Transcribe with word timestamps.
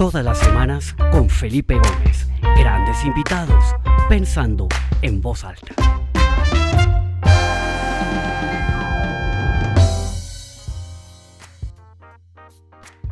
Todas 0.00 0.24
las 0.24 0.38
semanas 0.38 0.96
con 1.12 1.28
Felipe 1.28 1.74
Gómez. 1.74 2.26
Grandes 2.58 3.04
invitados, 3.04 3.62
pensando 4.08 4.66
en 5.02 5.20
voz 5.20 5.44
alta. 5.44 5.74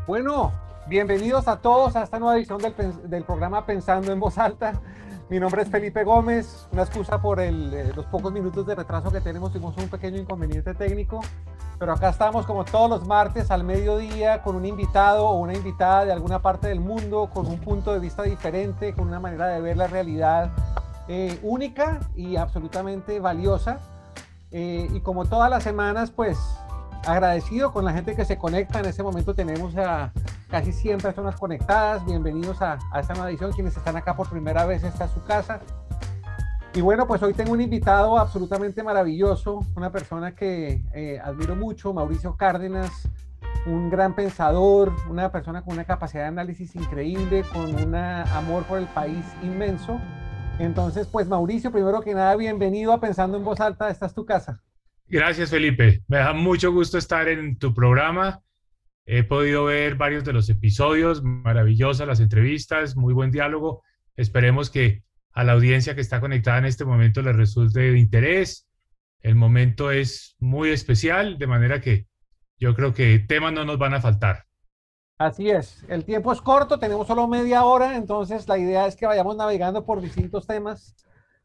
Bueno, 0.07 0.51
bienvenidos 0.87 1.47
a 1.47 1.61
todos 1.61 1.95
a 1.95 2.05
esta 2.05 2.19
nueva 2.19 2.39
edición 2.39 2.57
del, 2.57 2.75
del 3.11 3.25
programa 3.25 3.67
Pensando 3.67 4.11
en 4.11 4.19
voz 4.19 4.39
alta. 4.39 4.81
Mi 5.29 5.39
nombre 5.39 5.61
es 5.61 5.69
Felipe 5.69 6.05
Gómez. 6.05 6.69
Una 6.73 6.85
excusa 6.85 7.21
por 7.21 7.39
el, 7.39 7.75
eh, 7.75 7.93
los 7.95 8.07
pocos 8.07 8.33
minutos 8.33 8.67
de 8.67 8.75
retraso 8.75 9.13
que 9.13 9.21
tenemos. 9.21 9.53
Tuvimos 9.53 9.77
un 9.77 9.91
pequeño 9.91 10.17
inconveniente 10.17 10.73
técnico. 10.73 11.21
Pero 11.79 11.93
acá 11.93 12.09
estamos 12.09 12.45
como 12.45 12.65
todos 12.65 12.91
los 12.91 13.07
martes 13.07 13.51
al 13.51 13.63
mediodía 13.63 14.43
con 14.43 14.57
un 14.57 14.67
invitado 14.67 15.29
o 15.29 15.39
una 15.39 15.55
invitada 15.55 16.05
de 16.05 16.13
alguna 16.13 16.43
parte 16.43 16.67
del 16.69 16.81
mundo, 16.81 17.31
con 17.33 17.47
un 17.47 17.59
punto 17.59 17.93
de 17.93 18.01
vista 18.01 18.25
diferente, 18.25 18.93
con 18.95 19.07
una 19.07 19.21
manera 19.21 19.47
de 19.47 19.61
ver 19.61 19.77
la 19.77 19.87
realidad 19.87 20.51
eh, 21.07 21.39
única 21.43 22.01
y 22.17 22.37
absolutamente 22.37 23.21
valiosa. 23.21 23.79
Eh, 24.51 24.89
y 24.93 25.01
como 25.01 25.27
todas 25.27 25.51
las 25.51 25.63
semanas, 25.63 26.11
pues 26.11 26.39
agradecido 27.07 27.73
con 27.73 27.85
la 27.85 27.93
gente 27.93 28.17
que 28.17 28.25
se 28.25 28.39
conecta. 28.39 28.81
En 28.81 28.87
este 28.87 29.03
momento 29.03 29.35
tenemos 29.35 29.77
a 29.77 30.13
casi 30.51 30.73
100 30.73 30.99
personas 30.99 31.37
conectadas. 31.37 32.05
Bienvenidos 32.05 32.61
a, 32.61 32.79
esta 32.99 33.15
nueva 33.15 33.31
edición. 33.31 33.53
Quienes 33.53 33.77
están 33.77 33.97
acá 33.97 34.17
por 34.17 34.29
primera 34.29 34.67
vez, 34.67 34.83
esta 34.83 35.05
es 35.05 35.11
su 35.13 35.23
casa. 35.25 35.61
Y 36.79 36.81
bueno, 36.81 37.09
pues 37.09 37.21
hoy 37.25 37.35
tengo 37.35 37.51
un 37.55 37.61
invitado 37.61 38.17
absolutamente 38.17 38.85
maravilloso, 38.85 39.67
una 39.75 39.91
persona 39.91 40.37
que 40.37 40.85
eh, 40.95 41.19
admiro 41.21 41.57
mucho, 41.57 41.93
Mauricio 41.93 42.37
Cárdenas, 42.37 43.09
un 43.67 43.91
gran 43.91 44.15
pensador, 44.15 44.95
una 45.11 45.33
persona 45.33 45.63
con 45.63 45.75
una 45.75 45.83
capacidad 45.83 46.23
de 46.23 46.29
análisis 46.29 46.77
increíble, 46.77 47.43
con 47.53 47.75
un 47.75 47.97
amor 47.97 48.63
por 48.63 48.79
el 48.79 48.87
país 48.87 49.25
inmenso. 49.43 50.01
Entonces, 50.61 51.09
pues 51.09 51.27
Mauricio, 51.27 51.73
primero 51.73 52.01
que 52.01 52.15
nada, 52.15 52.37
bienvenido 52.37 52.93
a 52.93 53.01
Pensando 53.01 53.39
en 53.39 53.45
Voz 53.45 53.59
Alta, 53.59 53.91
esta 53.91 54.07
es 54.07 54.15
tu 54.15 54.25
casa. 54.25 54.63
Gracias, 55.09 55.51
Felipe. 55.51 56.05
Me 56.07 56.19
da 56.19 56.33
mucho 56.33 56.71
gusto 56.71 56.97
estar 56.97 57.27
en 57.27 57.59
tu 57.59 57.75
programa. 57.75 58.41
He 59.05 59.25
podido 59.25 59.65
ver 59.65 59.97
varios 59.97 60.23
de 60.25 60.33
los 60.33 60.49
episodios, 60.49 61.25
maravillosas 61.25 62.07
las 62.07 62.21
entrevistas, 62.21 62.95
muy 62.95 63.15
buen 63.15 63.33
diálogo. 63.33 63.83
Esperemos 64.15 64.71
que 64.71 65.03
a 65.39 65.45
la 65.45 65.53
audiencia 65.53 65.95
que 65.95 66.01
está 66.01 66.21
conectada 66.21 66.59
en 66.59 66.65
este 66.65 66.85
momento 66.85 67.23
le 67.23 67.33
resulte 67.33 67.79
de 67.79 67.97
interés. 67.97 68.67
El 69.21 69.37
momento 69.37 69.93
es 69.93 70.35
muy 70.41 70.71
especial, 70.71 71.39
de 71.39 71.47
manera 71.47 71.81
que 71.81 72.09
yo 72.57 72.75
creo 72.75 72.93
que 72.93 73.21
temas 73.21 73.53
no 73.53 73.65
nos 73.65 73.79
van 73.79 73.95
a 73.95 74.01
faltar. 74.01 74.47
Así 75.17 75.49
es, 75.49 75.85
el 75.89 76.05
tiempo 76.05 76.33
es 76.33 76.41
corto, 76.41 76.81
tenemos 76.81 77.07
solo 77.07 77.29
media 77.29 77.65
hora, 77.65 77.97
entonces 77.97 78.49
la 78.49 78.59
idea 78.59 78.89
es 78.89 78.97
que 78.97 79.07
vayamos 79.07 79.37
navegando 79.37 79.87
por 79.87 80.01
distintos 80.01 80.45
temas 80.45 80.97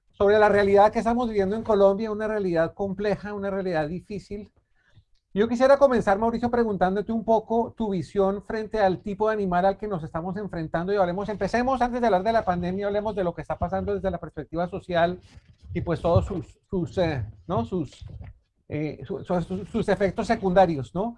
sobre 0.10 0.40
la 0.40 0.50
realidad 0.50 0.92
que 0.92 0.98
estamos 0.98 1.28
viviendo 1.28 1.56
en 1.56 1.62
Colombia, 1.62 2.10
una 2.10 2.28
realidad 2.28 2.74
compleja, 2.74 3.36
una 3.36 3.52
realidad 3.52 3.88
difícil. 3.88 4.52
Yo 5.36 5.48
quisiera 5.48 5.78
comenzar, 5.78 6.20
Mauricio, 6.20 6.52
preguntándote 6.52 7.12
un 7.12 7.26
poco 7.26 7.74
tu 7.76 7.90
visión 7.90 8.44
frente 8.44 8.80
al 8.80 9.00
tipo 9.02 9.28
de 9.28 9.34
animal 9.34 9.66
al 9.66 9.78
que 9.78 9.88
nos 9.88 10.04
estamos 10.04 10.38
enfrentando 10.38 10.94
y 10.94 10.98
hablemos, 10.98 11.28
empecemos 11.28 11.82
antes 11.82 12.00
de 12.00 12.06
hablar 12.06 12.22
de 12.22 12.34
la 12.34 12.46
pandemia, 12.46 12.86
hablemos 12.86 13.16
de 13.16 13.24
lo 13.24 13.34
que 13.34 13.42
está 13.42 13.58
pasando 13.58 13.96
desde 13.96 14.12
la 14.12 14.20
perspectiva 14.20 14.70
social 14.70 15.20
y 15.74 15.82
pues 15.82 16.02
todos 16.02 16.28
sus, 16.28 16.60
sus, 16.70 16.96
eh, 17.00 17.26
¿no? 17.48 17.66
sus, 17.66 18.06
eh, 18.70 19.04
sus, 19.06 19.90
efectos 19.90 20.28
secundarios, 20.28 20.94
¿no? 20.94 21.18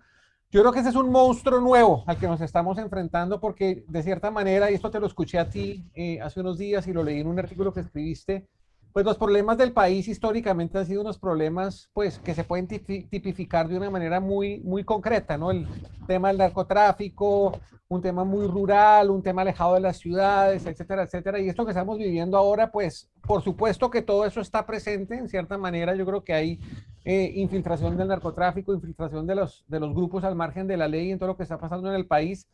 Yo 0.50 0.62
creo 0.62 0.72
que 0.72 0.80
ese 0.80 0.90
es 0.90 0.96
un 0.96 1.12
monstruo 1.12 1.60
nuevo 1.60 2.06
al 2.08 2.18
que 2.18 2.28
nos 2.28 2.40
estamos 2.40 2.78
enfrentando 2.78 3.42
porque 3.42 3.84
de 3.90 4.02
cierta 4.02 4.32
manera, 4.32 4.72
y 4.72 4.76
esto 4.76 4.90
te 4.90 5.02
lo 5.02 5.08
escuché 5.08 5.40
a 5.40 5.50
ti 5.50 5.84
eh, 5.94 6.22
hace 6.22 6.40
unos 6.40 6.58
días 6.58 6.88
y 6.88 6.94
lo 6.94 7.04
leí 7.04 7.20
en 7.20 7.28
un 7.28 7.38
artículo 7.38 7.74
que 7.74 7.82
escribiste, 7.82 8.48
pues 8.96 9.06
los 9.06 9.18
problemas 9.18 9.58
del 9.58 9.74
país 9.74 10.08
históricamente 10.08 10.78
han 10.78 10.86
sido 10.86 11.02
unos 11.02 11.20
problemas 11.20 11.90
pues 11.92 12.18
que 12.20 12.34
se 12.34 12.46
pueden 12.46 12.66
tipificar 12.66 13.68
de 13.68 13.76
una 13.76 13.90
manera 13.90 14.22
muy 14.22 14.62
muy 14.62 14.86
concreta, 14.86 15.38
¿no? 15.38 15.52
El 15.52 15.68
tema 16.08 16.30
del 16.30 16.38
narcotráfico, 16.38 17.60
un 17.90 18.02
tema 18.02 18.24
muy 18.24 18.48
rural, 18.48 19.10
un 19.10 19.22
tema 19.22 19.42
alejado 19.42 19.74
de 19.74 19.82
las 19.82 19.98
ciudades, 19.98 20.66
etcétera, 20.66 21.04
etcétera. 21.04 21.42
Y 21.42 21.50
esto 21.50 21.66
que 21.66 21.72
estamos 21.72 21.98
viviendo 21.98 22.38
ahora, 22.38 22.72
pues 22.72 23.10
por 23.24 23.44
supuesto 23.44 23.90
que 23.90 24.02
todo 24.02 24.26
eso 24.26 24.40
está 24.40 24.66
presente 24.66 25.18
en 25.18 25.28
cierta 25.28 25.58
manera. 25.58 25.94
Yo 25.94 26.06
creo 26.06 26.24
que 26.24 26.34
hay 26.34 26.62
eh, 27.04 27.34
infiltración 27.36 27.98
del 27.98 28.08
narcotráfico, 28.08 28.74
infiltración 28.74 29.28
de 29.28 29.36
los, 29.36 29.66
de 29.68 29.82
los 29.82 29.94
grupos 29.94 30.24
al 30.24 30.36
margen 30.36 30.68
de 30.68 30.78
la 30.78 30.88
ley 30.88 31.12
en 31.12 31.20
todo 31.20 31.28
lo 31.28 31.36
que 31.36 31.44
está 31.44 31.58
pasando 31.58 31.90
en 31.90 31.96
el 31.96 32.08
país 32.08 32.48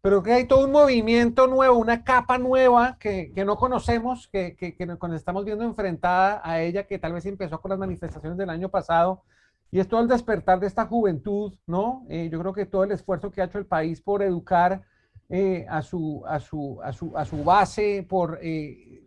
pero 0.00 0.22
que 0.22 0.32
hay 0.32 0.46
todo 0.46 0.64
un 0.64 0.72
movimiento 0.72 1.46
nuevo, 1.46 1.76
una 1.76 2.04
capa 2.04 2.38
nueva 2.38 2.96
que, 3.00 3.32
que 3.34 3.44
no 3.44 3.56
conocemos, 3.56 4.28
que, 4.28 4.56
que, 4.56 4.76
que, 4.76 4.86
nos 4.86 4.98
estamos 5.12 5.44
viendo 5.44 5.64
enfrentada 5.64 6.40
a 6.44 6.60
ella, 6.60 6.86
que 6.86 6.98
tal 6.98 7.12
vez 7.12 7.26
empezó 7.26 7.60
con 7.60 7.70
las 7.70 7.78
manifestaciones 7.78 8.38
del 8.38 8.50
año 8.50 8.68
pasado, 8.68 9.22
y 9.70 9.80
es 9.80 9.88
todo 9.88 10.00
el 10.00 10.08
despertar 10.08 10.60
de 10.60 10.66
esta 10.66 10.86
juventud, 10.86 11.54
¿no? 11.66 12.06
Eh, 12.08 12.28
yo 12.30 12.38
creo 12.40 12.52
que 12.52 12.64
todo 12.64 12.84
el 12.84 12.92
esfuerzo 12.92 13.30
que 13.30 13.42
ha 13.42 13.46
hecho 13.46 13.58
el 13.58 13.66
país 13.66 14.00
por 14.00 14.22
educar 14.22 14.82
eh, 15.28 15.66
a, 15.68 15.82
su, 15.82 16.22
a, 16.26 16.40
su, 16.40 16.80
a, 16.82 16.92
su, 16.92 17.16
a 17.16 17.24
su 17.24 17.44
base, 17.44 18.06
por 18.08 18.38
eh, 18.40 19.02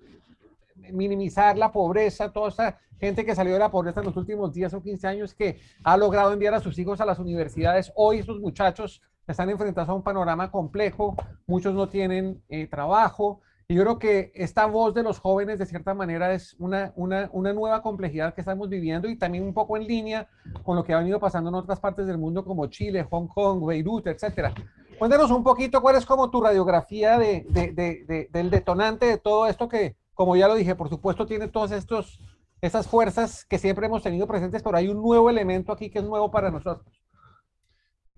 minimizar 0.92 1.58
la 1.58 1.72
pobreza, 1.72 2.32
toda 2.32 2.50
esa 2.50 2.78
gente 3.00 3.26
que 3.26 3.34
salió 3.34 3.54
de 3.54 3.60
la 3.60 3.72
pobreza 3.72 4.02
en 4.02 4.08
los 4.08 4.18
últimos 4.18 4.54
10 4.54 4.76
o 4.76 4.84
15 4.84 5.08
años 5.08 5.34
que 5.34 5.60
ha 5.84 5.98
logrado 5.98 6.34
enviar 6.34 6.54
a 6.54 6.60
sus 6.60 6.78
hijos 6.78 7.02
a 7.02 7.06
las 7.06 7.18
universidades, 7.18 7.92
hoy 7.96 8.20
esos 8.20 8.40
muchachos 8.40 9.02
están 9.32 9.50
enfrentados 9.50 9.90
a 9.90 9.94
un 9.94 10.04
panorama 10.04 10.52
complejo, 10.52 11.16
muchos 11.48 11.74
no 11.74 11.88
tienen 11.90 12.42
eh, 12.50 12.68
trabajo, 12.68 13.42
y 13.72 13.76
yo 13.76 13.84
creo 13.84 14.00
que 14.00 14.34
esta 14.36 14.66
voz 14.66 14.94
de 14.94 15.02
los 15.02 15.20
jóvenes, 15.20 15.58
de 15.58 15.66
cierta 15.66 15.94
manera, 15.94 16.34
es 16.34 16.58
una, 16.60 16.92
una, 16.98 17.30
una, 17.32 17.54
nueva 17.54 17.82
complejidad 17.82 18.34
que 18.34 18.42
estamos 18.42 18.68
viviendo 18.68 19.08
y 19.08 19.18
también 19.18 19.46
un 19.46 19.54
poco 19.54 19.78
en 19.78 19.88
línea 19.88 20.28
con 20.64 20.76
lo 20.76 20.84
que 20.84 20.94
ha 20.94 20.98
venido 20.98 21.22
pasando 21.22 21.50
en 21.50 21.56
otras 21.56 21.80
partes 21.80 22.06
del 22.06 22.18
mundo 22.18 22.44
como 22.44 22.68
Chile, 22.68 23.08
Hong 23.10 23.28
Kong, 23.28 23.66
Beirut, 23.66 24.08
etcétera. 24.08 24.54
Cuéntanos 25.00 25.32
un 25.32 25.42
poquito 25.42 25.82
cuál 25.82 25.96
es 25.96 26.06
como 26.06 26.30
tu 26.30 26.42
radiografía 26.42 27.18
de, 27.18 27.46
de, 27.48 27.72
de, 27.72 28.28
del 28.30 28.50
detonante 28.50 29.06
de 29.06 29.18
todo 29.18 29.48
esto 29.48 29.70
que, 29.70 29.96
como 30.14 30.36
ya 30.36 30.50
lo 30.50 30.56
dije, 30.56 30.76
por 30.76 30.90
supuesto 30.90 31.26
tiene 31.26 31.48
todas 31.48 31.72
estos, 31.72 32.20
estas 32.60 32.88
fuerzas 32.88 33.46
que 33.46 33.58
siempre 33.58 33.86
hemos 33.86 34.04
tenido 34.04 34.28
presentes, 34.28 34.62
pero 34.62 34.76
hay 34.76 34.90
un 34.90 35.02
nuevo 35.02 35.30
elemento 35.30 35.72
aquí 35.72 35.90
que 35.90 36.00
es 36.00 36.06
nuevo 36.06 36.30
para 36.30 36.52
nosotros. 36.52 37.01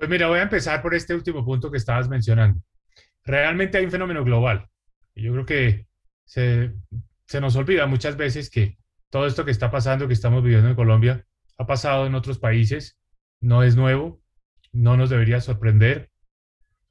Pues 0.03 0.09
mira, 0.09 0.27
voy 0.27 0.39
a 0.39 0.43
empezar 0.43 0.81
por 0.81 0.93
este 0.93 1.15
último 1.15 1.45
punto 1.45 1.71
que 1.71 1.77
estabas 1.77 2.09
mencionando. 2.09 2.61
Realmente 3.23 3.77
hay 3.77 3.85
un 3.85 3.91
fenómeno 3.91 4.25
global. 4.25 4.67
Yo 5.15 5.31
creo 5.31 5.45
que 5.45 5.87
se, 6.25 6.73
se 7.25 7.39
nos 7.39 7.55
olvida 7.55 7.87
muchas 7.87 8.17
veces 8.17 8.49
que 8.49 8.77
todo 9.09 9.25
esto 9.25 9.45
que 9.45 9.51
está 9.51 9.71
pasando, 9.71 10.05
que 10.05 10.13
estamos 10.13 10.43
viviendo 10.43 10.67
en 10.67 10.75
Colombia, 10.75 11.25
ha 11.57 11.65
pasado 11.65 12.05
en 12.05 12.15
otros 12.15 12.37
países, 12.37 12.99
no 13.39 13.63
es 13.63 13.77
nuevo, 13.77 14.21
no 14.73 14.97
nos 14.97 15.09
debería 15.09 15.39
sorprender. 15.39 16.11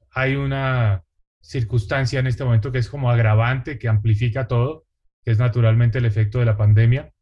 Hay 0.09 0.35
una 0.35 1.03
circunstancia 1.39 2.19
en 2.19 2.25
este 2.25 2.43
momento 2.43 2.71
que 2.71 2.79
es 2.79 2.89
como 2.89 3.11
agravante, 3.11 3.77
que 3.77 3.89
amplifica 3.89 4.47
todo, 4.47 4.87
que 5.23 5.29
es 5.29 5.37
naturalmente 5.37 5.99
el 5.99 6.05
efecto 6.05 6.39
de 6.39 6.45
la 6.45 6.57
pandemia, 6.57 7.13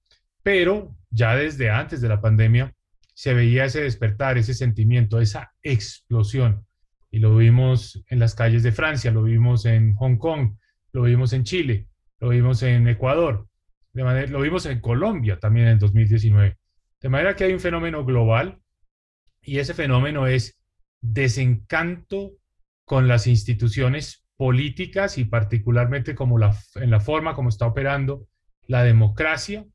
pero 0.42 0.96
ya 1.10 1.36
desde 1.36 1.70
antes 1.70 2.00
de 2.00 2.08
la 2.08 2.22
pandemia 2.22 2.74
se 3.14 3.34
veía 3.34 3.66
ese 3.66 3.82
despertar, 3.82 4.38
ese 4.38 4.54
sentimiento, 4.54 5.20
esa 5.20 5.54
explosión. 5.62 6.66
Y 7.10 7.20
lo 7.20 7.36
vimos 7.36 8.04
en 8.08 8.20
las 8.20 8.36
calles 8.36 8.64
de 8.64 8.72
Francia, 8.72 9.12
lo 9.12 9.24
vimos 9.24 9.66
en 9.66 9.96
Hong 9.96 10.18
Kong, 10.18 10.56
lo 10.94 11.04
vimos 11.04 11.34
en 11.34 11.44
Chile, 11.44 11.88
lo 12.20 12.30
vimos 12.30 12.64
en 12.64 12.88
Ecuador, 12.88 13.48
de 13.94 14.04
manera, 14.04 14.28
lo 14.28 14.42
vimos 14.42 14.66
en 14.66 14.80
Colombia 14.80 15.40
también 15.40 15.68
en 15.68 15.80
2019. 15.80 16.58
De 17.02 17.10
manera 17.10 17.36
que 17.36 17.44
hay 17.44 17.54
un 17.54 17.60
fenómeno 17.60 18.06
global 18.06 18.62
y 19.42 19.60
ese 19.60 19.74
fenómeno 19.74 20.28
es 20.28 20.62
desencanto 21.02 22.34
con 22.86 23.08
las 23.08 23.28
instituciones 23.28 24.26
políticas 24.38 25.18
y 25.18 25.26
particularmente 25.26 26.16
como 26.16 26.38
la, 26.38 26.56
en 26.76 26.92
la 26.92 27.00
forma 27.00 27.36
como 27.36 27.50
está 27.50 27.68
operando 27.68 28.28
la 28.68 28.84
democracia, 28.84 29.66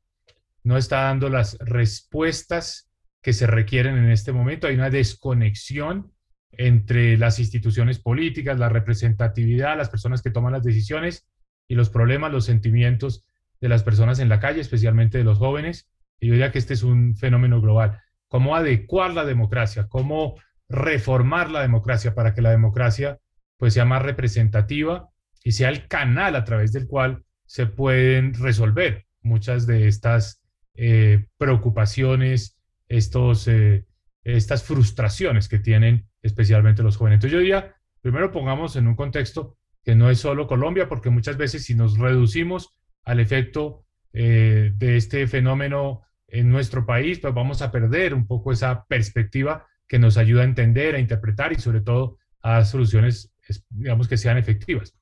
no 0.63 0.77
está 0.77 1.03
dando 1.03 1.29
las 1.29 1.57
respuestas 1.59 2.86
que 3.21 3.33
se 3.33 3.47
requieren 3.47 3.97
en 3.97 4.09
este 4.09 4.31
momento. 4.31 4.67
Hay 4.67 4.75
una 4.75 4.89
desconexión 4.89 6.11
entre 6.51 7.17
las 7.17 7.39
instituciones 7.39 7.99
políticas, 7.99 8.57
la 8.57 8.69
representatividad, 8.69 9.77
las 9.77 9.89
personas 9.89 10.21
que 10.21 10.31
toman 10.31 10.53
las 10.53 10.63
decisiones 10.63 11.27
y 11.67 11.75
los 11.75 11.89
problemas, 11.89 12.31
los 12.31 12.45
sentimientos 12.45 13.25
de 13.59 13.69
las 13.69 13.83
personas 13.83 14.19
en 14.19 14.29
la 14.29 14.39
calle, 14.39 14.61
especialmente 14.61 15.17
de 15.17 15.23
los 15.23 15.37
jóvenes. 15.37 15.89
Y 16.19 16.27
yo 16.27 16.33
diría 16.33 16.51
que 16.51 16.59
este 16.59 16.73
es 16.73 16.83
un 16.83 17.15
fenómeno 17.15 17.61
global. 17.61 17.99
¿Cómo 18.27 18.55
adecuar 18.55 19.13
la 19.13 19.25
democracia? 19.25 19.87
¿Cómo 19.87 20.35
reformar 20.69 21.49
la 21.49 21.61
democracia 21.61 22.13
para 22.13 22.33
que 22.33 22.41
la 22.41 22.51
democracia 22.51 23.19
pues 23.57 23.73
sea 23.73 23.85
más 23.85 24.01
representativa 24.01 25.09
y 25.43 25.53
sea 25.53 25.69
el 25.69 25.87
canal 25.87 26.35
a 26.35 26.43
través 26.43 26.71
del 26.73 26.87
cual 26.87 27.23
se 27.45 27.65
pueden 27.65 28.33
resolver 28.33 29.05
muchas 29.21 29.65
de 29.65 29.87
estas 29.87 30.41
eh, 30.75 31.25
preocupaciones, 31.37 32.56
estos, 32.87 33.47
eh, 33.47 33.85
estas 34.23 34.63
frustraciones 34.63 35.47
que 35.47 35.59
tienen 35.59 36.07
especialmente 36.21 36.83
los 36.83 36.97
jóvenes. 36.97 37.17
Entonces 37.17 37.33
yo 37.33 37.39
diría, 37.39 37.75
primero 38.01 38.31
pongamos 38.31 38.75
en 38.75 38.87
un 38.87 38.95
contexto 38.95 39.57
que 39.83 39.95
no 39.95 40.09
es 40.09 40.19
solo 40.19 40.47
Colombia, 40.47 40.89
porque 40.89 41.09
muchas 41.09 41.37
veces 41.37 41.63
si 41.63 41.73
nos 41.73 41.97
reducimos 41.97 42.77
al 43.03 43.19
efecto 43.19 43.85
eh, 44.11 44.73
de 44.75 44.97
este 44.97 45.27
fenómeno 45.27 46.01
en 46.27 46.49
nuestro 46.49 46.85
país, 46.85 47.19
pues 47.19 47.33
vamos 47.33 47.61
a 47.61 47.71
perder 47.71 48.13
un 48.13 48.27
poco 48.27 48.51
esa 48.51 48.85
perspectiva 48.85 49.65
que 49.87 49.99
nos 49.99 50.17
ayuda 50.17 50.41
a 50.41 50.45
entender, 50.45 50.95
a 50.95 50.99
interpretar 50.99 51.53
y 51.53 51.55
sobre 51.55 51.81
todo 51.81 52.17
a 52.41 52.65
soluciones, 52.65 53.31
digamos, 53.69 54.09
que 54.09 54.17
sean 54.17 54.37
efectivas. 54.37 54.93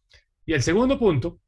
Y 0.46 0.54
el 0.54 0.62
segundo 0.62 1.00
punto, 1.00 1.40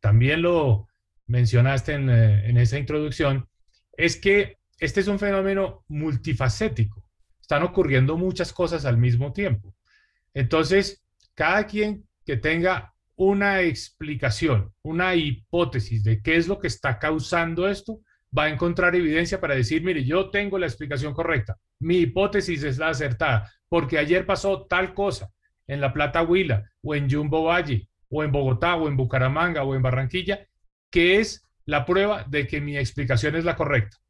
también 0.00 0.40
lo 0.40 0.88
mencionaste 1.26 1.92
en, 1.92 2.08
eh, 2.08 2.48
en 2.48 2.56
esa 2.56 2.78
introducción, 2.78 3.48
es 3.96 4.16
que 4.16 4.56
este 4.82 4.98
es 4.98 5.06
un 5.06 5.20
fenómeno 5.20 5.84
multifacético. 5.86 7.04
Están 7.40 7.62
ocurriendo 7.62 8.16
muchas 8.16 8.52
cosas 8.52 8.84
al 8.84 8.98
mismo 8.98 9.32
tiempo. 9.32 9.76
Entonces, 10.34 11.04
cada 11.34 11.68
quien 11.68 12.04
que 12.26 12.36
tenga 12.36 12.92
una 13.14 13.60
explicación, 13.60 14.72
una 14.82 15.14
hipótesis 15.14 16.02
de 16.02 16.20
qué 16.20 16.34
es 16.34 16.48
lo 16.48 16.58
que 16.58 16.66
está 16.66 16.98
causando 16.98 17.68
esto, 17.68 18.00
va 18.36 18.44
a 18.44 18.48
encontrar 18.48 18.96
evidencia 18.96 19.40
para 19.40 19.54
decir, 19.54 19.84
mire, 19.84 20.04
yo 20.04 20.30
tengo 20.30 20.58
la 20.58 20.66
explicación 20.66 21.14
correcta, 21.14 21.56
mi 21.78 21.98
hipótesis 21.98 22.64
es 22.64 22.78
la 22.78 22.88
acertada, 22.88 23.52
porque 23.68 23.98
ayer 23.98 24.26
pasó 24.26 24.66
tal 24.66 24.94
cosa 24.94 25.30
en 25.68 25.80
La 25.80 25.92
Plata 25.92 26.24
Huila, 26.24 26.68
o 26.82 26.96
en 26.96 27.08
Jumbo 27.08 27.44
Valle, 27.44 27.88
o 28.08 28.24
en 28.24 28.32
Bogotá, 28.32 28.74
o 28.74 28.88
en 28.88 28.96
Bucaramanga, 28.96 29.62
o 29.62 29.76
en 29.76 29.82
Barranquilla, 29.82 30.44
que 30.90 31.20
es 31.20 31.48
la 31.66 31.86
prueba 31.86 32.24
de 32.28 32.48
que 32.48 32.60
mi 32.60 32.76
explicación 32.76 33.36
es 33.36 33.44
la 33.44 33.54
correcta. 33.54 34.01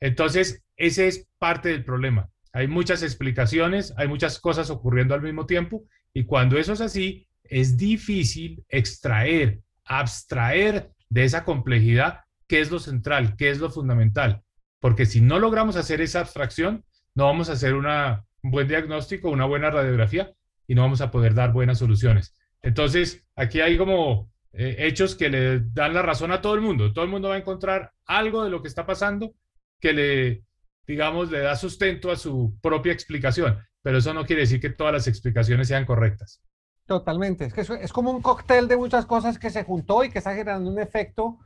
Entonces, 0.00 0.64
ese 0.76 1.08
es 1.08 1.28
parte 1.38 1.70
del 1.70 1.84
problema. 1.84 2.28
Hay 2.52 2.68
muchas 2.68 3.02
explicaciones, 3.02 3.92
hay 3.96 4.08
muchas 4.08 4.38
cosas 4.40 4.70
ocurriendo 4.70 5.14
al 5.14 5.22
mismo 5.22 5.46
tiempo, 5.46 5.84
y 6.12 6.24
cuando 6.24 6.58
eso 6.58 6.72
es 6.72 6.80
así, 6.80 7.28
es 7.44 7.76
difícil 7.76 8.64
extraer, 8.68 9.60
abstraer 9.84 10.90
de 11.08 11.24
esa 11.24 11.44
complejidad 11.44 12.20
qué 12.46 12.60
es 12.60 12.70
lo 12.70 12.78
central, 12.78 13.36
qué 13.36 13.50
es 13.50 13.58
lo 13.58 13.70
fundamental. 13.70 14.42
Porque 14.80 15.06
si 15.06 15.20
no 15.20 15.38
logramos 15.38 15.76
hacer 15.76 16.00
esa 16.00 16.20
abstracción, 16.20 16.84
no 17.14 17.24
vamos 17.24 17.48
a 17.48 17.52
hacer 17.52 17.74
una, 17.74 18.24
un 18.42 18.50
buen 18.50 18.68
diagnóstico, 18.68 19.30
una 19.30 19.44
buena 19.44 19.70
radiografía 19.70 20.32
y 20.66 20.74
no 20.74 20.82
vamos 20.82 21.00
a 21.00 21.10
poder 21.10 21.34
dar 21.34 21.52
buenas 21.52 21.78
soluciones. 21.78 22.34
Entonces, 22.62 23.24
aquí 23.34 23.60
hay 23.60 23.76
como 23.76 24.30
eh, 24.52 24.76
hechos 24.78 25.14
que 25.14 25.28
le 25.28 25.60
dan 25.60 25.94
la 25.94 26.02
razón 26.02 26.32
a 26.32 26.40
todo 26.40 26.54
el 26.54 26.60
mundo. 26.60 26.92
Todo 26.92 27.04
el 27.04 27.10
mundo 27.10 27.28
va 27.28 27.36
a 27.36 27.38
encontrar 27.38 27.92
algo 28.06 28.44
de 28.44 28.50
lo 28.50 28.62
que 28.62 28.68
está 28.68 28.86
pasando 28.86 29.34
que 29.80 29.92
le, 29.92 30.44
digamos, 30.86 31.30
le 31.30 31.40
da 31.40 31.56
sustento 31.56 32.10
a 32.10 32.16
su 32.16 32.58
propia 32.60 32.92
explicación. 32.92 33.58
Pero 33.82 33.98
eso 33.98 34.12
no 34.14 34.26
quiere 34.26 34.42
decir 34.42 34.60
que 34.60 34.70
todas 34.70 34.92
las 34.92 35.06
explicaciones 35.06 35.68
sean 35.68 35.84
correctas. 35.84 36.42
Totalmente. 36.86 37.46
Es 37.46 37.54
que 37.54 37.60
es 37.60 37.92
como 37.92 38.10
un 38.10 38.22
cóctel 38.22 38.68
de 38.68 38.76
muchas 38.76 39.06
cosas 39.06 39.38
que 39.38 39.50
se 39.50 39.64
juntó 39.64 40.04
y 40.04 40.10
que 40.10 40.18
está 40.18 40.34
generando 40.34 40.70
un 40.70 40.78
efecto 40.78 41.38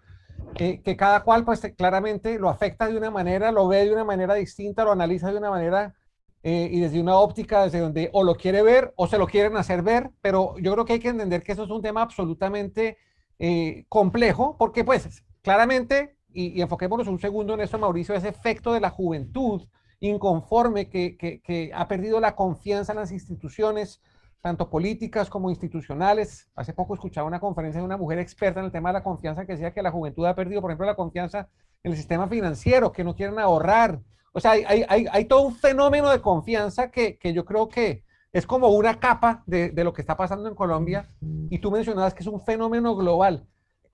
que, 0.54 0.96
cada 0.96 1.22
cual 1.22 1.44
pues 1.44 1.60
claramente 1.76 2.38
lo 2.38 2.48
afecta 2.48 2.88
de 2.88 2.96
una 2.96 3.10
manera, 3.10 3.52
lo 3.52 3.68
ve 3.68 3.84
de 3.84 3.92
una 3.92 4.04
manera 4.04 4.34
distinta, 4.34 4.84
lo 4.84 4.92
analiza 4.92 5.30
de 5.30 5.38
una 5.38 5.50
manera 5.50 5.94
eh, 6.42 6.68
y 6.70 6.80
desde 6.80 7.00
una 7.00 7.16
óptica 7.16 7.64
desde 7.64 7.80
donde 7.80 8.10
o 8.12 8.24
lo 8.24 8.34
quiere 8.34 8.62
ver 8.62 8.92
o 8.96 9.06
se 9.06 9.18
lo 9.18 9.26
quieren 9.26 9.56
hacer 9.56 9.82
ver, 9.82 10.10
pero 10.20 10.56
yo 10.58 10.72
creo 10.72 10.84
que 10.84 10.94
hay 10.94 10.98
que 10.98 11.08
entender 11.08 11.42
que 11.42 11.52
eso 11.52 11.64
es 11.64 11.70
un 11.70 11.82
tema 11.82 12.02
absolutamente 12.02 12.98
eh, 13.38 13.84
complejo 13.88 14.56
porque 14.58 14.84
pues 14.84 15.24
claramente, 15.42 16.16
y, 16.32 16.58
y, 16.58 16.62
enfoquémonos 16.62 17.08
un 17.08 17.18
segundo 17.18 17.54
en 17.54 17.60
eso, 17.60 17.78
Mauricio, 17.78 18.14
ese 18.14 18.28
efecto 18.28 18.72
de 18.72 18.80
la 18.80 18.90
juventud 18.90 19.62
inconforme 20.00 20.88
que, 20.88 21.16
que, 21.16 21.70
ha 21.74 21.86
perdido 21.86 22.20
la 22.20 22.34
confianza 22.34 22.92
en 22.92 22.98
las 22.98 23.12
instituciones, 23.12 24.00
tanto 24.40 24.70
políticas 24.70 25.28
como 25.28 25.50
institucionales. 25.50 26.48
Hace 26.54 26.72
poco 26.72 26.94
escuchaba 26.94 27.28
una 27.28 27.40
conferencia 27.40 27.80
de 27.80 27.84
una 27.84 27.98
mujer 27.98 28.18
experta 28.18 28.60
en 28.60 28.66
el 28.66 28.72
tema 28.72 28.88
de 28.88 28.94
la 28.94 29.02
confianza 29.02 29.44
que 29.44 29.52
decía 29.52 29.72
que 29.72 29.82
la 29.82 29.90
juventud 29.90 30.24
ha 30.26 30.34
perdido, 30.34 30.62
por 30.62 30.70
ejemplo, 30.70 30.86
la 30.86 30.96
confianza 30.96 31.48
en 31.84 31.92
el 31.92 31.98
sistema 31.98 32.28
financiero, 32.28 32.92
que 32.92 33.04
no 33.04 33.14
quieren 33.14 33.38
ahorrar. 33.38 34.00
O 34.32 34.40
sea, 34.40 34.52
hay, 34.52 34.84
hay, 34.88 35.06
hay 35.10 35.24
todo 35.26 35.42
un 35.42 35.54
fenómeno 35.54 36.10
de 36.10 36.20
confianza 36.20 36.90
que, 36.90 37.18
que, 37.18 37.32
yo 37.34 37.44
creo 37.44 37.68
que 37.68 38.04
es 38.32 38.46
como 38.46 38.68
una 38.68 38.98
capa 38.98 39.42
de, 39.46 39.70
de, 39.70 39.84
lo 39.84 39.92
que 39.92 40.00
está 40.00 40.16
pasando 40.16 40.48
en 40.48 40.54
Colombia. 40.54 41.10
Y 41.50 41.58
tú 41.58 41.70
mencionabas 41.70 42.14
que 42.14 42.22
es 42.22 42.26
un 42.26 42.40
fenómeno 42.40 42.96
global. 42.96 43.46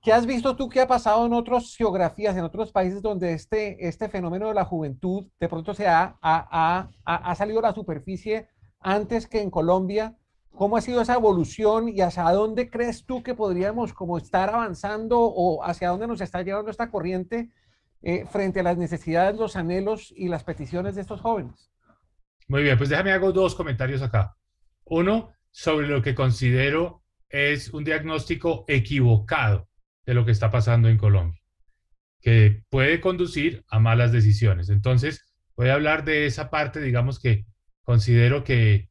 ¿Qué 0.06 0.12
has 0.12 0.24
visto 0.24 0.54
tú 0.54 0.68
que 0.68 0.80
ha 0.80 0.86
pasado 0.86 1.26
en 1.26 1.32
otras 1.32 1.74
geografías, 1.76 2.36
en 2.36 2.44
otros 2.44 2.70
países 2.70 3.02
donde 3.02 3.32
este, 3.32 3.88
este 3.88 4.08
fenómeno 4.08 4.46
de 4.46 4.54
la 4.54 4.64
juventud 4.64 5.26
de 5.40 5.48
pronto 5.48 5.74
se 5.74 5.88
ha, 5.88 6.16
ha, 6.22 6.88
ha, 7.04 7.16
ha 7.16 7.34
salido 7.34 7.58
a 7.58 7.62
la 7.62 7.74
superficie 7.74 8.46
antes 8.78 9.26
que 9.26 9.40
en 9.40 9.50
Colombia? 9.50 10.14
¿Cómo 10.50 10.76
ha 10.76 10.80
sido 10.80 11.00
esa 11.00 11.14
evolución 11.14 11.88
y 11.88 12.02
hacia 12.02 12.22
dónde 12.30 12.70
crees 12.70 13.04
tú 13.04 13.24
que 13.24 13.34
podríamos 13.34 13.92
como 13.92 14.16
estar 14.16 14.48
avanzando 14.48 15.18
o 15.18 15.64
hacia 15.64 15.88
dónde 15.88 16.06
nos 16.06 16.20
está 16.20 16.40
llevando 16.40 16.70
esta 16.70 16.88
corriente 16.88 17.50
eh, 18.02 18.26
frente 18.26 18.60
a 18.60 18.62
las 18.62 18.78
necesidades, 18.78 19.36
los 19.36 19.56
anhelos 19.56 20.14
y 20.16 20.28
las 20.28 20.44
peticiones 20.44 20.94
de 20.94 21.00
estos 21.00 21.20
jóvenes? 21.20 21.72
Muy 22.46 22.62
bien, 22.62 22.78
pues 22.78 22.90
déjame 22.90 23.10
hago 23.10 23.32
dos 23.32 23.56
comentarios 23.56 24.02
acá. 24.02 24.36
Uno, 24.84 25.32
sobre 25.50 25.88
lo 25.88 26.00
que 26.00 26.14
considero 26.14 27.02
es 27.28 27.74
un 27.74 27.82
diagnóstico 27.82 28.64
equivocado 28.68 29.66
de 30.06 30.14
lo 30.14 30.24
que 30.24 30.32
está 30.32 30.50
pasando 30.50 30.88
en 30.88 30.96
Colombia, 30.96 31.40
que 32.20 32.62
puede 32.70 33.00
conducir 33.00 33.64
a 33.68 33.80
malas 33.80 34.12
decisiones. 34.12 34.70
Entonces, 34.70 35.26
voy 35.56 35.68
a 35.68 35.74
hablar 35.74 36.04
de 36.04 36.26
esa 36.26 36.48
parte, 36.48 36.80
digamos 36.80 37.18
que 37.18 37.44
considero 37.82 38.44
que 38.44 38.88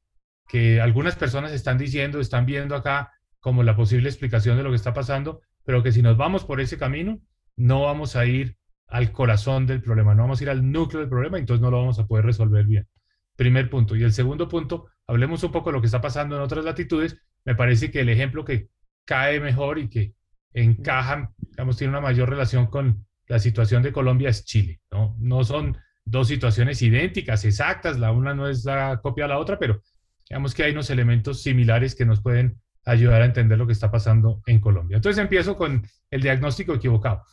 que 0.48 0.80
algunas 0.82 1.16
personas 1.16 1.52
están 1.52 1.78
diciendo, 1.78 2.20
están 2.20 2.46
viendo 2.46 2.76
acá 2.76 3.12
como 3.40 3.64
la 3.64 3.76
posible 3.76 4.10
explicación 4.10 4.58
de 4.58 4.64
lo 4.64 4.70
que 4.70 4.76
está 4.76 4.94
pasando, 4.94 5.42
pero 5.64 5.84
que 5.84 5.92
si 5.92 6.02
nos 6.02 6.18
vamos 6.18 6.46
por 6.46 6.62
ese 6.62 6.78
camino, 6.78 7.20
no 7.56 7.84
vamos 7.84 8.16
a 8.16 8.26
ir 8.26 8.58
al 8.88 9.12
corazón 9.12 9.66
del 9.66 9.82
problema, 9.82 10.14
no 10.14 10.24
vamos 10.24 10.40
a 10.40 10.44
ir 10.44 10.50
al 10.50 10.72
núcleo 10.72 11.02
del 11.02 11.10
problema, 11.10 11.38
entonces 11.40 11.62
no 11.62 11.72
lo 11.72 11.78
vamos 11.78 12.00
a 12.00 12.06
poder 12.06 12.26
resolver 12.26 12.66
bien. 12.66 12.88
Primer 13.36 13.70
punto. 13.70 13.96
Y 13.96 14.04
el 14.04 14.14
segundo 14.14 14.48
punto, 14.48 14.88
hablemos 15.08 15.44
un 15.44 15.52
poco 15.52 15.70
de 15.70 15.74
lo 15.74 15.82
que 15.82 15.88
está 15.88 16.02
pasando 16.02 16.36
en 16.36 16.42
otras 16.42 16.64
latitudes. 16.64 17.18
Me 17.44 17.56
parece 17.56 17.92
que 17.92 18.02
el 18.02 18.10
ejemplo 18.10 18.46
que 18.46 18.70
cae 19.06 19.40
mejor 19.40 19.80
y 19.80 19.90
que 19.90 20.14
encaja, 20.56 21.32
digamos, 21.38 21.78
tiene 21.78 21.92
una 21.92 22.02
mayor 22.02 22.30
relación 22.30 22.68
con 22.68 23.06
la 23.28 23.40
situación 23.40 23.84
de 23.84 23.92
Colombia 23.92 24.30
es 24.30 24.46
Chile. 24.46 24.80
No, 24.90 25.16
no 25.20 25.44
son 25.44 25.78
dos 26.06 26.28
situaciones 26.28 26.82
idénticas, 26.82 27.46
exactas, 27.46 28.00
la 28.00 28.12
una 28.12 28.34
no 28.34 28.48
es 28.48 28.64
la 28.64 29.00
copia 29.02 29.26
de 29.26 29.30
la 29.30 29.40
otra, 29.40 29.60
pero 29.60 29.82
digamos 30.30 30.54
que 30.54 30.64
hay 30.64 30.72
unos 30.72 30.90
elementos 30.90 31.42
similares 31.42 31.96
que 31.96 32.06
nos 32.06 32.22
pueden 32.22 32.60
ayudar 32.86 33.22
a 33.22 33.26
entender 33.26 33.58
lo 33.58 33.68
que 33.68 33.74
está 33.74 33.92
pasando 33.92 34.42
en 34.46 34.60
Colombia. 34.60 34.98
Entonces 34.98 35.22
empiezo 35.22 35.58
con 35.58 35.86
el 36.10 36.22
diagnóstico 36.22 36.74
equivocado. 36.74 37.24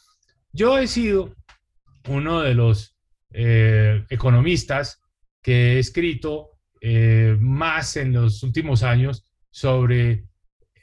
Yo 0.53 0.79
he 0.79 0.87
sido 0.87 1.35
uno 2.09 2.41
de 2.41 2.55
los 2.55 2.97
eh, 3.31 4.05
economistas 4.11 5.01
que 5.43 5.75
he 5.75 5.79
escrito 5.79 6.51
eh, 6.81 7.37
más 7.39 7.97
en 7.97 8.13
los 8.13 8.43
últimos 8.43 8.83
años 8.83 9.27
sobre 9.51 10.25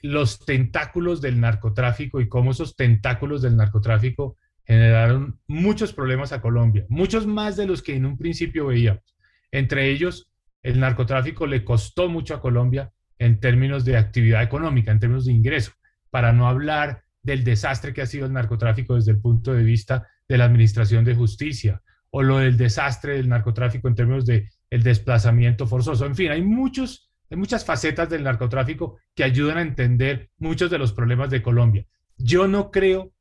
los 0.02 0.46
tentáculos 0.46 1.22
del 1.22 1.40
narcotráfico 1.40 2.22
y 2.22 2.30
cómo 2.30 2.52
esos 2.52 2.76
tentáculos 2.76 3.42
del 3.42 3.58
narcotráfico 3.58 4.38
generaron 4.66 5.40
muchos 5.48 5.94
problemas 5.94 6.32
a 6.32 6.42
Colombia, 6.42 6.86
muchos 6.90 7.26
más 7.26 7.58
de 7.58 7.66
los 7.66 7.82
que 7.82 7.96
en 7.96 8.06
un 8.06 8.18
principio 8.18 8.68
veíamos. 8.68 9.04
Entre 9.52 9.90
ellos, 9.90 10.32
el 10.62 10.80
narcotráfico 10.80 11.48
le 11.48 11.64
costó 11.64 12.08
mucho 12.08 12.36
a 12.36 12.42
Colombia 12.42 12.92
en 13.18 13.40
términos 13.40 13.84
de 13.84 13.98
actividad 13.98 14.44
económica, 14.44 14.92
en 14.92 15.00
términos 15.00 15.26
de 15.26 15.34
ingreso, 15.34 15.72
para 16.10 16.34
no 16.34 16.48
hablar 16.48 17.04
del 17.24 17.44
desastre 17.44 17.94
que 17.94 18.02
ha 18.02 18.06
sido 18.06 18.26
el 18.26 18.34
narcotráfico 18.34 18.96
desde 18.96 19.12
el 19.12 19.20
punto 19.20 19.54
de 19.54 19.64
vista 19.64 20.08
de 20.28 20.38
la 20.38 20.46
administración 20.46 21.04
de 21.04 21.16
justicia 21.16 21.82
o 22.12 22.24
lo 22.24 22.38
del 22.38 22.58
desastre 22.58 23.14
del 23.14 23.30
narcotráfico 23.30 23.88
en 23.88 23.96
términos 23.96 24.26
de 24.26 24.50
el 24.70 24.84
desplazamiento 24.84 25.68
forzoso. 25.68 26.06
En 26.06 26.16
fin, 26.16 26.32
hay 26.32 26.42
muchos 26.42 27.09
hay 27.30 27.38
muchas 27.38 27.66
facetas 27.66 28.10
del 28.10 28.24
narcotráfico 28.24 28.98
que 29.16 29.24
ayudan 29.24 29.58
a 29.58 29.62
entender 29.62 30.30
muchos 30.38 30.72
de 30.72 30.80
los 30.80 30.94
problemas 30.94 31.30
de 31.30 31.42
Colombia. 31.42 31.86
Yo 32.18 32.48
no 32.48 32.72
creo 32.72 33.14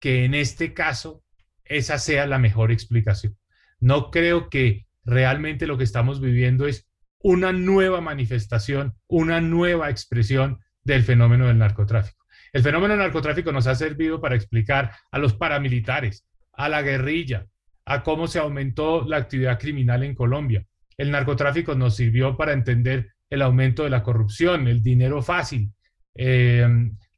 que 0.00 0.24
en 0.24 0.34
este 0.34 0.74
caso 0.74 1.22
esa 1.64 1.98
sea 1.98 2.26
la 2.26 2.38
mejor 2.38 2.72
explicación. 2.72 3.38
No 3.78 4.10
creo 4.10 4.50
que 4.50 4.86
realmente 5.04 5.66
lo 5.66 5.78
que 5.78 5.84
estamos 5.84 6.20
viviendo 6.20 6.66
es 6.66 6.88
una 7.20 7.52
nueva 7.52 8.00
manifestación, 8.00 8.94
una 9.06 9.40
nueva 9.40 9.90
expresión 9.90 10.58
del 10.82 11.04
fenómeno 11.04 11.46
del 11.46 11.58
narcotráfico. 11.58 12.24
El 12.52 12.62
fenómeno 12.62 12.94
del 12.94 13.02
narcotráfico 13.02 13.52
nos 13.52 13.66
ha 13.66 13.74
servido 13.74 14.20
para 14.20 14.34
explicar 14.34 14.92
a 15.10 15.18
los 15.18 15.34
paramilitares, 15.34 16.26
a 16.52 16.68
la 16.68 16.82
guerrilla, 16.82 17.46
a 17.84 18.02
cómo 18.02 18.26
se 18.26 18.40
aumentó 18.40 19.06
la 19.06 19.16
actividad 19.16 19.58
criminal 19.58 20.02
en 20.02 20.14
Colombia. 20.14 20.66
El 20.96 21.10
narcotráfico 21.10 21.74
nos 21.74 21.96
sirvió 21.96 22.36
para 22.36 22.52
entender 22.52 23.12
el 23.32 23.42
aumento 23.42 23.84
de 23.84 23.90
la 23.90 24.02
corrupción, 24.02 24.68
el 24.68 24.82
dinero 24.82 25.22
fácil, 25.22 25.72
eh, 26.14 26.68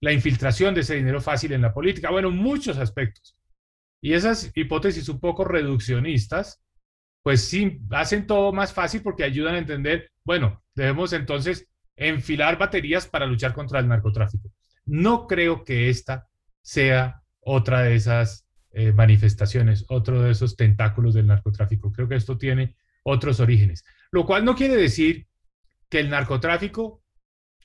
la 0.00 0.12
infiltración 0.12 0.74
de 0.74 0.82
ese 0.82 0.94
dinero 0.94 1.20
fácil 1.20 1.52
en 1.52 1.62
la 1.62 1.72
política, 1.72 2.10
bueno, 2.10 2.30
muchos 2.30 2.78
aspectos. 2.78 3.36
Y 4.00 4.12
esas 4.12 4.52
hipótesis 4.54 5.08
un 5.08 5.18
poco 5.18 5.44
reduccionistas 5.44 6.64
pues 7.24 7.40
sí, 7.40 7.80
hacen 7.90 8.26
todo 8.26 8.52
más 8.52 8.74
fácil 8.74 9.00
porque 9.00 9.24
ayudan 9.24 9.54
a 9.54 9.58
entender, 9.58 10.10
bueno, 10.24 10.62
debemos 10.74 11.14
entonces 11.14 11.66
enfilar 11.96 12.58
baterías 12.58 13.06
para 13.06 13.24
luchar 13.24 13.54
contra 13.54 13.80
el 13.80 13.88
narcotráfico. 13.88 14.50
No 14.84 15.26
creo 15.26 15.64
que 15.64 15.88
esta 15.88 16.28
sea 16.60 17.22
otra 17.40 17.80
de 17.80 17.94
esas 17.94 18.46
eh, 18.72 18.92
manifestaciones, 18.92 19.86
otro 19.88 20.20
de 20.20 20.32
esos 20.32 20.54
tentáculos 20.54 21.14
del 21.14 21.26
narcotráfico. 21.26 21.90
Creo 21.92 22.08
que 22.08 22.16
esto 22.16 22.36
tiene 22.36 22.76
otros 23.04 23.40
orígenes, 23.40 23.84
lo 24.10 24.26
cual 24.26 24.44
no 24.44 24.54
quiere 24.54 24.76
decir 24.76 25.26
que 25.94 26.00
el 26.00 26.10
narcotráfico 26.10 27.04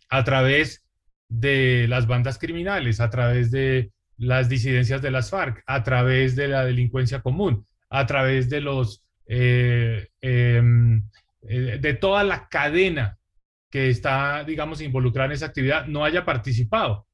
a 0.08 0.24
través 0.24 0.86
de 1.30 1.88
las 1.90 2.06
bandas 2.06 2.38
criminales, 2.38 3.00
a 3.00 3.10
través 3.10 3.50
de 3.50 3.92
las 4.18 4.48
disidencias 4.48 5.02
de 5.02 5.10
las 5.10 5.32
FARC, 5.32 5.64
a 5.66 5.82
través 5.82 6.36
de 6.36 6.48
la 6.48 6.64
delincuencia 6.64 7.24
común, 7.24 7.66
a 7.90 8.06
través 8.06 8.48
de 8.48 8.62
los 8.62 9.04
eh, 9.26 10.10
em, 10.22 11.10
eh, 11.42 11.80
de 11.82 11.94
toda 11.96 12.24
la 12.24 12.48
cadena 12.50 13.18
que 13.72 13.90
está, 13.90 14.44
digamos, 14.44 14.80
involucrada 14.82 15.26
en 15.26 15.32
esa 15.32 15.48
actividad, 15.48 15.88
no 15.88 16.06
haya 16.06 16.24
participado 16.24 17.08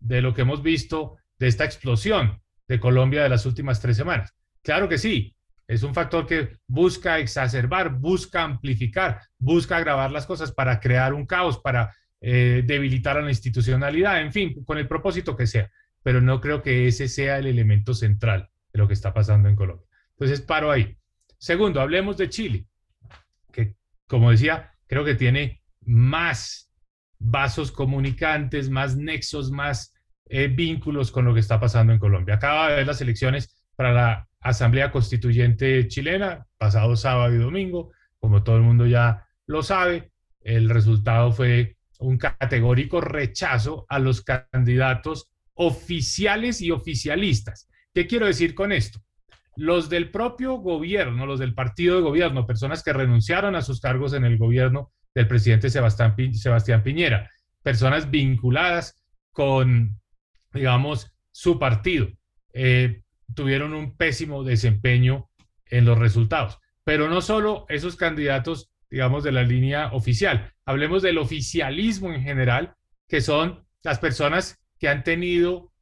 de 0.00 0.22
lo 0.22 0.32
que 0.32 0.40
hemos 0.40 0.62
visto 0.62 1.18
de 1.38 1.48
esta 1.48 1.66
explosión 1.66 2.40
de 2.66 2.80
Colombia 2.80 3.22
de 3.22 3.28
las 3.28 3.44
últimas 3.44 3.78
tres 3.78 3.98
semanas. 3.98 4.34
Claro 4.62 4.88
que 4.88 4.96
sí, 4.96 5.36
es 5.66 5.82
un 5.82 5.94
factor 5.94 6.26
que 6.26 6.56
busca 6.66 7.18
exacerbar, 7.18 7.98
busca 7.98 8.42
amplificar, 8.42 9.20
busca 9.38 9.76
agravar 9.76 10.10
las 10.10 10.26
cosas 10.26 10.52
para 10.52 10.80
crear 10.80 11.14
un 11.14 11.26
caos, 11.26 11.58
para 11.58 11.94
eh, 12.20 12.62
debilitar 12.64 13.16
a 13.16 13.22
la 13.22 13.30
institucionalidad, 13.30 14.20
en 14.20 14.32
fin, 14.32 14.64
con 14.64 14.78
el 14.78 14.88
propósito 14.88 15.36
que 15.36 15.46
sea. 15.46 15.70
Pero 16.02 16.20
no 16.20 16.40
creo 16.40 16.62
que 16.62 16.86
ese 16.86 17.08
sea 17.08 17.38
el 17.38 17.46
elemento 17.46 17.94
central 17.94 18.50
de 18.72 18.78
lo 18.78 18.88
que 18.88 18.94
está 18.94 19.14
pasando 19.14 19.48
en 19.48 19.56
Colombia. 19.56 19.86
Entonces, 20.12 20.40
paro 20.40 20.70
ahí. 20.70 20.96
Segundo, 21.38 21.80
hablemos 21.80 22.16
de 22.16 22.28
Chile, 22.28 22.66
que, 23.52 23.74
como 24.06 24.30
decía, 24.30 24.72
creo 24.86 25.04
que 25.04 25.14
tiene 25.14 25.62
más 25.80 26.72
vasos 27.18 27.72
comunicantes, 27.72 28.68
más 28.68 28.96
nexos, 28.96 29.50
más 29.50 29.94
eh, 30.26 30.48
vínculos 30.48 31.10
con 31.10 31.24
lo 31.24 31.34
que 31.34 31.40
está 31.40 31.58
pasando 31.58 31.92
en 31.92 31.98
Colombia. 31.98 32.36
De 32.36 32.46
haber 32.46 32.86
las 32.86 33.00
elecciones 33.00 33.61
para 33.76 33.92
la 33.92 34.28
Asamblea 34.40 34.90
Constituyente 34.90 35.86
chilena, 35.88 36.46
pasado 36.58 36.96
sábado 36.96 37.34
y 37.34 37.38
domingo, 37.38 37.92
como 38.18 38.42
todo 38.42 38.56
el 38.56 38.62
mundo 38.62 38.86
ya 38.86 39.26
lo 39.46 39.62
sabe, 39.62 40.12
el 40.40 40.68
resultado 40.68 41.32
fue 41.32 41.76
un 41.98 42.18
categórico 42.18 43.00
rechazo 43.00 43.86
a 43.88 43.98
los 43.98 44.22
candidatos 44.22 45.30
oficiales 45.54 46.60
y 46.60 46.70
oficialistas. 46.70 47.68
¿Qué 47.94 48.06
quiero 48.06 48.26
decir 48.26 48.54
con 48.54 48.72
esto? 48.72 49.00
Los 49.56 49.90
del 49.90 50.10
propio 50.10 50.54
gobierno, 50.54 51.26
los 51.26 51.38
del 51.38 51.54
partido 51.54 51.96
de 51.96 52.02
gobierno, 52.02 52.46
personas 52.46 52.82
que 52.82 52.92
renunciaron 52.92 53.54
a 53.54 53.62
sus 53.62 53.80
cargos 53.80 54.14
en 54.14 54.24
el 54.24 54.38
gobierno 54.38 54.92
del 55.14 55.28
presidente 55.28 55.68
Sebastián, 55.68 56.14
Piñera, 56.82 57.30
personas 57.62 58.10
vinculadas 58.10 59.04
con, 59.30 60.00
digamos, 60.52 61.12
su 61.30 61.58
partido, 61.58 62.08
eh, 62.54 63.02
tuvieron 63.34 63.74
un 63.74 63.96
pésimo 63.96 64.44
desempeño 64.44 65.30
en 65.66 65.84
los 65.84 65.98
resultados. 65.98 66.58
Pero 66.84 67.08
no 67.08 67.20
solo 67.20 67.66
esos 67.68 67.96
candidatos 67.96 68.72
digamos, 68.92 69.24
de 69.24 69.32
la 69.32 69.42
línea 69.42 69.90
oficial. 69.94 70.52
Hablemos 70.66 71.02
del 71.02 71.16
oficialismo 71.16 72.12
en 72.12 72.22
general, 72.22 72.74
que 73.08 73.22
son 73.22 73.64
las 73.82 73.98
personas 73.98 74.60
que 74.78 74.90
han 74.90 75.02
tenido 75.02 75.72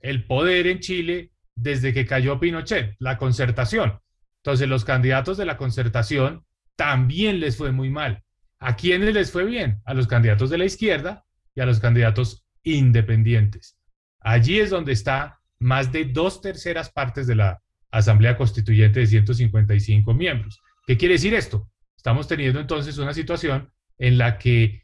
el 0.00 0.24
poder 0.26 0.66
en 0.66 0.80
Chile 0.80 1.30
desde 1.54 1.94
que 1.94 2.06
cayó 2.06 2.40
Pinochet, 2.40 2.96
la 2.98 3.18
concertación. 3.18 4.00
Entonces, 4.42 4.68
los 4.68 4.84
candidatos 4.84 5.36
de 5.36 5.46
la 5.46 5.56
concertación 5.56 6.44
también 6.74 7.38
les 7.38 7.56
fue 7.56 7.70
muy 7.70 7.88
mal. 7.88 8.24
¿A 8.58 8.74
quiénes 8.74 9.14
les 9.14 9.30
fue 9.30 9.44
bien? 9.44 9.80
A 9.84 9.94
los 9.94 10.08
candidatos 10.08 10.50
de 10.50 10.58
la 10.58 10.64
izquierda 10.64 11.24
y 11.54 11.60
a 11.60 11.66
los 11.66 11.78
candidatos 11.78 12.48
independientes. 12.64 13.78
Allí 14.18 14.58
es 14.58 14.70
donde 14.70 14.90
está 14.90 15.38
más 15.58 15.92
de 15.92 16.04
dos 16.04 16.40
terceras 16.40 16.90
partes 16.90 17.26
de 17.26 17.36
la 17.36 17.62
Asamblea 17.90 18.36
Constituyente 18.36 19.00
de 19.00 19.06
155 19.06 20.12
miembros. 20.14 20.60
¿Qué 20.86 20.96
quiere 20.96 21.14
decir 21.14 21.34
esto? 21.34 21.70
Estamos 21.96 22.28
teniendo 22.28 22.60
entonces 22.60 22.98
una 22.98 23.14
situación 23.14 23.70
en 23.98 24.18
la 24.18 24.38
que 24.38 24.82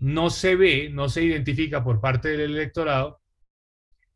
no 0.00 0.30
se 0.30 0.56
ve, 0.56 0.90
no 0.90 1.08
se 1.08 1.24
identifica 1.24 1.82
por 1.82 2.00
parte 2.00 2.28
del 2.28 2.52
electorado 2.52 3.20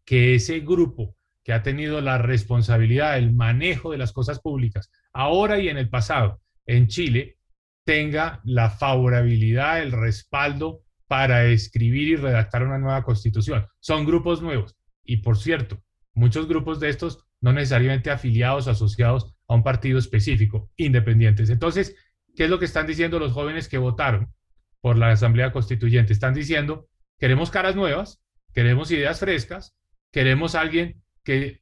que 0.05 0.35
ese 0.35 0.61
grupo 0.61 1.17
que 1.43 1.53
ha 1.53 1.63
tenido 1.63 2.01
la 2.01 2.19
responsabilidad 2.19 3.15
del 3.15 3.33
manejo 3.33 3.91
de 3.91 3.99
las 3.99 4.13
cosas 4.13 4.41
públicas, 4.41 4.91
ahora 5.13 5.59
y 5.59 5.69
en 5.69 5.79
el 5.79 5.89
pasado, 5.89 6.41
en 6.67 6.89
Chile, 6.89 7.39
tenga 7.85 8.41
la 8.45 8.71
favorabilidad, 8.71 9.83
el 9.83 9.93
respaldo 9.93 10.83
para 11.07 11.47
escribir 11.47 12.09
y 12.09 12.17
redactar 12.17 12.63
una 12.63 12.79
nueva 12.79 13.03
constitución. 13.03 13.67
Son 13.81 14.05
grupos 14.05 14.43
nuevos. 14.43 14.77
Y 15.05 15.19
por 15.19 15.37
cierto, 15.37 15.83
muchos 16.15 16.47
grupos 16.49 16.81
de 16.81 16.89
estos 16.89 17.25
no 17.41 17.53
necesariamente 17.53 18.11
afiliados 18.11 18.67
o 18.67 18.71
asociados 18.71 19.35
a 19.49 19.55
un 19.55 19.63
partido 19.63 19.99
específico, 19.99 20.71
independientes. 20.77 21.51
Entonces, 21.51 21.97
¿Qué 22.37 22.45
es 22.45 22.51
lo 22.51 22.59
que 22.59 22.65
están 22.65 22.87
diciendo 22.87 23.19
los 23.19 23.33
jóvenes 23.33 23.69
que 23.69 23.79
votaron 23.79 24.33
por 24.81 24.97
la 24.97 25.11
Asamblea 25.11 25.53
Constituyente? 25.53 26.13
Están 26.13 26.35
diciendo, 26.35 26.89
queremos 27.19 27.51
caras 27.51 27.77
nuevas, 27.77 28.23
queremos 28.55 28.91
ideas 28.91 29.21
frescas, 29.21 29.77
queremos 30.11 30.55
alguien 30.55 31.03
que 31.25 31.61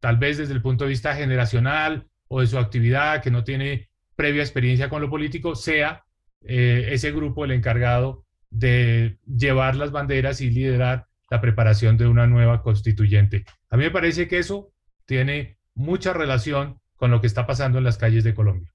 tal 0.00 0.16
vez 0.16 0.38
desde 0.38 0.54
el 0.54 0.62
punto 0.62 0.84
de 0.84 0.90
vista 0.90 1.14
generacional 1.14 2.08
o 2.28 2.40
de 2.40 2.46
su 2.46 2.58
actividad, 2.58 3.22
que 3.22 3.30
no 3.30 3.44
tiene 3.44 3.90
previa 4.14 4.42
experiencia 4.42 4.88
con 4.88 5.02
lo 5.02 5.10
político, 5.10 5.54
sea 5.54 6.04
eh, 6.42 6.88
ese 6.92 7.12
grupo 7.12 7.44
el 7.44 7.50
encargado 7.50 8.24
de 8.50 9.18
llevar 9.26 9.76
las 9.76 9.90
banderas 9.90 10.40
y 10.40 10.50
liderar 10.50 11.06
la 11.30 11.40
preparación 11.40 11.96
de 11.96 12.06
una 12.06 12.26
nueva 12.26 12.62
constituyente. 12.62 13.44
A 13.70 13.76
mí 13.76 13.84
me 13.84 13.90
parece 13.90 14.28
que 14.28 14.38
eso 14.38 14.72
tiene 15.06 15.58
mucha 15.74 16.12
relación 16.12 16.80
con 16.96 17.10
lo 17.10 17.20
que 17.20 17.26
está 17.26 17.46
pasando 17.46 17.78
en 17.78 17.84
las 17.84 17.98
calles 17.98 18.24
de 18.24 18.34
Colombia. 18.34 18.72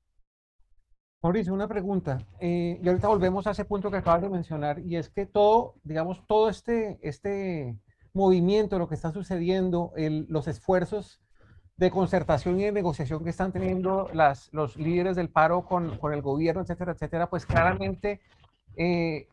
Mauricio, 1.24 1.54
una 1.54 1.68
pregunta. 1.68 2.18
Eh, 2.40 2.80
y 2.82 2.88
ahorita 2.88 3.08
volvemos 3.08 3.46
a 3.46 3.52
ese 3.52 3.66
punto 3.66 3.92
que 3.92 3.98
acabas 3.98 4.24
de 4.24 4.30
mencionar, 4.30 4.80
y 4.80 4.96
es 4.96 5.10
que 5.10 5.26
todo, 5.26 5.76
digamos, 5.84 6.26
todo 6.28 6.50
este, 6.50 7.00
este 7.04 7.78
movimiento, 8.14 8.80
lo 8.80 8.88
que 8.88 8.96
está 8.96 9.12
sucediendo, 9.12 9.94
los 9.96 10.48
esfuerzos 10.48 11.22
de 11.78 11.92
concertación 11.92 12.60
y 12.60 12.64
de 12.64 12.72
negociación 12.72 13.24
que 13.24 13.30
están 13.30 13.52
teniendo 13.52 14.10
las, 14.14 14.50
los 14.52 14.78
líderes 14.78 15.16
del 15.16 15.30
paro 15.30 15.66
con, 15.66 15.98
con 15.98 16.14
el 16.14 16.22
gobierno, 16.22 16.62
etcétera, 16.62 16.92
etcétera, 16.92 17.30
pues 17.30 17.46
claramente 17.46 18.22
eh, 18.76 19.28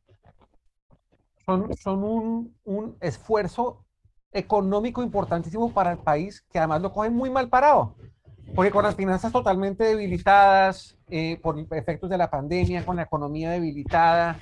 son, 1.48 1.74
son 1.78 2.04
un, 2.04 2.54
un 2.64 2.96
esfuerzo 3.00 3.82
económico 4.32 5.02
importantísimo 5.02 5.72
para 5.72 5.92
el 5.92 5.98
país 5.98 6.44
que 6.52 6.58
además 6.58 6.82
lo 6.82 6.92
cogen 6.92 7.14
muy 7.14 7.30
mal 7.30 7.48
parado. 7.48 7.96
Porque 8.54 8.70
con 8.70 8.84
las 8.84 8.94
finanzas 8.94 9.32
totalmente 9.32 9.84
debilitadas 9.84 10.98
eh, 11.08 11.38
por 11.42 11.58
efectos 11.70 12.10
de 12.10 12.18
la 12.18 12.28
pandemia, 12.28 12.84
con 12.84 12.96
la 12.96 13.02
economía 13.02 13.50
debilitada, 13.50 14.38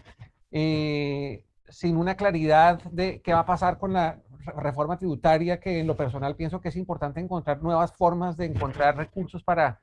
eh, 0.51 1.45
sin 1.69 1.97
una 1.97 2.17
claridad 2.17 2.83
de 2.91 3.21
qué 3.21 3.33
va 3.33 3.41
a 3.41 3.47
pasar 3.47 3.79
con 3.79 3.93
la 3.93 4.19
reforma 4.57 4.99
tributaria, 4.99 5.61
que 5.61 5.79
en 5.81 5.87
lo 5.87 5.97
personal 5.97 6.35
pienso 6.35 6.61
que 6.61 6.71
es 6.71 6.77
importante 6.77 7.21
encontrar 7.21 7.63
nuevas 7.63 7.93
formas 7.93 8.37
de 8.37 8.47
encontrar 8.47 8.97
recursos 8.97 9.45
para 9.45 9.81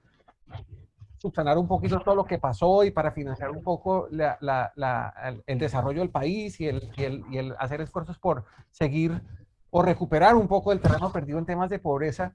subsanar 1.24 1.58
un 1.58 1.70
poquito 1.70 2.02
todo 2.02 2.16
lo 2.16 2.26
que 2.26 2.38
pasó 2.38 2.84
y 2.84 2.92
para 2.92 3.14
financiar 3.14 3.50
un 3.50 3.64
poco 3.64 4.10
el 4.10 5.58
desarrollo 5.58 6.02
del 6.02 6.10
país 6.10 6.60
y 6.60 6.68
el, 6.68 6.92
y, 6.98 7.04
el, 7.04 7.24
y 7.32 7.38
el 7.38 7.56
hacer 7.60 7.80
esfuerzos 7.80 8.20
por 8.20 8.44
seguir 8.72 9.22
o 9.70 9.82
recuperar 9.82 10.36
un 10.36 10.50
poco 10.50 10.74
el 10.74 10.82
terreno 10.82 11.14
perdido 11.14 11.40
en 11.40 11.46
temas 11.46 11.70
de 11.70 11.80
pobreza 11.80 12.34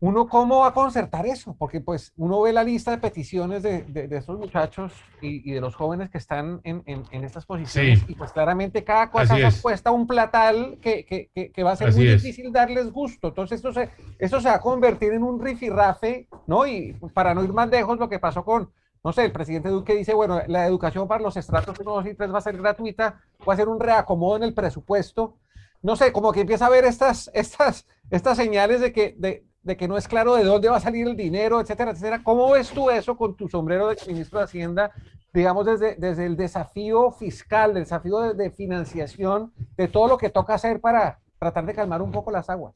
uno 0.00 0.28
cómo 0.28 0.60
va 0.60 0.68
a 0.68 0.74
concertar 0.74 1.26
eso, 1.26 1.54
porque 1.58 1.82
pues 1.82 2.14
uno 2.16 2.40
ve 2.40 2.54
la 2.54 2.64
lista 2.64 2.90
de 2.90 2.98
peticiones 2.98 3.62
de, 3.62 3.82
de, 3.82 4.16
estos 4.16 4.38
muchachos 4.38 4.94
y, 5.20 5.52
de 5.52 5.60
los 5.60 5.76
jóvenes 5.76 6.08
que 6.08 6.16
están 6.16 6.62
en, 6.64 6.82
en, 6.86 7.24
estas 7.24 7.44
posiciones 7.44 8.02
y 8.08 8.14
pues 8.14 8.32
claramente 8.32 8.82
cada 8.82 9.10
cosa 9.10 9.36
cuesta 9.60 9.90
un 9.90 10.06
platal 10.06 10.78
que, 10.80 11.04
que, 11.04 11.52
que, 11.52 11.62
va 11.62 11.72
a 11.72 11.76
ser 11.76 11.92
muy 11.92 12.06
difícil 12.06 12.50
darles 12.50 12.90
gusto. 12.90 13.28
Entonces 13.28 13.56
esto 13.56 13.74
se, 13.74 13.90
esto 14.18 14.40
se 14.40 14.48
va 14.48 14.54
a 14.54 14.60
convertir 14.60 15.12
en 15.12 15.22
un 15.22 15.38
rifirrafe, 15.38 16.28
¿no? 16.46 16.66
Y 16.66 16.94
para 17.12 17.34
no 17.34 17.44
ir 17.44 17.52
más 17.52 17.68
lejos, 17.68 17.98
lo 17.98 18.08
que 18.08 18.18
pasó 18.18 18.42
con, 18.42 18.72
no 19.04 19.12
sé, 19.12 19.26
el 19.26 19.32
presidente 19.32 19.68
Duque 19.68 19.94
dice, 19.94 20.14
bueno, 20.14 20.40
la 20.46 20.66
educación 20.66 21.08
para 21.08 21.22
los 21.22 21.36
estratos 21.36 21.78
1, 21.78 21.90
2 21.92 22.06
y 22.06 22.14
3 22.14 22.32
va 22.32 22.38
a 22.38 22.42
ser 22.42 22.56
gratuita, 22.56 23.20
va 23.46 23.52
a 23.52 23.56
ser 23.56 23.68
un 23.68 23.78
reacomodo 23.78 24.36
en 24.36 24.44
el 24.44 24.54
presupuesto. 24.54 25.36
No 25.82 25.94
sé, 25.94 26.10
como 26.10 26.32
que 26.32 26.40
empieza 26.40 26.66
a 26.66 26.70
ver 26.70 26.84
estas, 26.84 27.30
estas, 27.34 27.86
estas 28.10 28.38
señales 28.38 28.80
de 28.80 28.92
que, 28.92 29.14
de, 29.18 29.44
de 29.62 29.76
que 29.76 29.88
no 29.88 29.96
es 29.98 30.08
claro 30.08 30.36
de 30.36 30.44
dónde 30.44 30.68
va 30.68 30.78
a 30.78 30.80
salir 30.80 31.06
el 31.06 31.16
dinero, 31.16 31.60
etcétera, 31.60 31.90
etcétera. 31.90 32.22
¿Cómo 32.22 32.50
ves 32.50 32.70
tú 32.70 32.90
eso 32.90 33.16
con 33.16 33.36
tu 33.36 33.48
sombrero 33.48 33.88
de 33.88 33.96
ministro 34.06 34.38
de 34.38 34.44
Hacienda, 34.44 34.90
digamos, 35.32 35.66
desde, 35.66 35.96
desde 35.96 36.26
el 36.26 36.36
desafío 36.36 37.10
fiscal, 37.10 37.70
el 37.70 37.84
desafío 37.84 38.34
de, 38.34 38.50
financiación, 38.50 39.52
de 39.76 39.88
todo 39.88 40.08
lo 40.08 40.18
que 40.18 40.30
toca 40.30 40.54
hacer 40.54 40.80
para 40.80 41.20
tratar 41.38 41.66
de 41.66 41.74
calmar 41.74 42.00
un 42.00 42.10
poco 42.10 42.30
las 42.30 42.48
aguas? 42.48 42.74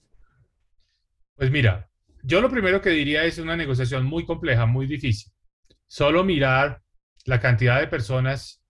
Pues 1.36 1.50
mira, 1.50 1.88
yo 2.22 2.40
lo 2.40 2.50
primero 2.50 2.80
que 2.80 2.90
diría 2.90 3.24
es 3.24 3.38
una 3.38 3.56
negociación 3.56 4.04
muy 4.04 4.26
compleja, 4.26 4.66
muy 4.66 4.86
difícil. 4.86 5.32
Solo 5.86 6.22
mirar 6.22 6.82
la 7.24 7.40
cantidad 7.40 7.80
de 7.80 7.86
personas 7.86 8.62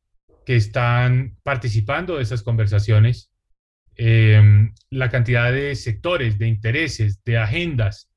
que 0.46 0.56
están 0.56 1.36
participando 1.42 2.16
de 2.16 2.22
esas 2.22 2.42
conversaciones 2.42 3.33
em, 3.96 4.74
la 4.90 5.10
cantidad 5.10 5.52
de 5.52 5.74
sectores, 5.74 6.38
de 6.38 6.48
intereses, 6.48 7.22
de 7.24 7.38
agendas 7.38 8.10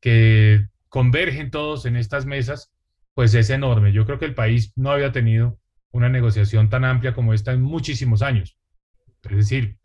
que 0.00 0.66
convergen 0.88 1.50
todos 1.50 1.86
en 1.86 1.96
estas 1.96 2.26
mesas, 2.26 2.72
pues 3.14 3.34
es 3.34 3.50
enorme. 3.50 3.92
Yo 3.92 4.06
creo 4.06 4.18
que 4.18 4.24
el 4.24 4.34
país 4.34 4.72
no 4.76 4.90
había 4.90 5.12
tenido 5.12 5.58
una 5.90 6.08
negociación 6.08 6.68
tan 6.68 6.84
amplia 6.84 7.14
como 7.14 7.34
esta 7.34 7.52
en 7.52 7.62
muchísimos 7.62 8.22
años. 8.22 8.56
Es 9.28 9.36
decir, 9.36 9.78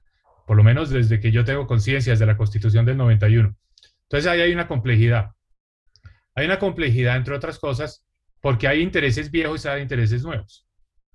por 0.45 0.57
lo 0.57 0.63
menos 0.63 0.89
desde 0.89 1.19
que 1.19 1.31
yo 1.31 1.45
tengo 1.45 1.67
conciencia 1.67 2.15
de 2.15 2.25
la 2.25 2.37
Constitución 2.37 2.85
del 2.85 2.97
91. 2.97 3.55
Entonces 4.03 4.29
ahí 4.29 4.41
hay 4.41 4.53
una 4.53 4.67
complejidad. 4.67 5.31
Hay 6.35 6.45
una 6.45 6.59
complejidad, 6.59 7.15
entre 7.15 7.35
otras 7.35 7.59
cosas, 7.59 8.05
porque 8.41 8.67
hay 8.67 8.81
intereses 8.81 9.31
viejos 9.31 9.65
y 9.65 9.67
hay 9.67 9.81
intereses 9.81 10.23
nuevos. 10.23 10.67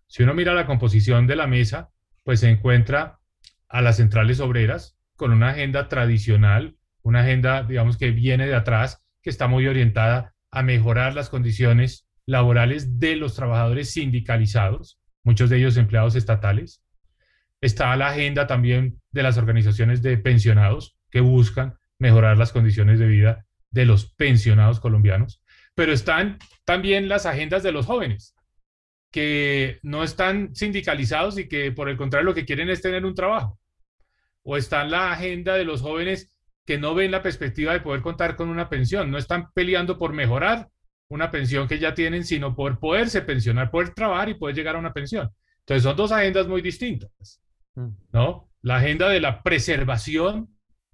Si 0.07 0.23
uno 0.23 0.35
mira 0.35 0.55
la 0.55 0.67
composición 0.67 1.27
de 1.27 1.37
la 1.37 1.47
mesa, 1.47 1.91
pues 2.25 2.41
se 2.41 2.49
encuentra 2.49 3.18
a 3.69 3.83
las 3.83 3.97
centrales 3.97 4.41
obreras 4.41 4.97
con 5.17 5.33
una 5.33 5.51
agenda 5.51 5.89
tradicional, 5.89 6.77
una 7.03 7.21
agenda, 7.21 7.63
digamos, 7.63 7.97
que 7.97 8.11
viene 8.11 8.47
de 8.47 8.55
atrás, 8.55 9.05
que 9.23 9.31
está 9.31 9.49
muy 9.49 9.67
orientada 9.67 10.35
a 10.51 10.63
mejorar 10.63 11.15
las 11.15 11.29
condiciones 11.29 12.09
laborales 12.27 12.99
de 12.99 13.17
los 13.17 13.35
trabajadores 13.35 13.91
sindicalizados, 13.91 15.01
muchos 15.25 15.51
de 15.51 15.59
ellos 15.59 15.77
empleados 15.77 16.15
estatales. 16.15 16.83
Está 17.61 17.97
la 17.97 18.09
agenda 18.09 18.47
también 18.47 19.01
de 19.11 19.23
las 19.23 19.37
organizaciones 19.37 20.03
de 20.03 20.17
pensionados 20.19 20.97
que 21.11 21.21
buscan 21.21 21.79
mejorar 21.99 22.39
las 22.39 22.53
condiciones 22.53 22.99
de 22.99 23.07
vida 23.07 23.47
de 23.71 23.85
los 23.85 24.07
pensionados 24.15 24.81
colombianos, 24.81 25.43
pero 25.75 25.93
están 25.93 26.39
también 26.65 27.09
las 27.09 27.27
agendas 27.27 27.63
de 27.63 27.73
los 27.73 27.87
jóvenes, 27.87 28.35
que 29.11 29.79
no 29.83 30.05
están 30.05 30.55
sindicalizados 30.55 31.39
y 31.39 31.49
que 31.49 31.73
por 31.73 31.89
el 31.89 31.97
contrario 31.97 32.27
lo 32.27 32.35
que 32.35 32.45
quieren 32.45 32.69
es 32.71 32.83
tener 32.83 33.05
un 33.05 33.15
trabajo. 33.15 33.59
O 34.43 34.57
está 34.57 34.85
la 34.85 35.13
agenda 35.13 35.55
de 35.55 35.65
los 35.65 35.81
jóvenes 35.81 36.31
que 36.67 36.79
no 36.79 36.95
ven 36.95 37.11
la 37.11 37.23
perspectiva 37.23 37.73
de 37.73 37.81
poder 37.81 38.03
contar 38.03 38.37
con 38.37 38.49
una 38.49 38.69
pensión, 38.69 39.11
no 39.11 39.19
están 39.19 39.51
peleando 39.53 39.99
por 39.99 40.13
mejorar 40.13 40.69
una 41.09 41.31
pensión 41.31 41.67
que 41.67 41.79
ya 41.79 41.95
tienen, 41.95 42.25
sino 42.25 42.55
por 42.55 42.79
poderse 42.79 43.23
pensionar, 43.23 43.71
poder 43.71 43.95
trabajar 43.95 44.29
y 44.29 44.35
poder 44.35 44.55
llegar 44.55 44.77
a 44.77 44.79
una 44.79 44.93
pensión. 44.93 45.31
Entonces 45.61 45.83
son 45.83 45.97
dos 45.97 46.13
agendas 46.13 46.47
muy 46.47 46.61
distintas, 46.61 47.41
mm. 47.75 47.89
¿no? 48.13 48.51
La 48.61 48.77
agenda 48.77 49.09
de 49.09 49.21
la 49.21 49.43
preservación 49.43 50.49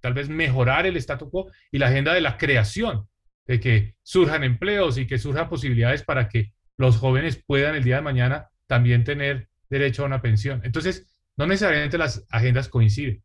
tal 0.04 0.12
vez 0.12 0.28
mejorar 0.28 0.84
el 0.84 0.98
statu 0.98 1.30
quo 1.30 1.50
y 1.72 1.78
la 1.78 1.86
agenda 1.86 2.12
de 2.12 2.20
la 2.20 2.36
creación, 2.36 3.08
de 3.46 3.58
que 3.58 3.94
surjan 4.02 4.44
empleos 4.44 4.98
y 4.98 5.06
que 5.06 5.16
surjan 5.16 5.48
posibilidades 5.48 6.04
para 6.04 6.28
que 6.28 6.52
los 6.76 6.96
jóvenes 6.96 7.42
puedan 7.46 7.74
el 7.74 7.84
día 7.84 7.96
de 7.96 8.02
mañana 8.02 8.50
también 8.66 9.04
tener 9.04 9.48
derecho 9.68 10.02
a 10.02 10.06
una 10.06 10.22
pensión. 10.22 10.60
Entonces, 10.64 11.06
no 11.36 11.46
necesariamente 11.46 11.98
las 11.98 12.26
agendas 12.30 12.68
coinciden 12.68 13.22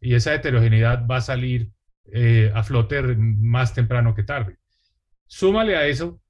y 0.00 0.14
esa 0.14 0.34
heterogeneidad 0.34 1.06
va 1.06 1.16
a 1.16 1.20
salir 1.20 1.70
eh, 2.12 2.50
a 2.54 2.62
flote 2.62 3.00
más 3.16 3.72
temprano 3.72 4.14
que 4.14 4.24
tarde. 4.24 4.58
Súmale 5.26 5.76
a 5.76 5.86
eso 5.86 6.20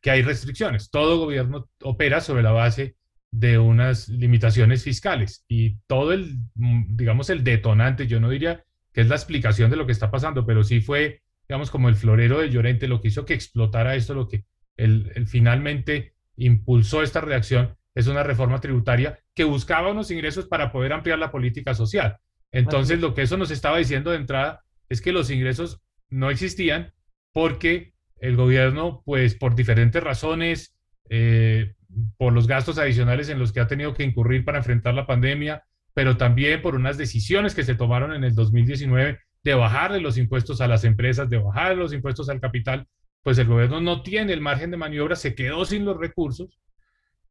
que 0.00 0.10
hay 0.10 0.22
restricciones. 0.22 0.90
Todo 0.90 1.18
gobierno 1.18 1.70
opera 1.82 2.20
sobre 2.20 2.42
la 2.42 2.52
base 2.52 2.96
de 3.30 3.58
unas 3.58 4.08
limitaciones 4.08 4.84
fiscales 4.84 5.44
y 5.48 5.78
todo 5.86 6.12
el, 6.12 6.36
digamos, 6.54 7.30
el 7.30 7.42
detonante, 7.42 8.06
yo 8.06 8.20
no 8.20 8.28
diría 8.28 8.62
que 8.92 9.00
es 9.00 9.08
la 9.08 9.16
explicación 9.16 9.70
de 9.70 9.76
lo 9.76 9.86
que 9.86 9.92
está 9.92 10.10
pasando, 10.10 10.44
pero 10.44 10.62
sí 10.62 10.82
fue, 10.82 11.22
digamos, 11.48 11.70
como 11.70 11.88
el 11.88 11.96
florero 11.96 12.40
de 12.40 12.50
Llorente 12.50 12.88
lo 12.88 13.00
que 13.00 13.08
hizo 13.08 13.24
que 13.24 13.32
explotara 13.32 13.94
esto, 13.94 14.12
lo 14.12 14.28
que 14.28 14.44
el, 14.84 15.26
finalmente 15.26 16.14
impulsó 16.36 17.02
esta 17.02 17.20
reacción, 17.20 17.76
es 17.94 18.06
una 18.06 18.22
reforma 18.22 18.60
tributaria 18.60 19.18
que 19.34 19.44
buscaba 19.44 19.90
unos 19.90 20.10
ingresos 20.10 20.46
para 20.46 20.72
poder 20.72 20.92
ampliar 20.92 21.18
la 21.18 21.30
política 21.30 21.74
social. 21.74 22.16
Entonces, 22.50 23.00
lo 23.00 23.14
que 23.14 23.22
eso 23.22 23.36
nos 23.36 23.50
estaba 23.50 23.78
diciendo 23.78 24.10
de 24.10 24.16
entrada 24.18 24.64
es 24.88 25.00
que 25.00 25.12
los 25.12 25.30
ingresos 25.30 25.80
no 26.10 26.30
existían 26.30 26.92
porque 27.32 27.94
el 28.20 28.36
gobierno, 28.36 29.02
pues 29.04 29.34
por 29.34 29.54
diferentes 29.54 30.02
razones, 30.02 30.74
eh, 31.08 31.74
por 32.16 32.32
los 32.32 32.46
gastos 32.46 32.78
adicionales 32.78 33.28
en 33.28 33.38
los 33.38 33.52
que 33.52 33.60
ha 33.60 33.66
tenido 33.66 33.94
que 33.94 34.04
incurrir 34.04 34.44
para 34.44 34.58
enfrentar 34.58 34.94
la 34.94 35.06
pandemia, 35.06 35.64
pero 35.94 36.16
también 36.16 36.62
por 36.62 36.74
unas 36.74 36.98
decisiones 36.98 37.54
que 37.54 37.64
se 37.64 37.74
tomaron 37.74 38.14
en 38.14 38.24
el 38.24 38.34
2019 38.34 39.18
de 39.42 39.54
bajarle 39.54 40.00
los 40.00 40.18
impuestos 40.18 40.60
a 40.60 40.68
las 40.68 40.84
empresas, 40.84 41.28
de 41.28 41.38
bajar 41.38 41.76
los 41.76 41.92
impuestos 41.92 42.28
al 42.28 42.40
capital, 42.40 42.86
pues 43.22 43.38
el 43.38 43.46
gobierno 43.46 43.80
no 43.80 44.02
tiene 44.02 44.32
el 44.32 44.40
margen 44.40 44.70
de 44.70 44.76
maniobra, 44.76 45.16
se 45.16 45.34
quedó 45.34 45.64
sin 45.64 45.84
los 45.84 45.96
recursos 45.96 46.58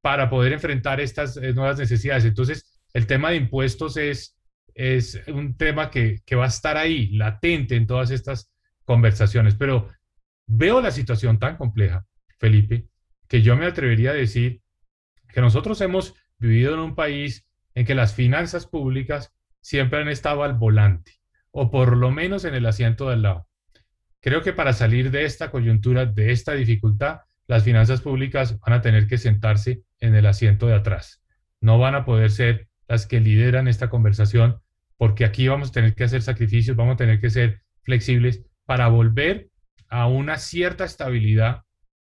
para 0.02 0.30
poder 0.30 0.54
enfrentar 0.54 1.00
estas 1.00 1.38
eh, 1.38 1.54
nuevas 1.54 1.78
necesidades. 1.78 2.26
Entonces, 2.26 2.82
el 2.94 3.08
tema 3.08 3.30
de 3.30 3.38
impuestos 3.38 3.98
es, 3.98 4.38
es 4.74 5.22
un 5.28 5.56
tema 5.58 5.90
que, 5.90 6.22
que 6.26 6.36
va 6.36 6.46
a 6.46 6.50
estar 6.50 6.78
ahí, 6.78 7.10
latente 7.10 7.76
en 7.76 7.88
todas 7.88 8.12
estas 8.12 8.52
conversaciones, 8.86 9.56
pero 9.56 9.90
veo 10.48 10.82
la 10.82 10.92
situación 10.92 11.40
tan 11.40 11.58
compleja, 11.58 12.06
Felipe, 12.40 12.88
que 13.28 13.42
yo 13.42 13.56
me 13.56 13.66
atrevería 13.66 14.12
a 14.12 14.16
decir 14.16 14.62
que 15.30 15.42
nosotros 15.42 15.80
hemos 15.82 16.16
vivido 16.40 16.74
en 16.74 16.80
un 16.80 16.96
país 16.96 17.48
en 17.76 17.86
que 17.86 17.96
las 17.96 18.14
finanzas 18.14 18.66
públicas 18.66 19.34
siempre 19.62 20.02
han 20.02 20.10
estado 20.10 20.44
al 20.44 20.56
volante, 20.56 21.14
o 21.52 21.70
por 21.70 21.96
lo 21.96 22.12
menos 22.12 22.44
en 22.46 22.56
el 22.56 22.66
asiento 22.66 23.10
del 23.10 23.22
lado. 23.22 23.48
Creo 24.22 24.44
que 24.44 24.54
para 24.54 24.74
salir 24.74 25.10
de 25.10 25.26
esta 25.26 25.50
coyuntura, 25.50 26.06
de 26.06 26.32
esta 26.32 26.54
dificultad, 26.54 27.22
las 27.48 27.64
finanzas 27.64 28.02
públicas 28.02 28.60
van 28.60 28.74
a 28.74 28.82
tener 28.82 29.08
que 29.08 29.18
sentarse 29.18 29.82
en 30.00 30.16
el 30.16 30.28
asiento 30.28 30.68
de 30.68 30.76
atrás. 30.76 31.24
No 31.60 31.80
van 31.80 31.96
a 31.96 32.06
poder 32.06 32.30
ser 32.30 32.68
las 32.88 33.08
que 33.08 33.20
lideran 33.20 33.68
esta 33.68 33.90
conversación, 33.90 34.62
porque 34.98 35.26
aquí 35.26 35.48
vamos 35.48 35.70
a 35.70 35.72
tener 35.74 35.96
que 35.96 36.04
hacer 36.04 36.22
sacrificios, 36.22 36.78
vamos 36.78 36.94
a 36.94 36.98
tener 36.98 37.20
que 37.20 37.32
ser 37.32 37.62
flexibles 37.82 38.46
para 38.66 38.88
volver 38.88 39.50
a 39.90 40.08
una 40.08 40.38
cierta 40.38 40.86
estabilidad 40.86 41.64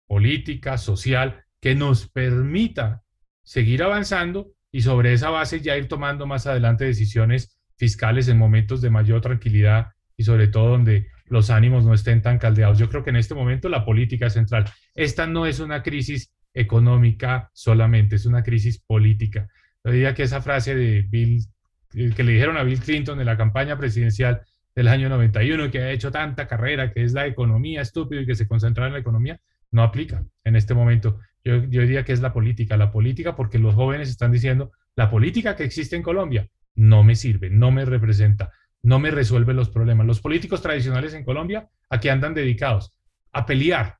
política, 0.07 0.77
social, 0.77 1.45
que 1.61 1.75
nos 1.75 2.09
permita 2.09 3.03
seguir 3.43 3.83
avanzando 3.83 4.53
y 4.71 4.83
sobre 4.83 5.13
esa 5.13 5.31
base 5.31 5.61
ya 5.61 5.77
ir 5.77 5.89
tomando 5.89 6.27
más 6.27 6.47
adelante 6.47 6.85
decisiones 6.85 7.59
fiscales 7.77 8.29
en 8.29 8.37
momentos 8.37 8.83
de 8.83 8.91
mayor 8.91 9.21
tranquilidad 9.21 9.93
y 10.17 10.25
sobre 10.25 10.49
todo 10.49 10.71
donde 10.71 11.09
los 11.33 11.49
ánimos 11.49 11.83
no 11.87 11.95
estén 11.95 12.21
tan 12.21 12.39
caldeados. 12.39 12.79
Yo 12.79 12.91
creo 12.91 13.03
que 13.03 13.09
en 13.09 13.17
este 13.17 13.35
momento 13.35 13.71
la 13.71 13.87
política 13.87 14.29
central. 14.29 14.67
Esta 14.95 15.27
no 15.27 15.47
es 15.47 15.61
una 15.61 15.83
crisis 15.83 16.31
económica 16.53 17.51
solamente, 17.55 18.17
es 18.17 18.27
una 18.27 18.43
crisis 18.43 18.79
política. 18.79 19.49
Yo 19.83 19.93
diría 19.93 20.13
que 20.13 20.25
esa 20.25 20.43
frase 20.43 20.75
de 20.75 21.01
Bill, 21.09 21.43
que 21.91 22.23
le 22.23 22.33
dijeron 22.33 22.59
a 22.59 22.63
Bill 22.65 22.81
Clinton 22.81 23.19
en 23.19 23.25
la 23.25 23.39
campaña 23.39 23.79
presidencial 23.79 24.43
del 24.75 24.89
año 24.89 25.09
91, 25.09 25.71
que 25.71 25.79
ha 25.79 25.91
hecho 25.91 26.11
tanta 26.11 26.47
carrera, 26.47 26.93
que 26.93 27.03
es 27.03 27.15
la 27.15 27.27
economía 27.27 27.81
estúpido 27.81 28.21
y 28.21 28.27
que 28.27 28.35
se 28.35 28.47
concentra 28.47 28.87
en 28.87 28.93
la 28.93 28.99
economía, 28.99 29.41
no 29.71 29.83
aplica 29.83 30.23
en 30.45 30.55
este 30.55 30.75
momento. 30.75 31.19
Yo, 31.43 31.63
diría 31.63 32.05
que 32.05 32.13
es 32.13 32.21
la 32.21 32.35
política, 32.35 32.77
la 32.77 32.93
política 32.93 33.35
porque 33.35 33.59
los 33.59 33.75
jóvenes 33.75 34.11
están 34.11 34.33
diciendo, 34.33 34.71
la 34.97 35.11
política 35.11 35.57
que 35.57 35.65
existe 35.65 35.97
en 35.97 36.03
Colombia 36.03 36.47
no 36.75 37.03
me 37.05 37.15
sirve, 37.15 37.49
no 37.49 37.71
me 37.71 37.87
representa, 37.87 38.53
no 38.83 38.99
me 38.99 39.11
resuelve 39.11 39.55
los 39.55 39.71
problemas. 39.71 40.07
Los 40.07 40.21
políticos 40.21 40.63
tradicionales 40.63 41.15
en 41.15 41.25
Colombia 41.25 41.69
aquí 41.89 42.09
andan 42.09 42.35
dedicados 42.35 42.99
a 43.33 43.47
pelear, 43.47 43.99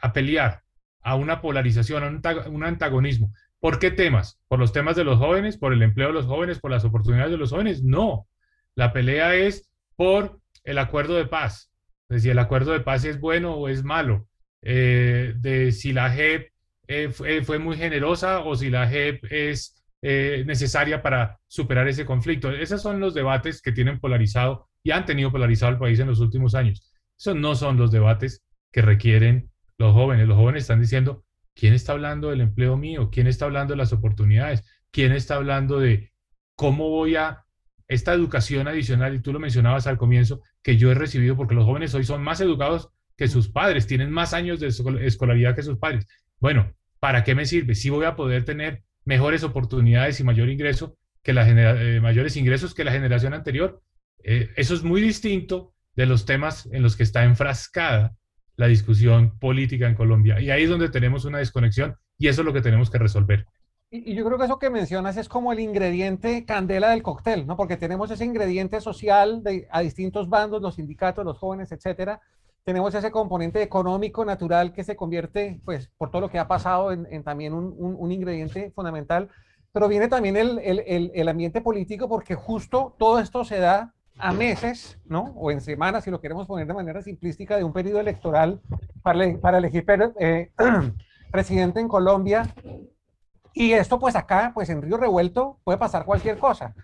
a 0.00 0.12
pelear, 0.12 0.62
a 1.02 1.16
una 1.16 1.40
polarización, 1.40 2.22
a 2.24 2.48
un 2.48 2.64
antagonismo. 2.64 3.32
¿Por 3.60 3.78
qué 3.78 3.90
temas? 3.90 4.40
¿Por 4.48 4.58
los 4.58 4.72
temas 4.72 4.96
de 4.96 5.04
los 5.04 5.18
jóvenes? 5.18 5.56
¿Por 5.56 5.72
el 5.72 5.82
empleo 5.82 6.08
de 6.08 6.14
los 6.14 6.26
jóvenes? 6.26 6.60
¿Por 6.60 6.70
las 6.70 6.84
oportunidades 6.84 7.32
de 7.32 7.38
los 7.38 7.50
jóvenes? 7.50 7.82
No. 7.82 8.28
La 8.74 8.92
pelea 8.92 9.34
es 9.34 9.70
por 9.96 10.40
el 10.64 10.78
acuerdo 10.78 11.14
de 11.14 11.26
paz. 11.26 11.70
Es 12.08 12.16
decir, 12.16 12.32
el 12.32 12.38
acuerdo 12.38 12.72
de 12.72 12.80
paz 12.80 13.04
es 13.04 13.20
bueno 13.20 13.54
o 13.54 13.68
es 13.68 13.82
malo. 13.82 14.28
Eh, 14.62 15.34
de 15.36 15.72
si 15.72 15.92
la 15.92 16.10
JEP 16.10 16.52
eh, 16.88 17.08
fue, 17.10 17.58
muy 17.58 17.76
generosa 17.76 18.40
o 18.40 18.56
si 18.56 18.70
la 18.70 18.86
JEP 18.86 19.24
es 19.30 19.82
eh, 20.06 20.44
necesaria 20.46 21.00
para 21.00 21.40
superar 21.46 21.88
ese 21.88 22.04
conflicto. 22.04 22.50
Esos 22.50 22.82
son 22.82 23.00
los 23.00 23.14
debates 23.14 23.62
que 23.62 23.72
tienen 23.72 23.98
polarizado 23.98 24.68
y 24.82 24.90
han 24.90 25.06
tenido 25.06 25.32
polarizado 25.32 25.72
el 25.72 25.78
país 25.78 25.98
en 25.98 26.08
los 26.08 26.20
últimos 26.20 26.54
años. 26.54 26.92
Esos 27.18 27.34
no 27.36 27.54
son 27.54 27.78
los 27.78 27.90
debates 27.90 28.44
que 28.70 28.82
requieren 28.82 29.50
los 29.78 29.94
jóvenes. 29.94 30.28
Los 30.28 30.36
jóvenes 30.36 30.64
están 30.64 30.82
diciendo, 30.82 31.24
¿quién 31.54 31.72
está 31.72 31.92
hablando 31.92 32.28
del 32.28 32.42
empleo 32.42 32.76
mío? 32.76 33.08
¿Quién 33.10 33.26
está 33.26 33.46
hablando 33.46 33.72
de 33.72 33.78
las 33.78 33.94
oportunidades? 33.94 34.62
¿Quién 34.90 35.10
está 35.12 35.36
hablando 35.36 35.80
de 35.80 36.12
cómo 36.54 36.90
voy 36.90 37.16
a 37.16 37.46
esta 37.88 38.12
educación 38.12 38.68
adicional? 38.68 39.14
Y 39.14 39.20
tú 39.20 39.32
lo 39.32 39.40
mencionabas 39.40 39.86
al 39.86 39.96
comienzo, 39.96 40.42
que 40.62 40.76
yo 40.76 40.90
he 40.90 40.94
recibido 40.94 41.34
porque 41.34 41.54
los 41.54 41.64
jóvenes 41.64 41.94
hoy 41.94 42.04
son 42.04 42.22
más 42.22 42.42
educados 42.42 42.90
que 43.16 43.26
sus 43.26 43.48
padres, 43.48 43.86
tienen 43.86 44.10
más 44.10 44.34
años 44.34 44.60
de 44.60 44.66
escolaridad 44.66 45.56
que 45.56 45.62
sus 45.62 45.78
padres. 45.78 46.06
Bueno, 46.40 46.74
¿para 47.00 47.24
qué 47.24 47.34
me 47.34 47.46
sirve? 47.46 47.74
Si 47.74 47.88
voy 47.88 48.04
a 48.04 48.16
poder 48.16 48.44
tener 48.44 48.84
mejores 49.04 49.44
oportunidades 49.44 50.20
y 50.20 50.24
mayor 50.24 50.48
ingreso 50.48 50.96
que 51.22 51.32
la 51.32 51.48
eh, 51.48 52.00
mayores 52.00 52.36
ingresos 52.36 52.74
que 52.74 52.84
la 52.84 52.92
generación 52.92 53.34
anterior. 53.34 53.82
Eh, 54.22 54.50
eso 54.56 54.74
es 54.74 54.82
muy 54.82 55.00
distinto 55.00 55.74
de 55.96 56.06
los 56.06 56.26
temas 56.26 56.68
en 56.72 56.82
los 56.82 56.96
que 56.96 57.02
está 57.02 57.24
enfrascada 57.24 58.16
la 58.56 58.66
discusión 58.66 59.38
política 59.38 59.88
en 59.88 59.94
Colombia. 59.94 60.40
Y 60.40 60.50
ahí 60.50 60.64
es 60.64 60.70
donde 60.70 60.88
tenemos 60.88 61.24
una 61.24 61.38
desconexión 61.38 61.96
y 62.18 62.28
eso 62.28 62.42
es 62.42 62.46
lo 62.46 62.52
que 62.52 62.60
tenemos 62.60 62.90
que 62.90 62.98
resolver. 62.98 63.46
Y, 63.90 64.14
yo 64.14 64.24
creo 64.24 64.38
que 64.38 64.44
eso 64.44 64.58
que 64.58 64.70
mencionas 64.70 65.16
es 65.16 65.28
como 65.28 65.52
el 65.52 65.60
ingrediente 65.60 66.44
candela 66.44 66.90
del 66.90 67.02
cóctel, 67.02 67.46
¿no? 67.46 67.56
Porque 67.56 67.76
tenemos 67.76 68.10
ese 68.10 68.24
ingrediente 68.24 68.80
social 68.80 69.42
de, 69.42 69.68
a 69.70 69.80
distintos 69.80 70.28
bandos, 70.28 70.62
los 70.62 70.74
sindicatos, 70.74 71.24
los 71.24 71.38
jóvenes, 71.38 71.70
etcétera. 71.72 72.20
Tenemos 72.64 72.94
ese 72.94 73.10
componente 73.10 73.62
económico, 73.62 74.24
natural, 74.24 74.72
que 74.72 74.84
se 74.84 74.96
convierte, 74.96 75.60
pues, 75.64 75.90
por 75.98 76.10
todo 76.10 76.22
lo 76.22 76.30
que 76.30 76.38
ha 76.38 76.48
pasado, 76.48 76.92
en, 76.92 77.22
también 77.22 77.52
un, 77.52 77.74
un, 77.78 78.12
ingrediente 78.12 78.70
fundamental. 78.74 79.28
Pero 79.72 79.88
viene 79.88 80.08
también 80.08 80.36
el, 80.36 80.58
el, 80.58 81.12
el, 81.14 81.28
ambiente 81.28 81.60
político, 81.60 82.08
porque 82.08 82.34
justo 82.34 82.94
todo 82.98 83.18
esto 83.18 83.44
se 83.44 83.58
da 83.58 83.92
a 84.18 84.32
meses, 84.32 84.98
¿no? 85.04 85.34
O 85.36 85.50
en 85.50 85.60
semanas, 85.60 86.04
si 86.04 86.10
lo 86.10 86.20
queremos 86.20 86.46
poner 86.46 86.66
de 86.66 86.74
manera 86.74 87.02
simplística, 87.02 87.56
de 87.56 87.64
un 87.64 87.72
periodo 87.72 88.00
electoral 88.00 88.60
para, 89.02 89.38
para 89.40 89.58
elegir 89.58 89.84
eh, 90.18 90.52
presidente 91.32 91.80
en 91.80 91.88
Colombia 91.88 92.54
y 93.54 93.72
esto 93.72 94.00
pues 94.00 94.16
acá, 94.16 94.50
pues 94.52 94.68
en 94.68 94.82
Río 94.82 94.96
Revuelto 94.96 95.60
puede 95.62 95.78
pasar 95.78 96.04
cualquier 96.04 96.38
cosa. 96.38 96.74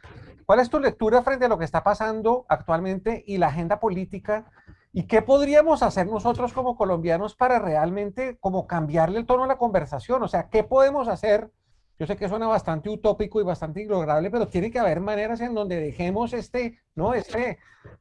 ¿Cuál 0.46 0.60
es 0.60 0.70
tu 0.70 0.78
lectura 0.78 1.20
frente 1.22 1.44
a 1.44 1.48
lo 1.48 1.58
que 1.58 1.64
está 1.64 1.82
pasando 1.82 2.46
actualmente 2.48 3.24
y 3.26 3.38
la 3.38 3.48
agenda 3.48 3.80
política? 3.80 4.50
¿Y 4.92 5.04
qué 5.04 5.22
podríamos 5.22 5.82
hacer 5.82 6.06
nosotros 6.06 6.52
como 6.52 6.76
colombianos 6.76 7.36
para 7.36 7.58
realmente 7.60 8.38
como 8.40 8.66
cambiarle 8.66 9.18
el 9.18 9.26
tono 9.26 9.44
a 9.44 9.46
la 9.46 9.58
conversación? 9.58 10.22
O 10.22 10.28
sea, 10.28 10.48
¿qué 10.48 10.64
podemos 10.64 11.06
hacer? 11.06 11.50
Yo 11.98 12.06
sé 12.06 12.16
que 12.16 12.28
suena 12.28 12.48
bastante 12.48 12.88
utópico 12.88 13.40
y 13.40 13.44
bastante 13.44 13.82
inlograble, 13.82 14.30
pero 14.30 14.48
tiene 14.48 14.70
que 14.70 14.78
haber 14.78 15.00
maneras 15.00 15.40
en 15.42 15.54
donde 15.54 15.78
dejemos 15.78 16.32
este, 16.32 16.80
¿no? 16.94 17.14
Este, 17.14 17.58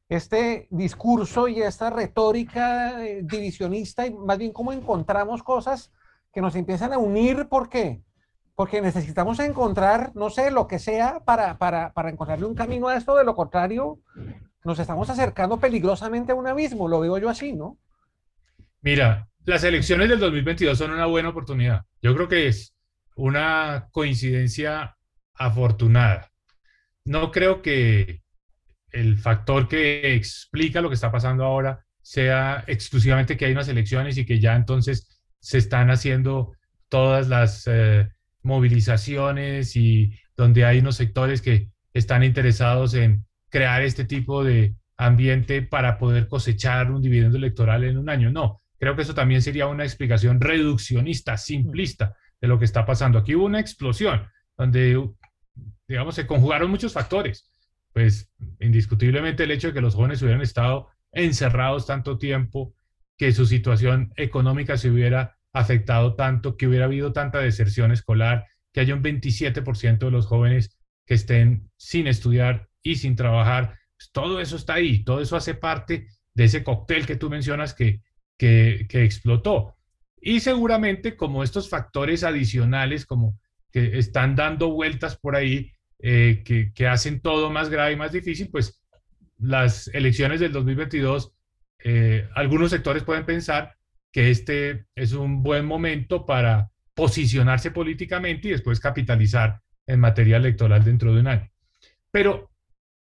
este 0.07 0.67
discurso 0.71 1.47
y 1.47 1.61
esta 1.61 1.89
retórica 1.89 3.05
eh, 3.05 3.21
divisionista 3.23 4.07
y 4.07 4.13
más 4.13 4.37
bien 4.37 4.53
cómo 4.53 4.71
encontramos 4.73 5.43
cosas 5.43 5.91
que 6.31 6.41
nos 6.41 6.55
empiezan 6.55 6.93
a 6.93 6.97
unir. 6.97 7.49
¿Por 7.49 7.69
qué? 7.69 8.01
porque 8.59 8.81
necesitamos 8.81 9.39
encontrar, 9.39 10.11
no 10.15 10.29
sé, 10.29 10.51
lo 10.51 10.67
que 10.67 10.79
sea 10.79 11.21
para, 11.21 11.57
para, 11.57 11.93
para 11.93 12.09
encontrarle 12.09 12.45
un 12.45 12.55
camino 12.55 12.89
a 12.89 12.97
esto, 12.97 13.15
de 13.15 13.23
lo 13.23 13.33
contrario, 13.33 13.99
nos 14.63 14.79
estamos 14.79 15.09
acercando 15.09 15.59
peligrosamente 15.59 16.31
a 16.31 16.35
un 16.35 16.47
abismo, 16.47 16.87
lo 16.87 16.99
veo 16.99 17.17
yo 17.17 17.29
así, 17.29 17.53
¿no? 17.53 17.77
Mira, 18.81 19.27
las 19.45 19.63
elecciones 19.63 20.09
del 20.09 20.19
2022 20.19 20.77
son 20.77 20.91
una 20.91 21.05
buena 21.05 21.29
oportunidad. 21.29 21.85
Yo 22.01 22.13
creo 22.15 22.27
que 22.27 22.47
es 22.47 22.75
una 23.15 23.89
coincidencia 23.91 24.95
afortunada. 25.33 26.31
No 27.05 27.31
creo 27.31 27.61
que 27.61 28.21
el 28.91 29.17
factor 29.17 29.67
que 29.67 30.13
explica 30.15 30.81
lo 30.81 30.89
que 30.89 30.95
está 30.95 31.11
pasando 31.11 31.43
ahora 31.43 31.85
sea 32.01 32.63
exclusivamente 32.67 33.37
que 33.37 33.45
hay 33.45 33.51
unas 33.51 33.67
elecciones 33.67 34.17
y 34.17 34.25
que 34.25 34.39
ya 34.39 34.55
entonces 34.55 35.21
se 35.39 35.57
están 35.57 35.89
haciendo 35.91 36.53
todas 36.87 37.27
las 37.27 37.67
eh, 37.67 38.07
movilizaciones 38.41 39.75
y 39.75 40.13
donde 40.35 40.65
hay 40.65 40.79
unos 40.79 40.95
sectores 40.95 41.41
que 41.41 41.69
están 41.93 42.23
interesados 42.23 42.93
en 42.93 43.25
crear 43.49 43.81
este 43.81 44.05
tipo 44.05 44.43
de 44.43 44.75
ambiente 44.97 45.61
para 45.61 45.97
poder 45.97 46.27
cosechar 46.27 46.91
un 46.91 47.01
dividendo 47.01 47.37
electoral 47.37 47.83
en 47.83 47.97
un 47.97 48.09
año. 48.09 48.31
No, 48.31 48.61
creo 48.77 48.95
que 48.95 49.03
eso 49.03 49.13
también 49.13 49.41
sería 49.41 49.67
una 49.67 49.83
explicación 49.83 50.41
reduccionista, 50.41 51.37
simplista 51.37 52.15
de 52.41 52.47
lo 52.47 52.59
que 52.59 52.65
está 52.65 52.85
pasando. 52.85 53.19
Aquí 53.19 53.35
hubo 53.35 53.45
una 53.45 53.59
explosión 53.59 54.27
donde, 54.57 55.09
digamos, 55.87 56.15
se 56.15 56.27
conjugaron 56.27 56.69
muchos 56.69 56.93
factores. 56.93 57.49
Pues 57.93 58.31
indiscutiblemente 58.59 59.43
el 59.43 59.51
hecho 59.51 59.67
de 59.67 59.73
que 59.73 59.81
los 59.81 59.95
jóvenes 59.95 60.21
hubieran 60.21 60.41
estado 60.41 60.89
encerrados 61.11 61.87
tanto 61.87 62.17
tiempo, 62.17 62.75
que 63.17 63.31
su 63.31 63.45
situación 63.45 64.13
económica 64.15 64.77
se 64.77 64.89
hubiera 64.89 65.37
afectado 65.53 66.15
tanto, 66.15 66.55
que 66.55 66.67
hubiera 66.67 66.85
habido 66.85 67.11
tanta 67.11 67.39
deserción 67.39 67.91
escolar, 67.91 68.45
que 68.71 68.81
haya 68.81 68.93
un 68.93 69.03
27% 69.03 69.97
de 69.97 70.11
los 70.11 70.27
jóvenes 70.27 70.77
que 71.05 71.15
estén 71.15 71.71
sin 71.75 72.07
estudiar 72.07 72.68
y 72.83 72.95
sin 72.95 73.15
trabajar. 73.15 73.77
Pues 73.97 74.11
todo 74.11 74.39
eso 74.39 74.55
está 74.55 74.75
ahí, 74.75 75.03
todo 75.03 75.21
eso 75.21 75.35
hace 75.35 75.55
parte 75.55 76.07
de 76.33 76.43
ese 76.43 76.63
cóctel 76.63 77.05
que 77.05 77.15
tú 77.15 77.29
mencionas 77.29 77.73
que, 77.73 78.01
que, 78.37 78.87
explotó. 78.91 79.75
Y 80.21 80.39
seguramente 80.39 81.15
como 81.15 81.43
estos 81.43 81.69
factores 81.69 82.23
adicionales, 82.23 83.05
como 83.05 83.37
que 83.71 83.97
están 83.97 84.35
dando 84.35 84.71
vueltas 84.71 85.17
por 85.17 85.35
ahí, 85.35 85.71
eh, 85.99 86.43
que, 86.45 86.71
que, 86.73 86.87
hacen 86.87 87.21
todo 87.21 87.51
más 87.51 87.69
grave 87.69 87.93
y 87.93 87.97
más 87.97 88.11
difícil, 88.11 88.49
pues 88.49 88.81
las 89.37 89.87
elecciones 89.89 90.39
del 90.39 90.51
2022, 90.51 91.33
eh, 91.83 92.27
algunos 92.35 92.71
sectores 92.71 93.03
pueden 93.03 93.25
pensar 93.25 93.75
que 94.11 94.29
este 94.29 94.85
es 94.95 95.13
un 95.13 95.43
buen 95.43 95.65
momento 95.65 96.25
para 96.25 96.71
posicionarse 96.93 97.71
políticamente 97.71 98.47
y 98.47 98.51
después 98.51 98.79
capitalizar 98.79 99.61
en 99.87 99.99
materia 99.99 100.37
electoral 100.37 100.83
dentro 100.83 101.13
de 101.13 101.21
un 101.21 101.27
año. 101.27 101.49
Pero 102.11 102.49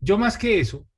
yo 0.03 0.19
más 0.19 0.37
que 0.37 0.59
eso, 0.59 0.89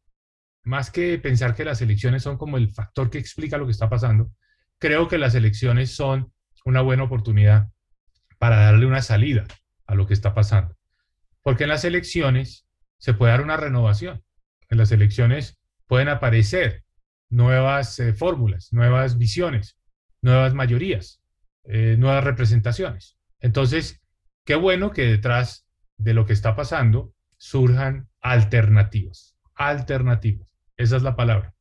más 0.62 0.90
que 0.90 1.18
pensar 1.18 1.54
que 1.54 1.64
las 1.64 1.82
elecciones 1.82 2.22
son 2.22 2.38
como 2.38 2.56
el 2.56 2.72
factor 2.72 3.10
que 3.10 3.18
explica 3.18 3.58
lo 3.58 3.66
que 3.66 3.72
está 3.72 3.90
pasando, 3.90 4.32
creo 4.78 5.08
que 5.08 5.18
las 5.18 5.34
elecciones 5.34 5.94
son 5.94 6.32
una 6.64 6.80
buena 6.80 7.02
oportunidad 7.02 7.68
para 8.38 8.56
darle 8.56 8.86
una 8.86 9.02
salida 9.02 9.44
a 9.86 9.94
lo 9.94 10.06
que 10.06 10.14
está 10.14 10.34
pasando. 10.34 10.74
Porque 11.42 11.64
en 11.64 11.68
las 11.68 11.84
elecciones 11.84 12.66
se 12.96 13.12
puede 13.12 13.32
dar 13.32 13.42
una 13.42 13.58
renovación. 13.58 14.24
En 14.70 14.78
las 14.78 14.90
elecciones 14.90 15.58
pueden 15.86 16.08
aparecer 16.08 16.84
nuevas 17.28 17.98
eh, 18.00 18.14
fórmulas, 18.14 18.72
nuevas 18.72 19.18
visiones, 19.18 19.76
nuevas 20.22 20.54
mayorías, 20.54 21.20
eh, 21.64 21.96
nuevas 21.98 22.24
representaciones. 22.24 23.18
Entonces, 23.38 24.00
qué 24.46 24.54
bueno 24.54 24.92
que 24.92 25.02
detrás 25.02 25.66
de 25.98 26.14
lo 26.14 26.24
que 26.24 26.32
está 26.32 26.56
pasando 26.56 27.12
surjan 27.36 28.08
alternativas, 28.24 29.36
alternativas. 29.54 30.48
Esa 30.76 30.96
es 30.96 31.02
la 31.02 31.14
palabra. 31.14 31.54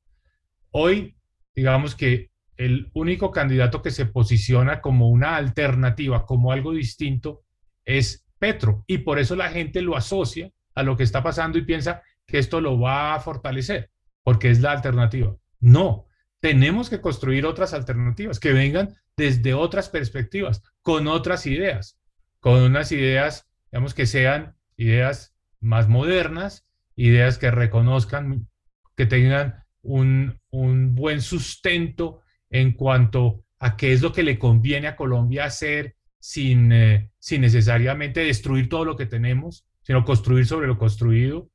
Hoy, 0.71 1.17
digamos 1.53 1.93
que 1.93 2.31
el 2.57 2.89
único 2.93 3.31
candidato 3.31 3.81
que 3.81 3.91
se 3.91 4.05
posiciona 4.05 4.79
como 4.81 5.09
una 5.09 5.35
alternativa, 5.35 6.25
como 6.25 6.51
algo 6.51 6.71
distinto, 6.71 7.43
es 7.85 8.25
Petro. 8.39 8.85
Y 8.87 8.99
por 8.99 9.19
eso 9.19 9.35
la 9.35 9.49
gente 9.49 9.81
lo 9.81 9.97
asocia 9.97 10.51
a 10.73 10.83
lo 10.83 10.95
que 10.95 11.03
está 11.03 11.21
pasando 11.21 11.57
y 11.57 11.65
piensa 11.65 12.01
que 12.25 12.39
esto 12.39 12.61
lo 12.61 12.79
va 12.79 13.13
a 13.13 13.19
fortalecer, 13.19 13.91
porque 14.23 14.49
es 14.49 14.61
la 14.61 14.71
alternativa. 14.71 15.35
No, 15.59 16.07
tenemos 16.39 16.89
que 16.89 17.01
construir 17.01 17.45
otras 17.45 17.73
alternativas 17.73 18.39
que 18.39 18.53
vengan 18.53 18.95
desde 19.17 19.53
otras 19.53 19.89
perspectivas, 19.89 20.63
con 20.81 21.07
otras 21.07 21.45
ideas, 21.45 21.99
con 22.39 22.61
unas 22.61 22.91
ideas, 22.93 23.49
digamos, 23.69 23.93
que 23.93 24.05
sean 24.05 24.55
ideas 24.77 25.32
más 25.63 25.87
modernas, 25.87 26.67
ideas 26.95 27.37
que 27.37 27.49
reconozcan, 27.49 28.47
que 28.95 29.05
tengan 29.05 29.63
un, 29.81 30.39
buen 30.51 31.21
sustento 31.21 32.21
en 32.49 32.73
cuanto 32.73 33.43
a 33.59 33.75
qué 33.75 33.93
es 33.93 34.01
lo 34.01 34.13
que 34.13 34.23
le 34.23 34.37
conviene 34.37 34.87
a 34.87 34.95
Colombia 34.95 35.45
hacer 35.45 35.95
sin, 36.19 36.71
eh, 36.71 37.11
sin 37.19 37.41
necesariamente 37.41 38.21
destruir 38.21 38.69
todo 38.69 38.85
lo 38.85 38.95
que 38.95 39.05
tenemos, 39.05 39.65
sino 39.81 40.05
construir 40.05 40.45
sobre 40.45 40.67
lo 40.67 40.77
construido, 40.77 41.49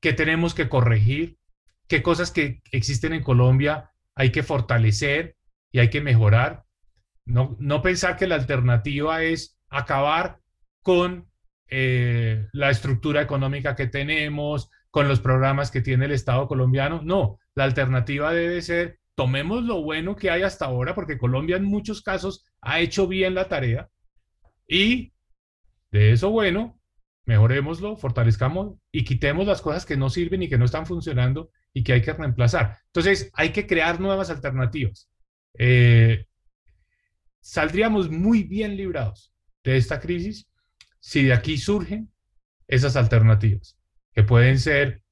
qué 0.00 0.12
tenemos 0.12 0.54
que 0.54 0.68
corregir, 0.68 1.38
qué 1.86 2.02
cosas 2.02 2.30
que 2.30 2.62
existen 2.72 3.12
en 3.12 3.22
Colombia 3.22 3.92
hay 4.14 4.30
que 4.30 4.42
fortalecer 4.42 5.36
y 5.72 5.78
hay 5.78 5.90
que 5.90 6.00
mejorar. 6.00 6.64
No, 7.24 7.56
no 7.58 7.82
pensar 7.82 8.16
que 8.16 8.26
la 8.26 8.34
alternativa 8.34 9.22
es 9.22 9.58
acabar 9.68 10.40
con 10.82 11.28
eh, 11.68 12.46
la 12.52 12.70
estructura 12.70 13.22
económica 13.22 13.74
que 13.74 13.86
tenemos, 13.86 14.70
con 14.90 15.08
los 15.08 15.20
programas 15.20 15.70
que 15.70 15.80
tiene 15.80 16.04
el 16.04 16.12
Estado 16.12 16.46
colombiano. 16.46 17.02
No, 17.02 17.40
la 17.54 17.64
alternativa 17.64 18.32
debe 18.32 18.62
ser, 18.62 19.00
tomemos 19.14 19.64
lo 19.64 19.82
bueno 19.82 20.14
que 20.14 20.30
hay 20.30 20.42
hasta 20.42 20.66
ahora, 20.66 20.94
porque 20.94 21.18
Colombia 21.18 21.56
en 21.56 21.64
muchos 21.64 22.00
casos 22.00 22.44
ha 22.60 22.80
hecho 22.80 23.08
bien 23.08 23.34
la 23.34 23.48
tarea, 23.48 23.88
y 24.68 25.12
de 25.90 26.12
eso 26.12 26.30
bueno, 26.30 26.78
mejorémoslo, 27.24 27.96
fortalezcamos 27.96 28.76
y 28.92 29.04
quitemos 29.04 29.46
las 29.46 29.62
cosas 29.62 29.86
que 29.86 29.96
no 29.96 30.10
sirven 30.10 30.42
y 30.42 30.48
que 30.48 30.58
no 30.58 30.64
están 30.64 30.86
funcionando 30.86 31.50
y 31.72 31.82
que 31.82 31.94
hay 31.94 32.02
que 32.02 32.12
reemplazar. 32.12 32.78
Entonces, 32.86 33.30
hay 33.34 33.50
que 33.50 33.66
crear 33.66 34.00
nuevas 34.00 34.30
alternativas. 34.30 35.08
Eh, 35.58 36.26
saldríamos 37.40 38.10
muy 38.10 38.44
bien 38.44 38.76
librados 38.76 39.32
de 39.62 39.76
esta 39.76 40.00
crisis 40.00 40.48
si 41.04 41.22
de 41.22 41.34
aquí 41.34 41.58
surgen 41.58 42.10
esas 42.66 42.96
alternativas, 42.96 43.78
que 44.14 44.22
pueden 44.22 44.58
ser 44.58 45.02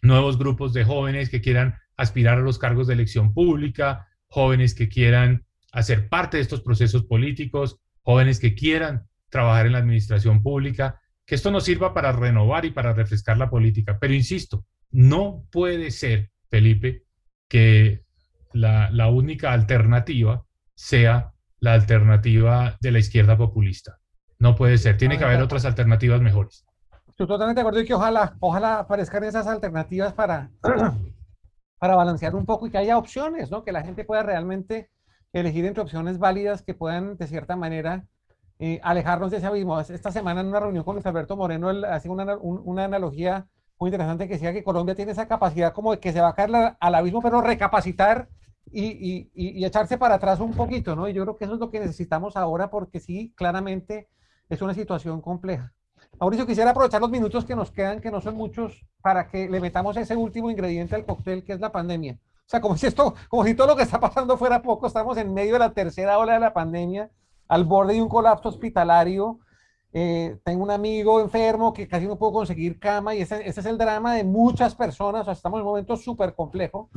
nuevos 0.00 0.38
grupos 0.38 0.72
de 0.72 0.84
jóvenes 0.84 1.28
que 1.28 1.42
quieran 1.42 1.76
aspirar 1.98 2.38
a 2.38 2.40
los 2.40 2.58
cargos 2.58 2.86
de 2.86 2.94
elección 2.94 3.34
pública, 3.34 4.08
jóvenes 4.26 4.74
que 4.74 4.88
quieran 4.88 5.44
hacer 5.70 6.08
parte 6.08 6.38
de 6.38 6.42
estos 6.42 6.62
procesos 6.62 7.04
políticos, 7.04 7.78
jóvenes 8.00 8.40
que 8.40 8.54
quieran 8.54 9.06
trabajar 9.28 9.66
en 9.66 9.72
la 9.72 9.80
administración 9.80 10.42
pública, 10.42 10.98
que 11.26 11.34
esto 11.34 11.50
nos 11.50 11.64
sirva 11.64 11.92
para 11.92 12.10
renovar 12.12 12.64
y 12.64 12.70
para 12.70 12.94
refrescar 12.94 13.36
la 13.36 13.50
política. 13.50 13.98
Pero 14.00 14.14
insisto, 14.14 14.64
no 14.90 15.44
puede 15.52 15.90
ser, 15.90 16.30
Felipe, 16.48 17.02
que 17.48 18.02
la, 18.54 19.08
única 19.08 19.52
alternativa 19.52 20.46
sea 20.74 21.34
la 21.60 21.74
alternativa 21.74 22.78
de 22.80 22.92
la 22.92 22.98
izquierda 22.98 23.36
populista. 23.36 23.98
No 24.38 24.54
puede 24.54 24.78
ser. 24.78 24.96
Tiene 24.96 25.18
que 25.18 25.24
haber 25.24 25.42
otras 25.42 25.64
alternativas 25.64 26.20
mejores. 26.20 26.64
Estoy 27.08 27.26
totalmente 27.26 27.60
de 27.60 27.62
acuerdo 27.62 27.80
y 27.80 27.86
que 27.86 27.94
ojalá, 27.94 28.36
ojalá 28.40 28.80
aparezcan 28.80 29.24
esas 29.24 29.46
alternativas 29.46 30.12
para, 30.12 30.50
para 31.78 31.96
balancear 31.96 32.34
un 32.34 32.44
poco 32.44 32.66
y 32.66 32.70
que 32.70 32.78
haya 32.78 32.98
opciones, 32.98 33.50
¿no? 33.50 33.62
Que 33.62 33.72
la 33.72 33.82
gente 33.82 34.04
pueda 34.04 34.22
realmente 34.22 34.90
elegir 35.32 35.64
entre 35.64 35.82
opciones 35.82 36.18
válidas 36.18 36.62
que 36.62 36.74
puedan, 36.74 37.16
de 37.16 37.26
cierta 37.26 37.56
manera, 37.56 38.04
eh, 38.58 38.80
alejarnos 38.82 39.30
de 39.30 39.38
ese 39.38 39.46
abismo. 39.46 39.78
Esta 39.80 40.10
semana 40.10 40.40
en 40.40 40.48
una 40.48 40.60
reunión 40.60 40.84
con 40.84 40.94
Luis 40.94 41.06
Alberto 41.06 41.36
Moreno, 41.36 41.70
él 41.70 41.84
hacía 41.84 42.10
una, 42.10 42.36
una 42.36 42.84
analogía 42.84 43.46
muy 43.78 43.88
interesante 43.88 44.26
que 44.26 44.34
decía 44.34 44.52
que 44.52 44.64
Colombia 44.64 44.94
tiene 44.94 45.12
esa 45.12 45.26
capacidad 45.28 45.72
como 45.72 45.92
de 45.92 46.00
que 46.00 46.12
se 46.12 46.20
va 46.20 46.28
a 46.28 46.34
caer 46.34 46.76
al 46.78 46.94
abismo, 46.94 47.20
pero 47.20 47.40
recapacitar 47.40 48.28
y, 48.70 48.84
y, 48.84 49.30
y, 49.34 49.64
echarse 49.64 49.98
para 49.98 50.16
atrás 50.16 50.40
un 50.40 50.52
poquito, 50.52 50.96
¿no? 50.96 51.08
Y 51.08 51.12
yo 51.12 51.22
creo 51.22 51.36
que 51.36 51.44
eso 51.44 51.54
es 51.54 51.60
lo 51.60 51.70
que 51.70 51.80
necesitamos 51.80 52.36
ahora 52.36 52.70
porque 52.70 52.98
sí, 52.98 53.32
claramente 53.36 54.08
es 54.54 54.62
una 54.62 54.74
situación 54.74 55.20
compleja. 55.20 55.72
Mauricio, 56.18 56.46
quisiera 56.46 56.70
aprovechar 56.70 57.00
los 57.00 57.10
minutos 57.10 57.44
que 57.44 57.56
nos 57.56 57.70
quedan, 57.70 58.00
que 58.00 58.10
no 58.10 58.20
son 58.20 58.36
muchos, 58.36 58.84
para 59.02 59.28
que 59.28 59.48
le 59.48 59.60
metamos 59.60 59.96
ese 59.96 60.16
último 60.16 60.50
ingrediente 60.50 60.94
al 60.94 61.04
cóctel, 61.04 61.44
que 61.44 61.52
es 61.52 61.60
la 61.60 61.72
pandemia. 61.72 62.18
O 62.46 62.48
sea, 62.48 62.60
como 62.60 62.76
si 62.76 62.86
esto, 62.86 63.14
como 63.28 63.44
si 63.44 63.54
todo 63.54 63.68
lo 63.68 63.76
que 63.76 63.82
está 63.82 63.98
pasando 63.98 64.36
fuera 64.36 64.62
poco, 64.62 64.86
estamos 64.86 65.16
en 65.16 65.32
medio 65.32 65.54
de 65.54 65.58
la 65.60 65.72
tercera 65.72 66.18
ola 66.18 66.34
de 66.34 66.40
la 66.40 66.52
pandemia, 66.52 67.10
al 67.48 67.64
borde 67.64 67.94
de 67.94 68.02
un 68.02 68.08
colapso 68.08 68.48
hospitalario. 68.48 69.40
Eh, 69.92 70.38
tengo 70.44 70.62
un 70.62 70.70
amigo 70.70 71.20
enfermo 71.20 71.72
que 71.72 71.86
casi 71.86 72.06
no 72.06 72.16
puedo 72.16 72.32
conseguir 72.32 72.78
cama 72.78 73.14
y 73.14 73.22
ese, 73.22 73.48
ese 73.48 73.60
es 73.60 73.66
el 73.66 73.78
drama 73.78 74.14
de 74.14 74.24
muchas 74.24 74.74
personas. 74.74 75.22
O 75.22 75.24
sea, 75.24 75.32
estamos 75.32 75.58
en 75.58 75.62
un 75.62 75.70
momento 75.70 75.96
súper 75.96 76.34
complejo. 76.34 76.90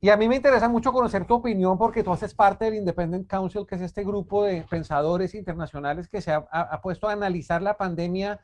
Y 0.00 0.10
a 0.10 0.16
mí 0.16 0.28
me 0.28 0.36
interesa 0.36 0.68
mucho 0.68 0.92
conocer 0.92 1.26
tu 1.26 1.34
opinión 1.34 1.76
porque 1.76 2.04
tú 2.04 2.12
haces 2.12 2.32
parte 2.32 2.66
del 2.66 2.76
Independent 2.76 3.26
Council, 3.26 3.66
que 3.66 3.74
es 3.74 3.80
este 3.80 4.04
grupo 4.04 4.44
de 4.44 4.64
pensadores 4.70 5.34
internacionales 5.34 6.08
que 6.08 6.20
se 6.20 6.30
ha, 6.30 6.46
ha, 6.52 6.80
puesto 6.80 7.08
a 7.08 7.12
analizar 7.12 7.62
la 7.62 7.76
pandemia, 7.76 8.38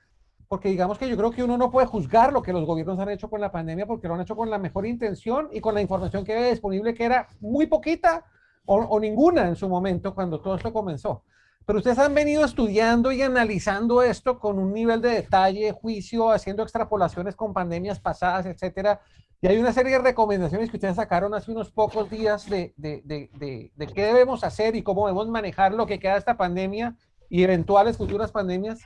porque 0.48 0.68
digamos 0.68 0.98
que 0.98 1.08
yo 1.08 1.16
creo 1.16 1.30
que 1.30 1.44
uno 1.44 1.56
no 1.56 1.70
puede 1.70 1.86
juzgar 1.86 2.32
lo 2.32 2.42
que 2.42 2.52
los 2.52 2.64
gobiernos 2.64 2.98
han 2.98 3.10
hecho 3.10 3.30
con 3.30 3.40
la 3.40 3.52
pandemia 3.52 3.86
porque 3.86 4.08
lo 4.08 4.14
han 4.14 4.22
hecho 4.22 4.34
con 4.34 4.50
la 4.50 4.58
mejor 4.58 4.84
intención 4.84 5.48
y 5.52 5.60
con 5.60 5.74
la 5.74 5.80
información 5.80 6.24
que 6.24 6.34
había 6.34 6.50
disponible, 6.50 6.92
que 6.92 7.04
era 7.04 7.28
muy 7.38 7.68
poquita 7.68 8.24
o, 8.66 8.74
o 8.74 8.98
ninguna 8.98 9.46
en 9.46 9.54
su 9.54 9.68
momento 9.68 10.12
cuando 10.12 10.40
todo 10.40 10.56
esto 10.56 10.72
comenzó. 10.72 11.22
Pero 11.66 11.78
ustedes 11.78 11.98
han 12.00 12.14
venido 12.14 12.44
estudiando 12.44 13.12
y 13.12 13.22
analizando 13.22 14.02
esto 14.02 14.40
con 14.40 14.58
un 14.58 14.72
nivel 14.72 15.00
de 15.00 15.10
detalle, 15.10 15.72
juicio, 15.72 16.30
haciendo 16.30 16.64
extrapolaciones 16.64 17.36
con 17.36 17.54
pandemias 17.54 18.00
pasadas, 18.00 18.44
etcétera. 18.46 19.00
Y 19.44 19.46
hay 19.46 19.58
una 19.58 19.74
serie 19.74 19.92
de 19.92 19.98
recomendaciones 19.98 20.70
que 20.70 20.78
ustedes 20.78 20.96
sacaron 20.96 21.34
hace 21.34 21.52
unos 21.52 21.70
pocos 21.70 22.08
días 22.08 22.48
de, 22.48 22.72
de, 22.78 23.02
de, 23.04 23.70
de, 23.76 23.86
qué 23.88 24.06
debemos 24.06 24.42
hacer 24.42 24.74
y 24.74 24.82
cómo 24.82 25.06
debemos 25.06 25.28
manejar 25.28 25.74
lo 25.74 25.84
que 25.84 25.98
queda 25.98 26.14
de 26.14 26.20
esta 26.20 26.38
pandemia 26.38 26.96
y 27.28 27.42
eventuales 27.42 27.98
futuras 27.98 28.32
pandemias. 28.32 28.80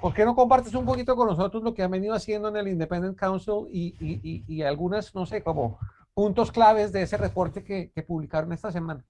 ¿Por 0.00 0.14
qué 0.14 0.24
no 0.24 0.34
compartes 0.34 0.72
un 0.72 0.86
poquito 0.86 1.14
con 1.14 1.28
nosotros 1.28 1.62
lo 1.62 1.74
que 1.74 1.82
han 1.82 1.90
venido 1.90 2.14
haciendo 2.14 2.48
en 2.48 2.56
el 2.56 2.68
Independent 2.68 3.18
Council 3.18 3.68
y, 3.70 3.94
y, 4.00 4.18
y, 4.22 4.44
y 4.48 4.62
algunas, 4.62 5.14
no 5.14 5.26
sé, 5.26 5.42
como 5.42 5.78
puntos 6.14 6.52
claves 6.52 6.90
de 6.90 7.02
ese 7.02 7.18
reporte 7.18 7.62
que, 7.62 7.90
que 7.94 8.02
publicaron 8.02 8.50
esta 8.54 8.72
semana? 8.72 9.04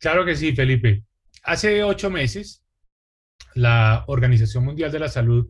Claro 0.00 0.24
que 0.24 0.34
sí, 0.34 0.56
Felipe. 0.56 1.04
Hace 1.42 1.84
ocho 1.84 2.08
meses, 2.08 2.64
la 3.52 4.04
Organización 4.06 4.64
Mundial 4.64 4.90
de 4.90 5.00
la 5.00 5.08
Salud 5.08 5.46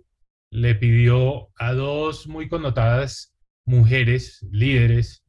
le 0.51 0.75
pidió 0.75 1.51
a 1.57 1.73
dos 1.73 2.27
muy 2.27 2.49
connotadas 2.49 3.38
mujeres, 3.69 4.47
líderes, 4.51 5.25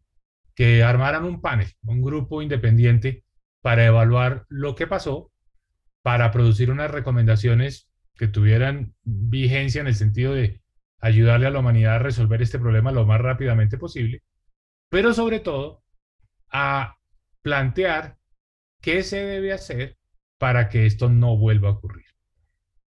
que 0.56 0.84
armaran 0.84 1.26
un 1.26 1.42
panel, 1.42 1.68
un 1.84 2.02
grupo 2.02 2.42
independiente 2.42 3.24
para 3.62 3.86
evaluar 3.86 4.46
lo 4.50 4.76
que 4.76 4.88
pasó, 4.88 5.32
para 6.02 6.32
producir 6.32 6.72
unas 6.72 6.90
recomendaciones 6.90 7.90
que 8.16 8.28
tuvieran 8.28 8.94
vigencia 9.04 9.82
en 9.82 9.88
el 9.88 9.96
sentido 9.96 10.34
de 10.34 10.62
ayudarle 11.00 11.48
a 11.48 11.52
la 11.52 11.60
humanidad 11.60 11.96
a 11.96 12.00
resolver 12.00 12.42
este 12.42 12.60
problema 12.60 12.92
lo 12.92 13.06
más 13.06 13.22
rápidamente 13.22 13.78
posible, 13.78 14.24
pero 14.90 15.14
sobre 15.14 15.40
todo 15.40 15.84
a 16.52 16.98
plantear 17.42 18.18
qué 18.82 19.04
se 19.04 19.24
debe 19.24 19.54
hacer 19.54 19.98
para 20.38 20.70
que 20.70 20.86
esto 20.86 21.10
no 21.10 21.38
vuelva 21.38 21.70
a 21.70 21.74
ocurrir. 21.74 22.06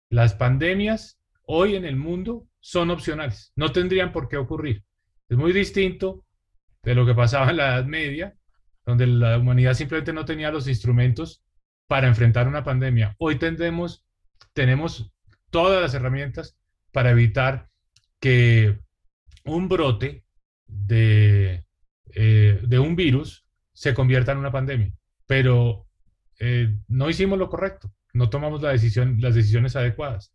Las 0.10 0.34
pandemias 0.34 1.22
hoy 1.44 1.76
en 1.76 1.86
el 1.86 1.96
mundo 1.96 2.48
son 2.60 2.90
opcionales, 2.90 3.52
no 3.56 3.72
tendrían 3.72 4.12
por 4.12 4.28
qué 4.28 4.38
ocurrir. 4.38 4.84
Es 5.32 5.38
muy 5.38 5.54
distinto 5.54 6.26
de 6.84 6.94
lo 6.94 7.06
que 7.06 7.16
pasaba 7.16 7.52
en 7.52 7.56
la 7.56 7.76
Edad 7.76 7.86
Media, 7.86 8.36
donde 8.86 9.08
la 9.08 9.38
humanidad 9.38 9.76
simplemente 9.76 10.12
no 10.12 10.26
tenía 10.26 10.52
los 10.52 10.68
instrumentos 10.68 11.42
para 11.88 12.10
enfrentar 12.10 12.50
una 12.50 12.66
pandemia. 12.66 13.16
Hoy 13.18 13.38
tendremos, 13.40 14.04
tenemos 14.52 15.10
todas 15.50 15.82
las 15.82 15.94
herramientas 15.94 16.58
para 16.92 17.12
evitar 17.12 17.70
que 18.20 18.78
un 19.46 19.70
brote 19.70 20.26
de, 20.68 21.64
eh, 22.14 22.60
de 22.62 22.80
un 22.80 22.98
virus 22.98 23.46
se 23.72 23.94
convierta 23.94 24.34
en 24.34 24.40
una 24.40 24.52
pandemia. 24.52 24.92
Pero 25.28 25.88
eh, 26.40 26.76
no 26.90 27.10
hicimos 27.10 27.40
lo 27.40 27.50
correcto, 27.50 27.94
no 28.12 28.30
tomamos 28.30 28.62
la 28.62 28.72
decisión, 28.72 29.16
las 29.22 29.34
decisiones 29.34 29.78
adecuadas. 29.78 30.34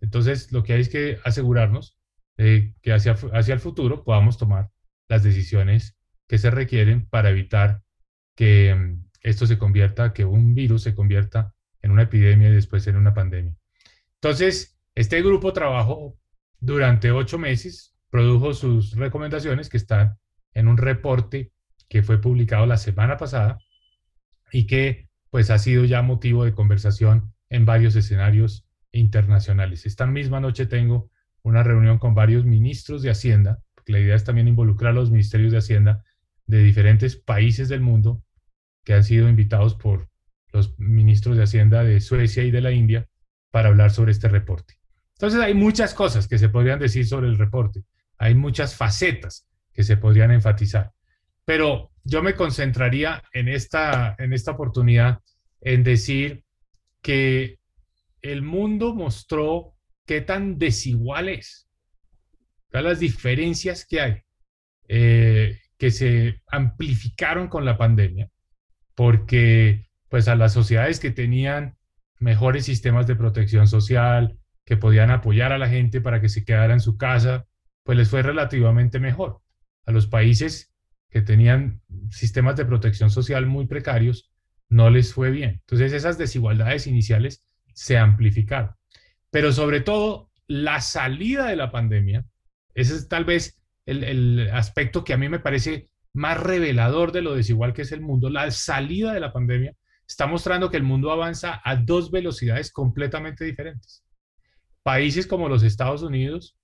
Entonces, 0.00 0.52
lo 0.52 0.62
que 0.62 0.74
hay 0.74 0.82
es 0.82 0.88
que 0.88 1.18
asegurarnos 1.24 1.95
eh, 2.38 2.74
que 2.82 2.92
hacia, 2.92 3.12
hacia 3.32 3.54
el 3.54 3.60
futuro 3.60 4.04
podamos 4.04 4.36
tomar 4.38 4.70
las 5.08 5.22
decisiones 5.22 5.96
que 6.26 6.38
se 6.38 6.50
requieren 6.50 7.06
para 7.08 7.30
evitar 7.30 7.82
que 8.34 8.74
mm, 8.74 9.06
esto 9.22 9.46
se 9.46 9.58
convierta, 9.58 10.12
que 10.12 10.24
un 10.24 10.54
virus 10.54 10.82
se 10.82 10.94
convierta 10.94 11.54
en 11.82 11.90
una 11.90 12.02
epidemia 12.02 12.48
y 12.48 12.52
después 12.52 12.86
en 12.86 12.96
una 12.96 13.14
pandemia. 13.14 13.56
Entonces, 14.14 14.78
este 14.94 15.22
grupo 15.22 15.52
trabajó 15.52 16.18
durante 16.60 17.10
ocho 17.10 17.38
meses, 17.38 17.94
produjo 18.10 18.54
sus 18.54 18.96
recomendaciones 18.96 19.68
que 19.68 19.76
están 19.76 20.18
en 20.54 20.68
un 20.68 20.78
reporte 20.78 21.52
que 21.88 22.02
fue 22.02 22.20
publicado 22.20 22.66
la 22.66 22.76
semana 22.76 23.16
pasada 23.16 23.58
y 24.52 24.66
que 24.66 25.08
pues 25.30 25.50
ha 25.50 25.58
sido 25.58 25.84
ya 25.84 26.02
motivo 26.02 26.44
de 26.44 26.54
conversación 26.54 27.34
en 27.50 27.66
varios 27.66 27.94
escenarios 27.94 28.66
internacionales. 28.92 29.86
Esta 29.86 30.06
misma 30.06 30.40
noche 30.40 30.66
tengo 30.66 31.10
una 31.46 31.62
reunión 31.62 31.98
con 31.98 32.12
varios 32.12 32.44
ministros 32.44 33.02
de 33.02 33.10
Hacienda, 33.10 33.62
la 33.86 34.00
idea 34.00 34.16
es 34.16 34.24
también 34.24 34.48
involucrar 34.48 34.90
a 34.90 34.94
los 34.94 35.12
ministerios 35.12 35.52
de 35.52 35.58
Hacienda 35.58 36.02
de 36.44 36.58
diferentes 36.58 37.14
países 37.14 37.68
del 37.68 37.80
mundo 37.80 38.20
que 38.82 38.94
han 38.94 39.04
sido 39.04 39.28
invitados 39.28 39.76
por 39.76 40.08
los 40.52 40.76
ministros 40.76 41.36
de 41.36 41.44
Hacienda 41.44 41.84
de 41.84 42.00
Suecia 42.00 42.42
y 42.42 42.50
de 42.50 42.60
la 42.60 42.72
India 42.72 43.08
para 43.52 43.68
hablar 43.68 43.92
sobre 43.92 44.10
este 44.10 44.28
reporte. 44.28 44.74
Entonces 45.14 45.40
hay 45.40 45.54
muchas 45.54 45.94
cosas 45.94 46.26
que 46.26 46.36
se 46.36 46.48
podrían 46.48 46.80
decir 46.80 47.06
sobre 47.06 47.28
el 47.28 47.38
reporte, 47.38 47.84
hay 48.18 48.34
muchas 48.34 48.74
facetas 48.74 49.46
que 49.72 49.84
se 49.84 49.96
podrían 49.96 50.32
enfatizar. 50.32 50.90
Pero 51.44 51.92
yo 52.02 52.24
me 52.24 52.34
concentraría 52.34 53.22
en 53.32 53.46
esta, 53.46 54.16
en 54.18 54.32
esta 54.32 54.50
oportunidad 54.50 55.20
en 55.60 55.84
decir 55.84 56.42
que 57.02 57.60
el 58.20 58.42
mundo 58.42 58.96
mostró 58.96 59.75
qué 60.06 60.20
tan 60.20 60.58
desigual 60.58 61.28
es, 61.28 61.66
las 62.82 63.00
diferencias 63.00 63.86
que 63.86 64.00
hay, 64.00 64.22
eh, 64.88 65.58
que 65.78 65.90
se 65.90 66.42
amplificaron 66.46 67.48
con 67.48 67.64
la 67.64 67.76
pandemia, 67.76 68.30
porque 68.94 69.88
pues 70.08 70.28
a 70.28 70.34
las 70.34 70.52
sociedades 70.52 71.00
que 71.00 71.10
tenían 71.10 71.76
mejores 72.18 72.64
sistemas 72.64 73.06
de 73.06 73.16
protección 73.16 73.66
social, 73.66 74.38
que 74.64 74.76
podían 74.76 75.10
apoyar 75.10 75.52
a 75.52 75.58
la 75.58 75.68
gente 75.68 76.00
para 76.00 76.20
que 76.20 76.28
se 76.28 76.44
quedara 76.44 76.72
en 76.72 76.80
su 76.80 76.96
casa, 76.96 77.46
pues 77.82 77.98
les 77.98 78.08
fue 78.08 78.22
relativamente 78.22 78.98
mejor. 78.98 79.40
A 79.84 79.92
los 79.92 80.06
países 80.06 80.72
que 81.10 81.22
tenían 81.22 81.82
sistemas 82.10 82.56
de 82.56 82.64
protección 82.64 83.10
social 83.10 83.46
muy 83.46 83.66
precarios, 83.66 84.32
no 84.68 84.90
les 84.90 85.12
fue 85.14 85.30
bien. 85.30 85.60
Entonces 85.60 85.92
esas 85.92 86.18
desigualdades 86.18 86.86
iniciales 86.86 87.44
se 87.74 87.96
amplificaron. 87.96 88.74
Pero 89.30 89.52
sobre 89.52 89.80
todo, 89.80 90.30
la 90.46 90.80
salida 90.80 91.46
de 91.46 91.56
la 91.56 91.70
pandemia, 91.70 92.24
ese 92.74 92.94
es 92.94 93.08
tal 93.08 93.24
vez 93.24 93.60
el, 93.84 94.04
el, 94.04 94.50
aspecto 94.50 95.04
que 95.04 95.12
a 95.12 95.16
mí 95.16 95.28
me 95.28 95.40
parece 95.40 95.88
más 96.12 96.38
revelador 96.40 97.12
de 97.12 97.22
lo 97.22 97.34
desigual 97.34 97.72
que 97.72 97.82
es 97.82 97.92
el 97.92 98.00
mundo. 98.00 98.30
La 98.30 98.50
salida 98.50 99.12
de 99.12 99.20
la 99.20 99.32
pandemia 99.32 99.74
está 100.06 100.26
mostrando 100.26 100.70
que 100.70 100.76
el 100.76 100.82
mundo 100.82 101.10
avanza 101.10 101.60
a 101.64 101.76
dos 101.76 102.10
velocidades 102.10 102.72
completamente 102.72 103.44
diferentes. 103.44 104.04
Países 104.82 105.26
como 105.26 105.48
los 105.48 105.62
Estados 105.62 106.02
Unidos 106.02 106.56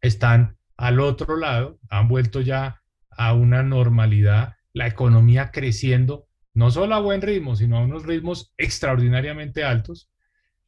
están 0.00 0.56
al 0.76 1.00
otro 1.00 1.36
lado, 1.36 1.78
han 1.90 2.08
vuelto 2.08 2.40
ya 2.40 2.82
a 3.10 3.34
una 3.34 3.62
normalidad, 3.62 4.54
la 4.72 4.86
economía 4.86 5.50
creciendo, 5.50 6.26
no 6.54 6.70
solo 6.70 6.94
a 6.94 7.00
buen 7.00 7.22
ritmo, 7.22 7.56
sino 7.56 7.76
a 7.76 7.82
unos 7.82 8.04
ritmos 8.04 8.52
extraordinariamente 8.56 9.64
altos. 9.64 10.10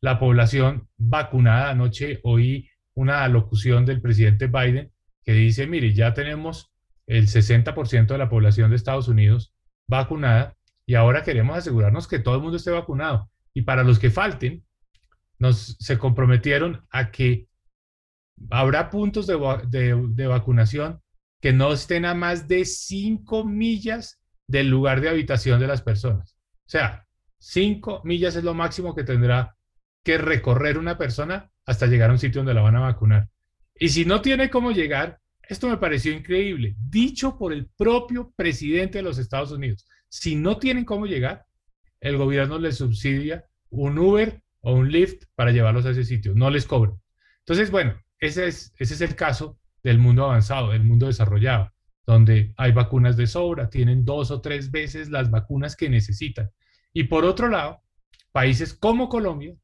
La 0.04 0.18
población 0.18 0.86
vacunada, 0.98 1.70
anoche 1.70 2.20
oí 2.24 2.68
una 2.92 3.24
alocución 3.24 3.86
del 3.86 4.02
presidente 4.02 4.48
Biden 4.48 4.92
que 5.22 5.32
dice, 5.32 5.66
mire, 5.66 5.94
ya 5.94 6.12
tenemos 6.12 6.70
el 7.06 7.26
60% 7.26 8.08
de 8.08 8.18
la 8.18 8.28
población 8.28 8.68
de 8.68 8.76
Estados 8.76 9.08
Unidos 9.08 9.54
vacunada 9.88 10.58
y 10.84 10.94
ahora 10.94 11.22
queremos 11.22 11.56
asegurarnos 11.56 12.06
que 12.06 12.18
todo 12.18 12.34
el 12.34 12.42
mundo 12.42 12.58
esté 12.58 12.70
vacunado. 12.70 13.30
Y 13.54 13.62
para 13.62 13.82
los 13.82 13.98
que 13.98 14.10
falten, 14.10 14.62
nos, 15.38 15.74
se 15.80 15.96
comprometieron 15.96 16.84
a 16.90 17.10
que 17.10 17.48
habrá 18.50 18.90
puntos 18.90 19.26
de, 19.26 20.26
vacunación 20.26 21.00
que 21.40 21.54
no 21.54 21.72
estén 21.72 22.04
a 22.04 22.12
más 22.12 22.46
de 22.46 22.66
5 22.66 23.46
millas 23.46 24.20
del 24.48 24.68
lugar 24.68 25.00
de 25.00 25.08
habitación 25.08 25.60
de 25.60 25.66
las 25.66 25.80
personas. 25.80 26.36
O 26.66 26.68
sea, 26.68 27.06
5 27.38 28.02
millas 28.04 28.36
es 28.36 28.44
lo 28.44 28.52
máximo 28.52 28.94
que 28.94 29.04
tendrá 29.04 29.53
que 30.04 30.18
recorrer 30.18 30.78
una 30.78 30.96
persona 30.96 31.50
hasta 31.66 31.86
llegar 31.86 32.10
a 32.10 32.12
un 32.12 32.18
sitio 32.18 32.40
donde 32.40 32.54
la 32.54 32.60
van 32.60 32.76
a 32.76 32.80
vacunar. 32.80 33.28
Y 33.74 33.88
si 33.88 34.04
no 34.04 34.20
tiene 34.20 34.50
cómo 34.50 34.70
llegar, 34.70 35.18
esto 35.48 35.68
me 35.68 35.78
pareció 35.78 36.12
increíble, 36.12 36.76
dicho 36.78 37.36
por 37.36 37.52
el 37.52 37.66
propio 37.76 38.32
presidente 38.36 38.98
de 38.98 39.02
los 39.02 39.18
Estados 39.18 39.50
Unidos. 39.50 39.86
Si 40.08 40.36
no 40.36 40.58
tienen 40.58 40.84
cómo 40.84 41.06
llegar, 41.06 41.46
el 42.00 42.16
gobierno 42.16 42.58
les 42.58 42.76
subsidia 42.76 43.46
un 43.70 43.98
Uber 43.98 44.42
o 44.60 44.74
un 44.74 44.90
Lyft 44.90 45.24
para 45.34 45.50
llevarlos 45.50 45.86
a 45.86 45.90
ese 45.90 46.04
sitio, 46.04 46.32
no 46.34 46.50
les 46.50 46.66
cobran. 46.66 47.00
Entonces, 47.40 47.70
bueno, 47.70 48.00
ese 48.18 48.46
es, 48.46 48.72
ese 48.78 48.94
es 48.94 49.00
el 49.00 49.16
caso 49.16 49.58
del 49.82 49.98
mundo 49.98 50.24
avanzado, 50.24 50.70
del 50.70 50.84
mundo 50.84 51.06
desarrollado, 51.06 51.72
donde 52.06 52.54
hay 52.56 52.72
vacunas 52.72 53.16
de 53.16 53.26
sobra, 53.26 53.68
tienen 53.68 54.04
dos 54.04 54.30
o 54.30 54.40
tres 54.40 54.70
veces 54.70 55.10
las 55.10 55.30
vacunas 55.30 55.76
que 55.76 55.90
necesitan. 55.90 56.50
Y 56.92 57.04
por 57.04 57.24
otro 57.24 57.48
lado, 57.48 57.82
países 58.32 58.72
como 58.72 59.08
Colombia, 59.08 59.54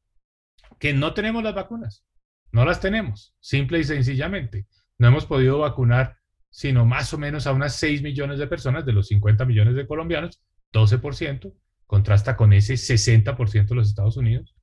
que 0.80 0.92
no 0.92 1.14
tenemos 1.14 1.44
las 1.44 1.54
vacunas, 1.54 2.04
no 2.50 2.64
las 2.64 2.80
tenemos, 2.80 3.36
simple 3.38 3.78
y 3.78 3.84
sencillamente. 3.84 4.66
No 4.98 5.06
hemos 5.06 5.26
podido 5.26 5.60
vacunar 5.60 6.16
sino 6.50 6.84
más 6.84 7.14
o 7.14 7.18
menos 7.18 7.46
a 7.46 7.52
unas 7.52 7.76
6 7.76 8.02
millones 8.02 8.38
de 8.38 8.48
personas 8.48 8.84
de 8.84 8.92
los 8.92 9.06
50 9.08 9.44
millones 9.44 9.76
de 9.76 9.86
colombianos, 9.86 10.42
12%, 10.72 11.54
contrasta 11.86 12.36
con 12.36 12.52
ese 12.52 12.74
60% 12.74 13.68
de 13.68 13.74
los 13.74 13.88
Estados 13.88 14.16
Unidos. 14.16 14.54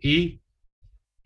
Y 0.00 0.42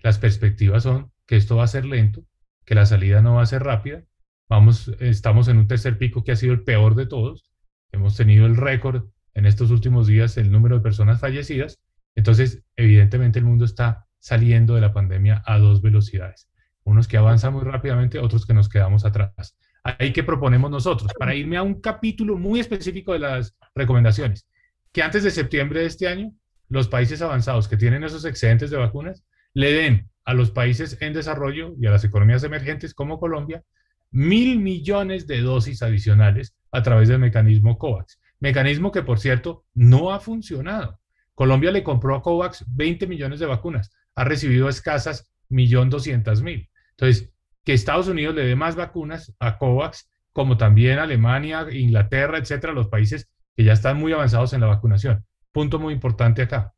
las 0.01 0.19
perspectivas 0.19 0.83
son 0.83 1.12
que 1.27 1.37
esto 1.37 1.57
va 1.57 1.65
a 1.65 1.69
ser 1.69 1.87
lento, 1.87 2.25
que 2.65 2.75
la 2.75 2.87
salida 2.87 3.23
no 3.23 3.37
va 3.37 3.43
a 3.43 3.47
ser 3.47 3.62
rápida. 3.62 4.05
Vamos, 4.49 4.89
estamos 5.01 5.49
en 5.49 5.59
un 5.59 5.67
tercer 5.67 5.99
pico 5.99 6.23
que 6.23 6.33
ha 6.33 6.37
sido 6.37 6.53
el 6.53 6.62
peor 6.62 6.95
de 6.95 7.07
todos. 7.07 7.51
Hemos 7.91 8.17
tenido 8.17 8.47
el 8.47 8.57
récord 8.57 9.09
en 9.35 9.47
estos 9.47 9.71
últimos 9.71 10.07
días 10.07 10.37
el 10.37 10.53
número 10.53 10.77
de 10.77 10.83
personas 10.83 11.21
fallecidas. 11.21 11.81
Entonces, 12.15 12.65
evidentemente 12.77 13.39
el 13.39 13.45
mundo 13.45 13.65
está 13.65 14.06
saliendo 14.18 14.74
de 14.74 14.81
la 14.81 14.92
pandemia 14.92 15.42
a 15.46 15.59
dos 15.59 15.83
velocidades. 15.83 16.48
Unos 16.85 17.09
que 17.09 17.16
avanzan 17.16 17.52
muy 17.52 17.64
rápidamente, 17.64 18.18
otros 18.18 18.46
que 18.46 18.55
nos 18.55 18.68
quedamos 18.68 19.05
atrás. 19.05 19.57
Ahí 19.83 20.12
que 20.12 20.24
proponemos 20.24 20.70
nosotros, 20.70 21.12
para 21.18 21.35
irme 21.35 21.57
a 21.57 21.62
un 21.62 21.81
capítulo 21.81 22.37
muy 22.37 22.61
específico 22.61 23.12
de 23.12 23.20
las 23.20 23.57
recomendaciones, 23.74 24.46
que 24.92 25.02
antes 25.02 25.22
de 25.22 25.31
septiembre 25.31 25.81
de 25.81 25.87
este 25.87 26.09
año, 26.09 26.33
los 26.68 26.88
países 26.88 27.22
avanzados 27.22 27.68
que 27.68 27.76
tienen 27.76 28.02
esos 28.02 28.24
excedentes 28.24 28.70
de 28.70 28.76
vacunas 28.79 29.24
le 29.55 29.72
den 29.72 30.11
a 30.24 30.35
los 30.35 30.50
países 30.50 30.98
en 31.00 31.12
desarrollo 31.12 31.74
y 31.81 31.87
a 31.87 31.90
las 31.90 32.05
economías 32.05 32.42
emergentes 32.42 32.94
como 32.94 33.20
Colombia 33.20 33.62
mil 34.11 34.59
millones 34.59 35.26
de 35.26 35.40
dosis 35.40 35.83
adicionales 35.83 36.57
a 36.72 36.83
través 36.83 37.09
del 37.09 37.18
mecanismo 37.18 37.79
COVAX. 37.79 38.20
Mecanismo 38.40 38.92
que, 38.92 39.02
por 39.02 39.18
cierto, 39.18 39.64
no 39.74 40.12
ha 40.12 40.20
funcionado. 40.20 41.00
Colombia 41.35 41.70
le 41.70 41.83
compró 41.83 42.16
a 42.16 42.22
COVAX 42.22 42.64
20 42.68 43.07
millones 43.07 43.40
de 43.40 43.46
vacunas, 43.46 43.90
ha 44.16 44.24
recibido 44.24 44.68
escasas 44.68 45.31
1.200.000. 45.50 46.68
Entonces, 46.90 47.31
que 47.64 47.72
Estados 47.72 48.09
Unidos 48.09 48.35
le 48.35 48.44
dé 48.44 48.57
más 48.57 48.74
vacunas 48.74 49.33
a 49.38 49.59
COVAX, 49.59 50.11
como 50.33 50.57
también 50.57 50.98
Alemania, 50.98 51.66
Inglaterra, 51.70 52.38
etcétera, 52.38 52.72
los 52.72 52.88
países 52.88 53.29
que 53.55 53.62
ya 53.62 53.72
están 53.72 53.98
muy 53.98 54.12
avanzados 54.12 54.52
en 54.52 54.61
la 54.61 54.66
vacunación. 54.66 55.24
Punto 55.52 55.79
muy 55.79 55.94
importante 55.94 56.42
acá. 56.42 56.74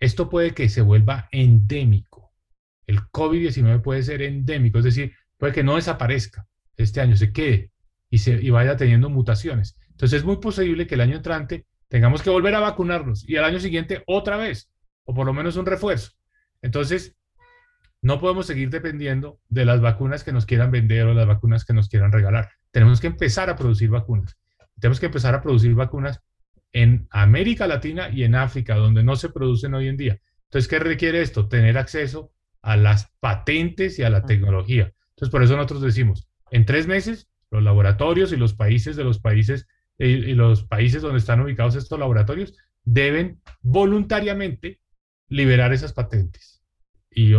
Esto 0.00 0.30
puede 0.30 0.54
que 0.54 0.68
se 0.68 0.80
vuelva 0.80 1.28
endémico 1.30 2.14
el 2.86 3.00
COVID-19 3.00 3.82
puede 3.82 4.02
ser 4.02 4.22
endémico, 4.22 4.78
es 4.78 4.84
decir, 4.84 5.14
puede 5.38 5.52
que 5.52 5.64
no 5.64 5.76
desaparezca 5.76 6.46
este 6.76 7.00
año, 7.00 7.16
se 7.16 7.32
quede 7.32 7.70
y, 8.10 8.18
se, 8.18 8.32
y 8.42 8.50
vaya 8.50 8.76
teniendo 8.76 9.08
mutaciones. 9.08 9.78
Entonces 9.90 10.18
es 10.18 10.24
muy 10.24 10.36
posible 10.36 10.86
que 10.86 10.94
el 10.96 11.00
año 11.00 11.16
entrante 11.16 11.66
tengamos 11.88 12.22
que 12.22 12.30
volver 12.30 12.54
a 12.54 12.60
vacunarnos 12.60 13.28
y 13.28 13.36
al 13.36 13.44
año 13.44 13.60
siguiente 13.60 14.02
otra 14.06 14.36
vez, 14.36 14.70
o 15.04 15.14
por 15.14 15.26
lo 15.26 15.32
menos 15.32 15.56
un 15.56 15.66
refuerzo. 15.66 16.12
Entonces, 16.64 17.14
no 18.00 18.18
podemos 18.20 18.46
seguir 18.46 18.70
dependiendo 18.70 19.38
de 19.50 19.66
las 19.66 19.82
vacunas 19.82 20.24
que 20.24 20.32
nos 20.32 20.46
quieran 20.46 20.70
vender 20.70 21.06
o 21.06 21.12
las 21.12 21.26
vacunas 21.26 21.66
que 21.66 21.74
nos 21.74 21.90
quieran 21.90 22.10
regalar. 22.10 22.52
Tenemos 22.70 23.02
que 23.02 23.06
empezar 23.06 23.50
a 23.50 23.56
producir 23.56 23.90
vacunas. 23.90 24.38
Tenemos 24.80 24.98
que 24.98 25.06
empezar 25.06 25.34
a 25.34 25.42
producir 25.42 25.74
vacunas 25.74 26.20
en 26.72 27.06
América 27.10 27.66
Latina 27.66 28.08
y 28.08 28.24
en 28.24 28.34
África, 28.34 28.76
donde 28.76 29.04
no 29.04 29.14
se 29.14 29.28
producen 29.28 29.74
hoy 29.74 29.88
en 29.88 29.98
día. 29.98 30.20
Entonces, 30.44 30.66
¿qué 30.66 30.78
requiere 30.78 31.20
esto? 31.20 31.48
Tener 31.48 31.76
acceso 31.76 32.32
a 32.62 32.78
las 32.78 33.12
patentes 33.20 33.98
y 33.98 34.02
a 34.02 34.08
la 34.08 34.24
tecnología. 34.24 34.90
Entonces, 35.10 35.30
por 35.30 35.42
eso 35.42 35.56
nosotros 35.56 35.82
decimos, 35.82 36.28
en 36.50 36.64
tres 36.64 36.86
meses, 36.86 37.28
los 37.50 37.62
laboratorios 37.62 38.32
y 38.32 38.36
los 38.36 38.54
países 38.54 38.96
de 38.96 39.04
los 39.04 39.18
países 39.18 39.66
y 39.98 40.32
los 40.32 40.64
países 40.64 41.02
donde 41.02 41.18
están 41.18 41.40
ubicados 41.40 41.76
estos 41.76 41.98
laboratorios 41.98 42.56
deben 42.84 43.42
voluntariamente 43.60 44.80
liberar 45.28 45.72
esas 45.72 45.92
patentes 45.92 46.62
y, 47.10 47.32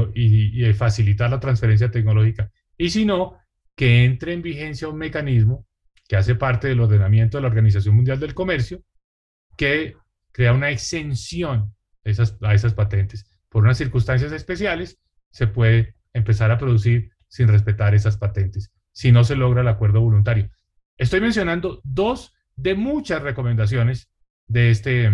facilitar 0.74 1.30
la 1.30 1.40
transferencia 1.40 1.92
tecnológica. 1.92 2.52
Y 2.78 2.90
si 2.90 3.06
no, 3.06 3.38
que 3.76 4.06
entre 4.06 4.34
en 4.34 4.42
vigencia 4.42 4.88
un 4.88 4.98
mecanismo 4.98 5.68
que 6.08 6.16
hace 6.16 6.36
parte 6.36 6.68
del 6.68 6.80
ordenamiento 6.80 7.38
de 7.38 7.42
la 7.42 7.48
Organización 7.48 7.96
Mundial 7.96 8.20
del 8.20 8.34
Comercio, 8.34 8.84
que 9.58 9.96
crea 10.32 10.54
una 10.54 10.70
exención 10.70 11.74
esas, 12.04 12.38
a 12.42 12.54
esas 12.54 12.74
patentes 12.74 13.26
por 13.56 13.64
unas 13.64 13.78
circunstancias 13.78 14.34
especiales 14.34 15.00
se 15.32 15.48
puede 15.48 15.96
empezar 16.12 16.52
a 16.52 16.58
producir 16.58 17.10
sin 17.30 17.48
respetar 17.48 17.96
esas 17.96 18.18
patentes, 18.18 18.70
si 18.92 19.14
no 19.14 19.24
se 19.24 19.38
logra 19.38 19.62
el 19.62 19.70
acuerdo 19.70 20.02
voluntario. 20.02 20.50
Estoy 20.98 21.22
mencionando 21.22 21.80
dos 21.86 22.34
de 22.58 22.76
muchas 22.76 23.22
recomendaciones 23.22 24.10
de 24.48 24.72
este, 24.72 25.10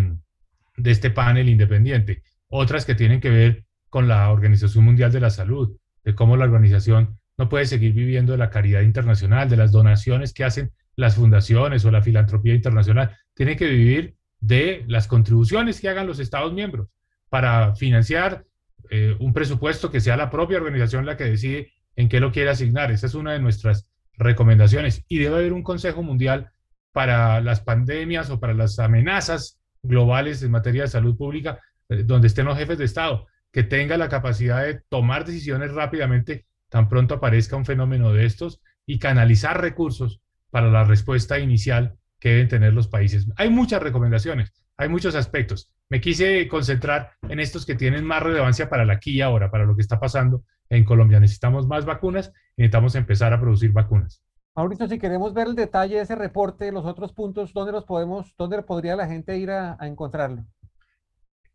de 0.75 0.91
este 0.91 1.11
panel 1.11 1.49
independiente, 1.49 2.23
otras 2.51 2.85
que 2.85 2.93
tienen 2.93 3.19
que 3.19 3.29
ver 3.29 3.65
con 3.89 4.07
la 4.07 4.29
Organización 4.29 4.85
Mundial 4.85 5.11
de 5.11 5.19
la 5.19 5.31
Salud, 5.31 5.75
de 6.03 6.13
cómo 6.13 6.37
la 6.37 6.45
organización 6.45 7.17
no 7.37 7.49
puede 7.49 7.65
seguir 7.65 7.93
viviendo 7.93 8.33
de 8.33 8.37
la 8.37 8.49
caridad 8.49 8.81
internacional, 8.81 9.49
de 9.49 9.57
las 9.57 9.71
donaciones 9.71 10.33
que 10.33 10.43
hacen 10.43 10.71
las 10.95 11.15
fundaciones 11.15 11.83
o 11.85 11.91
la 11.91 12.01
filantropía 12.01 12.53
internacional, 12.53 13.17
tiene 13.33 13.55
que 13.55 13.67
vivir 13.67 14.15
de 14.39 14.83
las 14.87 15.07
contribuciones 15.07 15.79
que 15.79 15.89
hagan 15.89 16.07
los 16.07 16.19
Estados 16.19 16.53
miembros 16.53 16.89
para 17.29 17.75
financiar 17.75 18.45
eh, 18.89 19.15
un 19.19 19.33
presupuesto 19.33 19.89
que 19.89 20.01
sea 20.01 20.17
la 20.17 20.29
propia 20.29 20.57
organización 20.57 21.05
la 21.05 21.15
que 21.15 21.23
decide 21.23 21.71
en 21.95 22.09
qué 22.09 22.19
lo 22.19 22.31
quiere 22.31 22.49
asignar. 22.49 22.91
Esa 22.91 23.07
es 23.07 23.15
una 23.15 23.31
de 23.33 23.39
nuestras 23.39 23.89
recomendaciones. 24.17 25.05
Y 25.07 25.19
debe 25.19 25.37
haber 25.37 25.53
un 25.53 25.63
Consejo 25.63 26.03
Mundial 26.03 26.51
para 26.91 27.39
las 27.41 27.61
pandemias 27.61 28.29
o 28.29 28.39
para 28.39 28.53
las 28.53 28.79
amenazas 28.79 29.59
globales 29.81 30.43
en 30.43 30.51
materia 30.51 30.83
de 30.83 30.87
salud 30.89 31.17
pública, 31.17 31.59
donde 32.05 32.27
estén 32.27 32.45
los 32.45 32.57
jefes 32.57 32.77
de 32.77 32.85
Estado, 32.85 33.27
que 33.51 33.63
tenga 33.63 33.97
la 33.97 34.09
capacidad 34.09 34.63
de 34.63 34.81
tomar 34.89 35.25
decisiones 35.25 35.73
rápidamente 35.73 36.45
tan 36.71 36.87
pronto 36.87 37.15
aparezca 37.15 37.57
un 37.57 37.65
fenómeno 37.65 38.13
de 38.13 38.25
estos 38.25 38.61
y 38.85 38.97
canalizar 38.97 39.59
recursos 39.59 40.21
para 40.51 40.71
la 40.71 40.85
respuesta 40.85 41.37
inicial 41.37 41.97
que 42.17 42.29
deben 42.29 42.47
tener 42.47 42.73
los 42.73 42.87
países. 42.87 43.27
Hay 43.35 43.49
muchas 43.49 43.83
recomendaciones, 43.83 44.53
hay 44.77 44.87
muchos 44.87 45.13
aspectos. 45.15 45.69
Me 45.89 45.99
quise 45.99 46.47
concentrar 46.47 47.11
en 47.27 47.41
estos 47.41 47.65
que 47.65 47.75
tienen 47.75 48.05
más 48.05 48.23
relevancia 48.23 48.69
para 48.69 48.85
la 48.85 48.93
aquí 48.93 49.11
y 49.11 49.21
ahora, 49.21 49.51
para 49.51 49.65
lo 49.65 49.75
que 49.75 49.81
está 49.81 49.99
pasando 49.99 50.45
en 50.69 50.85
Colombia. 50.85 51.19
Necesitamos 51.19 51.67
más 51.67 51.85
vacunas 51.85 52.31
y 52.55 52.61
necesitamos 52.61 52.95
empezar 52.95 53.33
a 53.33 53.41
producir 53.41 53.73
vacunas. 53.73 54.23
Mauricio, 54.55 54.87
si 54.87 54.97
queremos 54.97 55.33
ver 55.33 55.47
el 55.47 55.55
detalle 55.55 55.95
de 55.95 56.01
ese 56.03 56.15
reporte, 56.15 56.71
los 56.71 56.85
otros 56.85 57.11
puntos, 57.11 57.53
¿dónde 57.53 57.73
los 57.73 57.83
podemos, 57.83 58.33
dónde 58.37 58.61
podría 58.61 58.95
la 58.95 59.07
gente 59.07 59.37
ir 59.37 59.51
a, 59.51 59.77
encontrarlo? 59.81 60.45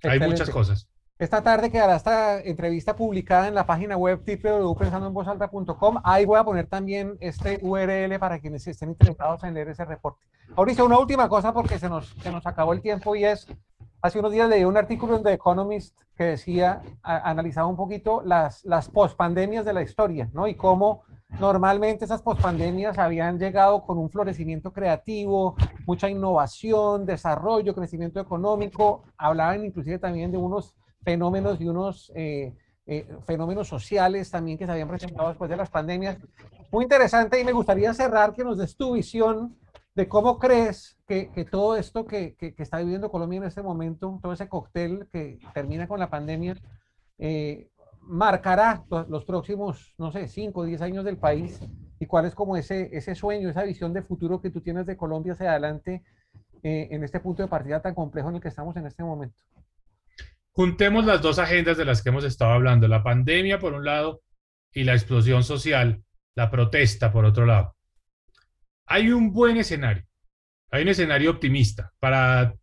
hay 0.02 0.18
muchas 0.18 0.50
cosas. 0.50 0.90
Esta 1.18 1.42
tarde 1.42 1.68
quedará 1.72 1.96
esta 1.96 2.40
entrevista 2.40 2.94
publicada 2.94 3.48
en 3.48 3.54
la 3.56 3.66
página 3.66 3.96
web 3.96 4.22
www.pensandoenvozalta.com. 4.24 5.96
Ahí 6.04 6.24
voy 6.24 6.38
a 6.38 6.44
poner 6.44 6.68
también 6.68 7.16
este 7.18 7.58
URL 7.60 8.20
para 8.20 8.38
quienes 8.38 8.64
estén 8.68 8.90
interesados 8.90 9.42
en 9.42 9.52
leer 9.52 9.70
ese 9.70 9.84
reporte. 9.84 10.24
Mauricio, 10.56 10.86
una 10.86 10.96
última 10.96 11.28
cosa 11.28 11.52
porque 11.52 11.80
se 11.80 11.88
nos, 11.88 12.10
se 12.22 12.30
nos 12.30 12.46
acabó 12.46 12.72
el 12.72 12.80
tiempo 12.80 13.16
y 13.16 13.24
es, 13.24 13.48
hace 14.00 14.20
unos 14.20 14.30
días 14.30 14.48
leí 14.48 14.62
un 14.62 14.76
artículo 14.76 15.16
en 15.16 15.24
The 15.24 15.32
Economist 15.32 15.98
que 16.16 16.22
decía, 16.22 16.82
analizaba 17.02 17.66
un 17.66 17.76
poquito 17.76 18.22
las, 18.24 18.64
las 18.64 18.88
pospandemias 18.88 19.64
de 19.64 19.72
la 19.72 19.82
historia, 19.82 20.30
¿no? 20.32 20.46
Y 20.46 20.54
cómo 20.54 21.02
Normalmente 21.40 22.06
esas 22.06 22.22
pospandemias 22.22 22.96
habían 22.96 23.38
llegado 23.38 23.82
con 23.82 23.98
un 23.98 24.08
florecimiento 24.08 24.72
creativo, 24.72 25.56
mucha 25.84 26.08
innovación, 26.08 27.04
desarrollo, 27.04 27.74
crecimiento 27.74 28.18
económico. 28.18 29.02
Hablaban 29.18 29.62
inclusive 29.62 29.98
también 29.98 30.32
de 30.32 30.38
unos 30.38 30.74
fenómenos 31.02 31.60
y 31.60 31.68
unos 31.68 32.12
eh, 32.14 32.54
eh, 32.86 33.06
fenómenos 33.26 33.68
sociales 33.68 34.30
también 34.30 34.58
que 34.58 34.66
se 34.66 34.72
habían 34.72 34.88
presentado 34.88 35.28
después 35.28 35.50
de 35.50 35.56
las 35.56 35.70
pandemias. 35.70 36.18
Muy 36.70 36.84
interesante 36.84 37.40
y 37.40 37.44
me 37.44 37.52
gustaría 37.52 37.92
cerrar 37.94 38.34
que 38.34 38.44
nos 38.44 38.58
des 38.58 38.76
tu 38.76 38.94
visión 38.94 39.56
de 39.94 40.08
cómo 40.08 40.38
crees 40.38 40.96
que, 41.06 41.30
que 41.30 41.44
todo 41.44 41.76
esto 41.76 42.06
que, 42.06 42.34
que, 42.36 42.54
está 42.58 42.78
viviendo 42.78 43.10
Colombia 43.10 43.38
en 43.38 43.44
este 43.44 43.62
momento, 43.62 44.18
todo 44.22 44.32
ese 44.32 44.48
cóctel 44.48 45.08
que 45.12 45.38
termina 45.54 45.88
con 45.88 45.98
la 45.98 46.08
pandemia, 46.08 46.56
eh, 47.18 47.68
marcará 48.02 48.84
los 49.08 49.24
próximos, 49.24 49.94
no 49.98 50.12
sé, 50.12 50.28
5 50.28 50.60
o 50.60 50.64
10 50.64 50.80
años 50.82 51.04
del 51.04 51.16
país 51.16 51.60
y 51.98 52.06
cuál 52.06 52.26
es 52.26 52.34
como 52.34 52.56
ese, 52.56 52.96
ese 52.96 53.14
sueño, 53.14 53.50
esa 53.50 53.64
visión 53.64 53.92
de 53.92 54.02
futuro 54.02 54.40
que 54.40 54.50
tú 54.50 54.60
tienes 54.60 54.86
de 54.86 54.96
Colombia 54.96 55.32
hacia 55.32 55.50
adelante 55.50 56.04
en 56.62 57.04
este 57.04 57.20
punto 57.20 57.42
de 57.42 57.48
partida 57.48 57.80
tan 57.80 57.94
complejo 57.94 58.30
en 58.30 58.36
el 58.36 58.40
que 58.40 58.48
estamos 58.48 58.76
en 58.76 58.86
este 58.86 59.04
momento. 59.04 59.36
Juntemos 60.58 61.04
las 61.04 61.22
dos 61.22 61.38
agendas 61.38 61.76
de 61.76 61.84
las 61.84 62.02
que 62.02 62.08
hemos 62.08 62.24
estado 62.24 62.50
hablando, 62.50 62.88
la 62.88 63.04
pandemia 63.04 63.60
por 63.60 63.74
un 63.74 63.84
lado 63.84 64.22
y 64.72 64.82
la 64.82 64.94
explosión 64.94 65.44
social, 65.44 66.02
la 66.34 66.50
protesta 66.50 67.12
por 67.12 67.24
otro 67.24 67.46
lado. 67.46 67.76
Hay 68.84 69.12
un 69.12 69.32
buen 69.32 69.56
escenario, 69.56 70.04
hay 70.72 70.82
un 70.82 70.88
escenario 70.88 71.30
optimista 71.30 71.92
para 72.00 72.56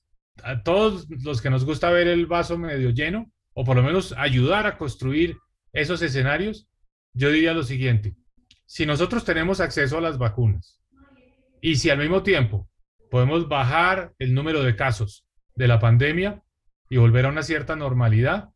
todos 0.65 1.07
los 1.23 1.41
que 1.41 1.49
nos 1.49 1.63
gusta 1.63 1.89
ver 1.89 2.09
el 2.09 2.25
vaso 2.25 2.57
medio 2.57 2.89
lleno, 2.89 3.31
o 3.53 3.63
por 3.63 3.77
lo 3.77 3.83
menos 3.83 4.13
ayudar 4.17 4.67
a 4.67 4.77
construir 4.77 5.37
esos 5.71 6.01
escenarios, 6.01 6.67
yo 7.13 7.31
diría 7.31 7.53
lo 7.53 7.63
siguiente, 7.63 8.13
si 8.65 8.85
nosotros 8.85 9.23
tenemos 9.23 9.61
acceso 9.61 9.99
a 9.99 10.01
las 10.01 10.17
vacunas 10.17 10.81
y 11.61 11.77
si 11.77 11.89
al 11.89 11.99
mismo 11.99 12.23
tiempo 12.23 12.67
podemos 13.09 13.47
bajar 13.47 14.11
el 14.19 14.33
número 14.33 14.63
de 14.63 14.75
casos 14.75 15.25
de 15.55 15.69
la 15.69 15.79
pandemia 15.79 16.43
y 16.89 16.97
volver 16.97 17.25
a 17.25 17.29
una 17.29 17.43
cierta 17.43 17.75
normalidad 17.75 18.49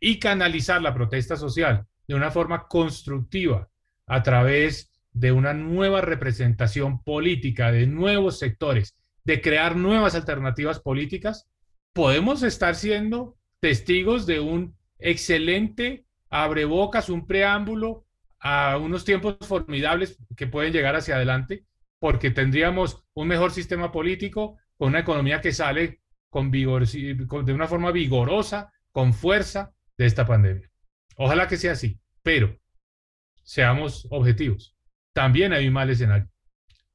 y 0.00 0.18
canalizar 0.18 0.82
la 0.82 0.94
protesta 0.94 1.36
social 1.36 1.86
de 2.06 2.14
una 2.14 2.30
forma 2.30 2.66
constructiva 2.68 3.68
a 4.06 4.22
través 4.22 4.90
de 5.12 5.32
una 5.32 5.54
nueva 5.54 6.00
representación 6.00 7.02
política, 7.02 7.72
de 7.72 7.86
nuevos 7.86 8.38
sectores, 8.38 8.96
de 9.24 9.40
crear 9.40 9.74
nuevas 9.74 10.14
alternativas 10.14 10.78
políticas, 10.80 11.48
podemos 11.92 12.42
estar 12.42 12.74
siendo 12.74 13.36
testigos 13.60 14.26
de 14.26 14.40
un 14.40 14.76
excelente 14.98 16.04
abrebocas, 16.28 17.08
un 17.08 17.26
preámbulo 17.26 18.04
a 18.38 18.76
unos 18.78 19.04
tiempos 19.04 19.36
formidables 19.40 20.18
que 20.36 20.46
pueden 20.46 20.72
llegar 20.72 20.94
hacia 20.94 21.16
adelante, 21.16 21.64
porque 21.98 22.30
tendríamos 22.30 23.02
un 23.14 23.28
mejor 23.28 23.50
sistema 23.50 23.90
político, 23.90 24.58
con 24.76 24.88
una 24.88 25.00
economía 25.00 25.40
que 25.40 25.52
sale 25.52 26.00
con 26.36 26.50
vigor, 26.50 26.86
de 26.86 27.54
una 27.54 27.66
forma 27.66 27.92
vigorosa, 27.92 28.70
con 28.92 29.14
fuerza 29.14 29.72
de 29.96 30.04
esta 30.04 30.26
pandemia. 30.26 30.70
Ojalá 31.16 31.48
que 31.48 31.56
sea 31.56 31.72
así, 31.72 31.98
pero 32.22 32.54
seamos 33.42 34.06
objetivos. 34.10 34.76
También 35.14 35.54
hay 35.54 35.66
un 35.66 35.72
mal 35.72 35.88
escenario. 35.88 36.28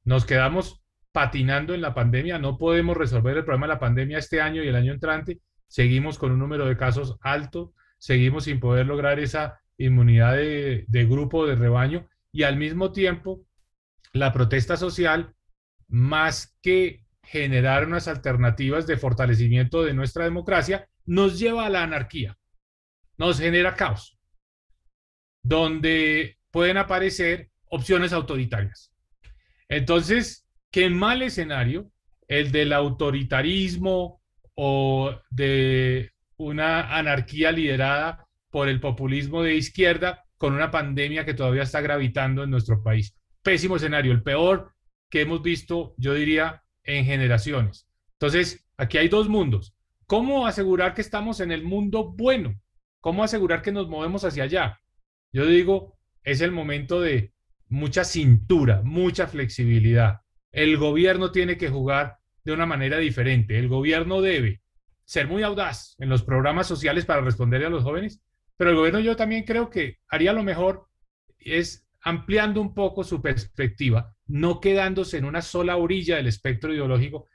Nos 0.04 0.24
quedamos 0.24 0.84
patinando 1.10 1.74
en 1.74 1.80
la 1.80 1.92
pandemia, 1.92 2.38
no 2.38 2.56
podemos 2.56 2.96
resolver 2.96 3.36
el 3.36 3.44
problema 3.44 3.66
de 3.66 3.72
la 3.72 3.80
pandemia 3.80 4.18
este 4.18 4.40
año 4.40 4.62
y 4.62 4.68
el 4.68 4.76
año 4.76 4.92
entrante, 4.92 5.40
seguimos 5.66 6.18
con 6.18 6.30
un 6.30 6.38
número 6.38 6.66
de 6.66 6.76
casos 6.76 7.18
alto, 7.20 7.74
seguimos 7.98 8.44
sin 8.44 8.60
poder 8.60 8.86
lograr 8.86 9.18
esa 9.18 9.60
inmunidad 9.76 10.36
de, 10.36 10.84
de 10.86 11.04
grupo, 11.04 11.48
de 11.48 11.56
rebaño, 11.56 12.06
y 12.30 12.44
al 12.44 12.56
mismo 12.58 12.92
tiempo 12.92 13.44
la 14.12 14.32
protesta 14.32 14.76
social, 14.76 15.34
más 15.88 16.56
que 16.62 17.01
generar 17.24 17.86
unas 17.86 18.08
alternativas 18.08 18.86
de 18.86 18.96
fortalecimiento 18.96 19.82
de 19.82 19.94
nuestra 19.94 20.24
democracia, 20.24 20.88
nos 21.06 21.38
lleva 21.38 21.66
a 21.66 21.70
la 21.70 21.82
anarquía, 21.82 22.36
nos 23.16 23.38
genera 23.38 23.74
caos, 23.74 24.18
donde 25.42 26.38
pueden 26.50 26.76
aparecer 26.76 27.50
opciones 27.70 28.12
autoritarias. 28.12 28.92
Entonces, 29.68 30.46
qué 30.70 30.90
mal 30.90 31.22
escenario 31.22 31.90
el 32.28 32.52
del 32.52 32.72
autoritarismo 32.72 34.22
o 34.54 35.14
de 35.30 36.12
una 36.36 36.96
anarquía 36.96 37.52
liderada 37.52 38.26
por 38.50 38.68
el 38.68 38.80
populismo 38.80 39.42
de 39.42 39.54
izquierda 39.54 40.24
con 40.36 40.54
una 40.54 40.70
pandemia 40.70 41.24
que 41.24 41.34
todavía 41.34 41.62
está 41.62 41.80
gravitando 41.80 42.42
en 42.42 42.50
nuestro 42.50 42.82
país. 42.82 43.16
Pésimo 43.42 43.76
escenario, 43.76 44.12
el 44.12 44.22
peor 44.22 44.74
que 45.08 45.22
hemos 45.22 45.42
visto, 45.42 45.94
yo 45.96 46.14
diría, 46.14 46.61
en 46.84 47.04
generaciones. 47.04 47.86
Entonces, 48.14 48.66
aquí 48.76 48.98
hay 48.98 49.08
dos 49.08 49.28
mundos. 49.28 49.74
¿Cómo 50.06 50.46
asegurar 50.46 50.94
que 50.94 51.00
estamos 51.00 51.40
en 51.40 51.52
el 51.52 51.64
mundo 51.64 52.12
bueno? 52.12 52.60
¿Cómo 53.00 53.24
asegurar 53.24 53.62
que 53.62 53.72
nos 53.72 53.88
movemos 53.88 54.24
hacia 54.24 54.44
allá? 54.44 54.80
Yo 55.32 55.46
digo, 55.46 55.98
es 56.22 56.40
el 56.40 56.52
momento 56.52 57.00
de 57.00 57.32
mucha 57.68 58.04
cintura, 58.04 58.82
mucha 58.84 59.26
flexibilidad. 59.26 60.20
El 60.50 60.76
gobierno 60.76 61.32
tiene 61.32 61.56
que 61.56 61.70
jugar 61.70 62.18
de 62.44 62.52
una 62.52 62.66
manera 62.66 62.98
diferente. 62.98 63.58
El 63.58 63.68
gobierno 63.68 64.20
debe 64.20 64.62
ser 65.04 65.26
muy 65.26 65.42
audaz 65.42 65.96
en 65.98 66.08
los 66.08 66.22
programas 66.22 66.66
sociales 66.66 67.06
para 67.06 67.22
responderle 67.22 67.66
a 67.66 67.70
los 67.70 67.82
jóvenes, 67.82 68.22
pero 68.56 68.70
el 68.70 68.76
gobierno 68.76 69.00
yo 69.00 69.16
también 69.16 69.44
creo 69.44 69.70
que 69.70 69.98
haría 70.08 70.32
lo 70.32 70.42
mejor 70.42 70.86
es 71.38 71.86
ampliando 72.02 72.60
un 72.60 72.74
poco 72.74 73.04
su 73.04 73.22
perspectiva, 73.22 74.14
no 74.32 74.60
quedándose 74.60 75.18
en 75.18 75.26
una 75.26 75.42
sola 75.42 75.76
orilla 75.76 76.16
del 76.16 76.26
espectro 76.26 76.72
ideológico, 76.72 77.28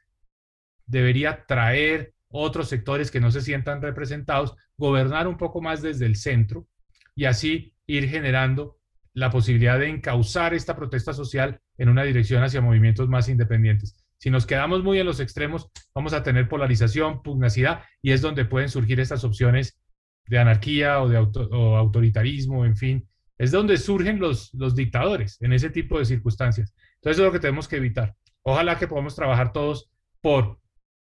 debería 0.88 1.46
traer 1.46 2.16
otros 2.28 2.70
sectores 2.70 3.12
que 3.12 3.20
no 3.20 3.30
se 3.30 3.42
sientan 3.42 3.84
representados, 3.84 4.56
gobernar 4.78 5.28
un 5.28 5.38
poco 5.38 5.62
más 5.62 5.84
desde 5.84 6.08
el 6.08 6.16
centro 6.16 6.68
y 7.16 7.26
así 7.26 7.76
ir 7.86 8.10
generando 8.10 8.80
la 9.14 9.30
posibilidad 9.30 9.78
de 9.78 9.90
encauzar 9.90 10.56
esta 10.56 10.76
protesta 10.76 11.14
social 11.14 11.60
en 11.78 11.90
una 11.90 12.02
dirección 12.02 12.44
hacia 12.44 12.62
movimientos 12.62 13.08
más 13.08 13.30
independientes. 13.30 14.04
Si 14.18 14.32
nos 14.32 14.48
quedamos 14.48 14.84
muy 14.84 14.98
en 14.98 15.06
los 15.06 15.20
extremos, 15.20 15.70
vamos 15.94 16.14
a 16.14 16.24
tener 16.24 16.50
polarización, 16.50 17.22
pugnacidad, 17.22 17.84
y 18.02 18.12
es 18.12 18.22
donde 18.22 18.46
pueden 18.46 18.70
surgir 18.70 19.00
estas 19.00 19.24
opciones 19.24 19.80
de 20.26 20.40
anarquía 20.40 21.00
o 21.04 21.10
de 21.10 21.18
autoritarismo, 21.18 22.66
en 22.66 22.76
fin. 22.76 23.08
Es 23.38 23.52
donde 23.52 23.78
surgen 23.78 24.20
los, 24.20 24.52
dictadores, 24.76 25.40
en 25.42 25.54
ese 25.54 25.70
tipo 25.70 26.00
de 26.00 26.06
circunstancias. 26.06 26.74
Entonces, 26.98 27.18
eso 27.18 27.24
es 27.24 27.28
lo 27.28 27.32
que 27.32 27.40
tenemos 27.40 27.68
que 27.68 27.78
evitar. 27.78 28.16
Ojalá 28.44 28.78
que 28.78 28.88
podamos 28.88 29.16
trabajar 29.16 29.52
todos 29.52 29.90
por 30.22 30.60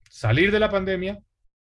salir 0.09 0.51
de 0.51 0.59
la 0.59 0.69
pandemia 0.69 1.19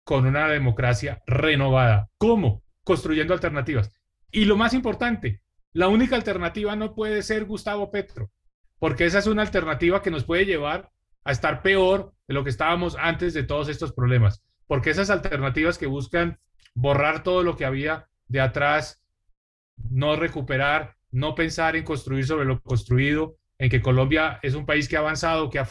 con 0.03 0.25
una 0.25 0.47
democracia 0.47 1.21
renovada. 1.25 2.09
¿Cómo? 2.17 2.63
Construyendo 2.84 3.34
alternativas. 3.34 3.91
Y 4.32 4.45
lo 4.45 4.57
más 4.57 4.73
importante, 4.73 5.41
la 5.73 5.88
única 5.88 6.15
alternativa 6.15 6.75
no 6.75 6.95
puede 6.95 7.23
ser 7.23 7.45
Gustavo 7.45 7.91
Petro, 7.91 8.32
porque 8.79 9.05
esa 9.05 9.19
es 9.19 9.27
una 9.27 9.41
alternativa 9.41 10.01
que 10.01 10.11
nos 10.11 10.23
puede 10.23 10.45
llevar 10.45 10.91
a 11.23 11.32
estar 11.32 11.61
peor 11.61 12.13
de 12.27 12.34
lo 12.34 12.43
que 12.43 12.49
estábamos 12.49 12.97
antes 12.99 13.34
de 13.34 13.43
todos 13.43 13.69
estos 13.69 13.93
problemas, 13.93 14.43
porque 14.67 14.89
esas 14.89 15.09
alternativas 15.09 15.77
que 15.77 15.86
buscan 15.86 16.39
borrar 16.73 17.23
todo 17.23 17.43
lo 17.43 17.55
que 17.55 17.65
había 17.65 18.07
de 18.27 18.41
atrás, 18.41 19.03
no 19.89 20.15
recuperar, 20.15 20.95
no 21.11 21.36
pensar 21.36 21.75
en 21.75 21.84
construir 21.84 22.25
sobre 22.25 22.45
lo 22.45 22.61
construido, 22.61 23.38
en 23.62 23.70
que 23.70 23.82
Colombia 23.82 24.39
es 24.41 24.55
un 24.55 24.66
país 24.66 24.89
que 24.89 24.97
ha 24.97 24.99
avanzado, 24.99 25.49
que 25.51 25.64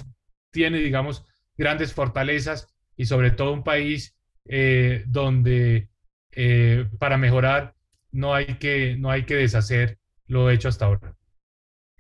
tiene, 0.53 0.79
digamos, 0.79 1.27
grandes 1.59 1.93
fortalezas 1.93 2.69
y 2.97 3.07
sobre 3.07 3.33
todo 3.33 3.53
un 3.53 3.65
país 3.65 4.17
eh, 4.47 5.03
donde 5.09 5.91
eh, 6.31 6.89
para 6.99 7.19
mejorar 7.19 7.75
no 8.13 8.33
hay, 8.33 8.59
que, 8.59 8.97
no 8.97 9.11
hay 9.11 9.25
que 9.25 9.35
deshacer 9.35 9.99
lo 10.27 10.51
hecho 10.51 10.69
hasta 10.69 10.87
ahora. 10.87 11.17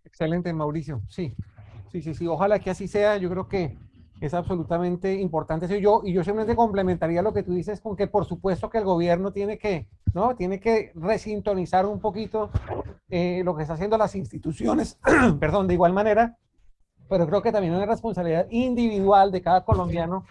Excelente, 0.05 0.53
Mauricio. 0.53 1.03
Sí, 1.09 1.35
Sí, 1.91 2.03
sí, 2.03 2.15
sí, 2.15 2.27
ojalá 2.29 2.61
que 2.61 2.71
así 2.71 2.87
sea. 2.87 3.17
Yo 3.17 3.29
creo 3.31 3.49
que 3.49 3.77
es 4.21 4.35
absolutamente 4.35 5.15
importante 5.15 5.67
eso. 5.67 5.77
Yo, 5.77 6.03
y 6.05 6.13
yo 6.13 6.23
simplemente 6.23 6.57
complementaría 6.57 7.23
lo 7.23 7.33
que 7.33 7.43
tú 7.43 7.55
dices 7.55 7.81
con 7.81 7.97
que 7.97 8.07
por 8.07 8.27
supuesto 8.27 8.69
que 8.69 8.79
el 8.79 8.85
gobierno 8.85 9.33
tiene 9.33 9.59
que, 9.59 9.89
¿no? 10.13 10.37
Tiene 10.37 10.61
que 10.61 10.93
resintonizar 10.95 11.87
un 11.87 12.01
poquito 12.01 12.51
eh, 13.09 13.43
lo 13.45 13.57
que 13.57 13.63
está 13.63 13.75
haciendo 13.75 13.97
las 13.97 14.15
instituciones, 14.15 14.99
perdón, 15.41 15.67
de 15.67 15.75
igual 15.75 15.93
manera, 15.93 16.37
pero 17.09 17.27
creo 17.27 17.43
que 17.43 17.53
también 17.53 17.73
es 17.75 17.79
una 17.79 17.87
responsabilidad 17.87 18.47
individual 18.51 19.33
de 19.33 19.43
cada 19.43 19.65
colombiano 19.65 20.25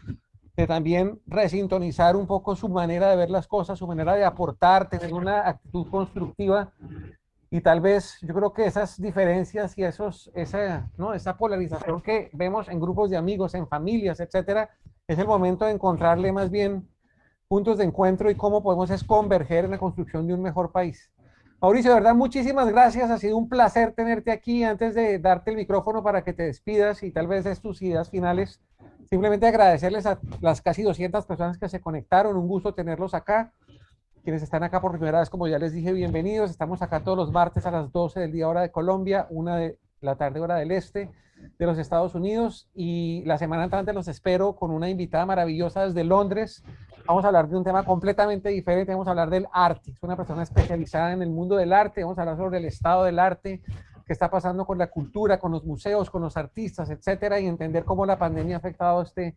de 0.56 0.68
también 0.68 1.22
resintonizar 1.26 2.16
un 2.16 2.28
poco 2.28 2.56
su 2.56 2.68
manera 2.68 3.10
de 3.10 3.16
ver 3.16 3.30
las 3.30 3.48
cosas, 3.48 3.80
su 3.80 3.88
manera 3.88 4.16
de 4.16 4.26
aportar, 4.26 4.90
tener 4.90 5.14
una 5.14 5.48
actitud 5.48 5.88
constructiva 5.90 6.74
y 7.52 7.62
tal 7.62 7.82
vez 7.82 8.18
yo 8.22 8.34
creo 8.34 8.54
que 8.54 8.66
esas 8.66 9.02
diferencias 9.02 9.78
y 9.78 9.84
esos, 9.84 10.32
esa, 10.36 10.90
¿no? 10.98 11.14
esa 11.14 11.38
polarización 11.38 12.02
que 12.02 12.30
vemos 12.34 12.68
en 12.70 12.80
grupos 12.80 13.10
de 13.10 13.18
amigos, 13.18 13.56
en 13.56 13.68
familias, 13.68 14.20
etcétera, 14.20 14.70
es 15.08 15.18
el 15.18 15.26
momento 15.26 15.66
de 15.66 15.72
encontrarle 15.72 16.32
más 16.32 16.52
bien 16.52 16.88
puntos 17.48 17.80
de 17.80 17.86
encuentro 17.86 18.30
y 18.30 18.36
cómo 18.36 18.62
podemos 18.62 19.04
converger 19.04 19.66
en 19.66 19.72
la 19.72 19.80
construcción 19.80 20.28
de 20.28 20.36
un 20.36 20.42
mejor 20.44 20.72
país. 20.72 21.12
Mauricio, 21.62 21.92
de 21.92 21.96
verdad, 21.96 22.16
muchísimas 22.16 22.70
gracias. 22.70 23.10
Ha 23.12 23.18
sido 23.18 23.36
un 23.36 23.50
placer 23.50 23.92
tenerte 23.92 24.32
aquí. 24.32 24.64
Antes 24.64 24.96
de 24.96 25.20
darte 25.20 25.52
el 25.52 25.58
micrófono 25.58 26.02
para 26.02 26.24
que 26.24 26.32
te 26.32 26.44
despidas 26.44 27.04
y 27.04 27.12
tal 27.12 27.28
vez 27.28 27.44
des 27.44 27.60
tus 27.60 27.82
ideas 27.82 28.10
finales, 28.10 28.62
simplemente 29.10 29.46
agradecerles 29.46 30.06
a 30.06 30.20
las 30.40 30.62
casi 30.62 30.84
200 30.84 31.26
personas 31.26 31.58
que 31.58 31.68
se 31.68 31.82
conectaron. 31.82 32.38
Un 32.38 32.48
gusto 32.48 32.74
tenerlos 32.74 33.14
acá. 33.14 33.52
Quienes 34.30 34.44
están 34.44 34.62
acá 34.62 34.80
por 34.80 34.92
primera 34.92 35.22
vez, 35.22 35.30
como 35.32 35.48
ya 35.48 35.58
les 35.58 35.74
dije, 35.74 35.92
bienvenidos. 35.92 36.52
Estamos 36.52 36.84
acá 36.84 37.04
todos 37.04 37.18
los 37.18 37.32
martes 37.32 37.66
a 37.66 37.72
las 37.72 37.92
12 37.92 38.20
del 38.20 38.32
día 38.32 38.48
hora 38.48 38.62
de 38.62 38.70
Colombia, 38.70 39.26
una 39.32 39.58
de 39.58 39.80
la 40.02 40.18
tarde 40.18 40.40
hora 40.40 40.58
del 40.58 40.70
este 40.70 41.10
de 41.58 41.66
los 41.66 41.80
Estados 41.80 42.14
Unidos. 42.14 42.70
Y 42.76 43.24
la 43.26 43.40
semana 43.40 43.64
entrante 43.64 43.92
los 43.92 44.08
espero 44.08 44.56
con 44.56 44.70
una 44.70 44.88
invitada 44.88 45.26
maravillosa 45.26 45.84
desde 45.84 46.04
Londres, 46.04 46.64
vamos 47.08 47.26
a 47.26 47.30
hablar 47.30 47.50
de 47.50 47.58
un 47.58 47.64
tema 47.64 47.84
completamente 47.84 48.50
diferente, 48.50 48.92
vamos 48.92 49.08
a 49.08 49.10
hablar 49.10 49.32
del 49.32 49.48
arte. 49.52 49.94
Es 49.94 50.04
una 50.04 50.16
persona 50.16 50.44
especializada 50.44 51.12
en 51.12 51.24
el 51.24 51.32
mundo 51.32 51.56
del 51.56 51.74
arte, 51.74 52.04
vamos 52.04 52.20
a 52.20 52.22
hablar 52.22 52.38
sobre 52.38 52.60
el 52.60 52.66
estado 52.66 53.06
del 53.06 53.18
arte, 53.18 53.64
qué 54.06 54.14
está 54.14 54.30
pasando 54.30 54.64
con 54.64 54.78
la 54.78 54.92
cultura, 54.92 55.40
con 55.40 55.52
los 55.52 55.66
museos, 55.66 56.12
con 56.12 56.22
los 56.22 56.38
artistas, 56.38 56.92
etcétera, 56.92 57.40
y 57.40 57.48
entender 57.48 57.84
cómo 57.84 58.06
la 58.06 58.20
pandemia 58.20 58.58
ha 58.58 58.60
afectado 58.60 59.02
este, 59.02 59.36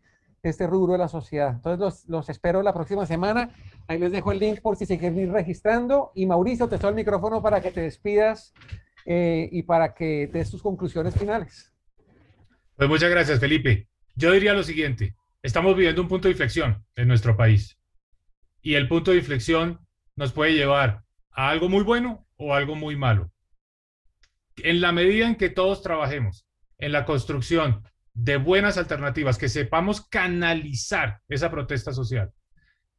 este 0.49 0.67
rubro 0.67 0.93
de 0.93 0.99
la 0.99 1.07
sociedad. 1.07 1.51
Entonces 1.55 1.79
los, 1.79 2.09
los 2.09 2.29
espero 2.29 2.61
la 2.61 2.73
próxima 2.73 3.05
semana. 3.05 3.51
Ahí 3.87 3.99
les 3.99 4.11
dejo 4.11 4.31
el 4.31 4.39
link 4.39 4.61
por 4.61 4.75
si 4.75 4.85
se 4.85 4.99
quieren 4.99 5.19
ir 5.19 5.31
registrando. 5.31 6.11
Y 6.15 6.25
Mauricio, 6.25 6.67
te 6.67 6.77
doy 6.77 6.89
el 6.89 6.95
micrófono 6.95 7.41
para 7.41 7.61
que 7.61 7.71
te 7.71 7.81
despidas 7.81 8.53
eh, 9.05 9.49
y 9.51 9.63
para 9.63 9.93
que 9.93 10.27
des 10.27 10.51
tus 10.51 10.61
conclusiones 10.61 11.15
finales. 11.15 11.73
Pues 12.75 12.89
muchas 12.89 13.09
gracias, 13.09 13.39
Felipe. 13.39 13.87
Yo 14.15 14.31
diría 14.31 14.53
lo 14.53 14.63
siguiente 14.63 15.15
estamos 15.43 15.75
viviendo 15.75 16.01
un 16.01 16.07
punto 16.07 16.27
de 16.27 16.31
inflexión 16.31 16.83
en 16.95 17.07
nuestro 17.09 17.35
país. 17.35 17.77
Y 18.61 18.75
el 18.75 18.87
punto 18.87 19.11
de 19.11 19.17
inflexión 19.17 19.85
nos 20.15 20.31
puede 20.31 20.53
llevar 20.53 21.03
a 21.31 21.49
algo 21.49 21.67
muy 21.67 21.83
bueno 21.83 22.25
o 22.37 22.55
algo 22.55 22.75
muy 22.75 22.95
malo. 22.95 23.29
En 24.57 24.79
la 24.79 24.93
medida 24.93 25.27
en 25.27 25.35
que 25.35 25.49
todos 25.49 25.81
trabajemos 25.81 26.47
en 26.77 26.93
la 26.93 27.05
construcción 27.05 27.83
de 28.13 28.37
buenas 28.37 28.77
alternativas, 28.77 29.37
que 29.37 29.49
sepamos 29.49 30.07
canalizar 30.07 31.21
esa 31.27 31.49
protesta 31.49 31.93
social, 31.93 32.31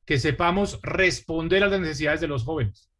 que 0.05 0.19
sepamos 0.19 0.81
responder 0.83 1.63
a 1.63 1.69
las 1.69 1.81
necesidades 1.81 2.21
de 2.21 2.29
los 2.29 2.45
jóvenes, 2.45 2.91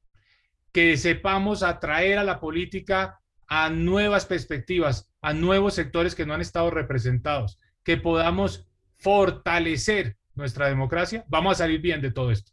que 0.73 0.97
sepamos 0.97 1.63
atraer 1.63 2.19
a 2.19 2.25
la 2.25 2.41
política 2.41 3.21
a 3.47 3.69
nuevas 3.71 4.27
perspectivas, 4.27 5.13
a 5.21 5.33
nuevos 5.33 5.75
sectores 5.75 6.15
que 6.15 6.27
no 6.27 6.35
han 6.35 6.41
estado 6.41 6.71
representados, 6.71 7.59
que 7.83 7.97
podamos 7.97 8.69
fortalecer 8.97 10.17
nuestra 10.35 10.69
democracia, 10.69 11.25
vamos 11.29 11.53
a 11.53 11.65
salir 11.65 11.81
bien 11.81 12.01
de 12.01 12.11
todo 12.11 12.31
esto. 12.31 12.53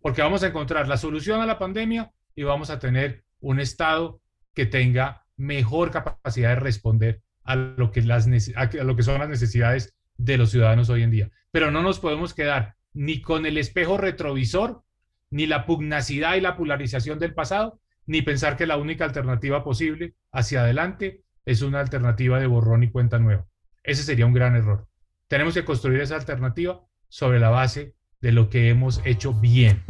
Porque 0.00 0.22
vamos 0.22 0.42
a 0.42 0.48
encontrar 0.48 0.88
la 0.88 0.96
solución 0.96 1.40
a 1.40 1.46
la 1.46 1.58
pandemia 1.58 2.12
y 2.34 2.42
vamos 2.42 2.70
a 2.70 2.78
tener 2.78 3.24
un 3.40 3.60
Estado 3.60 4.20
que 4.54 4.66
tenga 4.66 5.24
mejor 5.36 5.90
capacidad 5.90 6.50
de 6.50 6.60
responder 6.60 7.22
a 7.46 7.56
lo 7.56 7.90
que, 7.90 8.02
las, 8.02 8.28
a 8.56 8.84
lo 8.84 8.96
que 8.96 9.02
son 9.02 9.18
las 9.18 9.28
necesidades 9.28 9.94
de 10.16 10.36
los 10.36 10.50
ciudadanos 10.50 10.90
hoy 10.90 11.02
en 11.02 11.10
día. 11.10 11.30
Pero 11.50 11.70
no 11.70 11.82
nos 11.82 12.00
podemos 12.00 12.34
quedar 12.34 12.74
ni 12.92 13.20
con 13.20 13.46
el 13.46 13.58
espejo 13.58 13.98
retrovisor, 13.98 14.82
ni 15.30 15.46
la 15.46 15.66
pugnacidad 15.66 16.36
y 16.36 16.40
la 16.40 16.56
polarización 16.56 17.18
del 17.18 17.34
pasado, 17.34 17.80
ni 18.06 18.22
pensar 18.22 18.56
que 18.56 18.66
la 18.66 18.76
única 18.76 19.04
alternativa 19.04 19.64
posible 19.64 20.14
hacia 20.32 20.60
adelante 20.60 21.22
es 21.44 21.62
una 21.62 21.80
alternativa 21.80 22.38
de 22.38 22.46
borrón 22.46 22.82
y 22.82 22.90
cuenta 22.90 23.18
nueva. 23.18 23.46
Ese 23.82 24.02
sería 24.02 24.26
un 24.26 24.32
gran 24.32 24.56
error. 24.56 24.88
Tenemos 25.28 25.54
que 25.54 25.64
construir 25.64 26.00
esa 26.00 26.16
alternativa 26.16 26.80
sobre 27.08 27.38
la 27.38 27.50
base 27.50 27.94
de 28.20 28.32
lo 28.32 28.48
que 28.48 28.68
hemos 28.68 29.00
hecho 29.04 29.32
bien, 29.34 29.84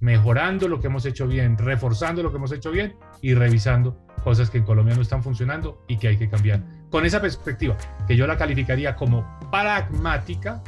mejorando 0.00 0.68
lo 0.68 0.80
que 0.80 0.86
hemos 0.86 1.04
hecho 1.06 1.26
bien, 1.26 1.58
reforzando 1.58 2.22
lo 2.22 2.30
que 2.30 2.36
hemos 2.36 2.52
hecho 2.52 2.70
bien 2.70 2.96
y 3.20 3.34
revisando 3.34 4.06
cosas 4.22 4.50
que 4.50 4.58
en 4.58 4.64
Colombia 4.64 4.94
no 4.94 5.02
están 5.02 5.22
funcionando 5.22 5.84
y 5.88 5.98
que 5.98 6.08
hay 6.08 6.16
que 6.16 6.28
cambiar. 6.28 6.62
Con 6.90 7.04
esa 7.04 7.20
perspectiva, 7.20 7.76
que 8.06 8.16
yo 8.16 8.26
la 8.26 8.36
calificaría 8.36 8.94
como 8.94 9.26
pragmática, 9.50 10.62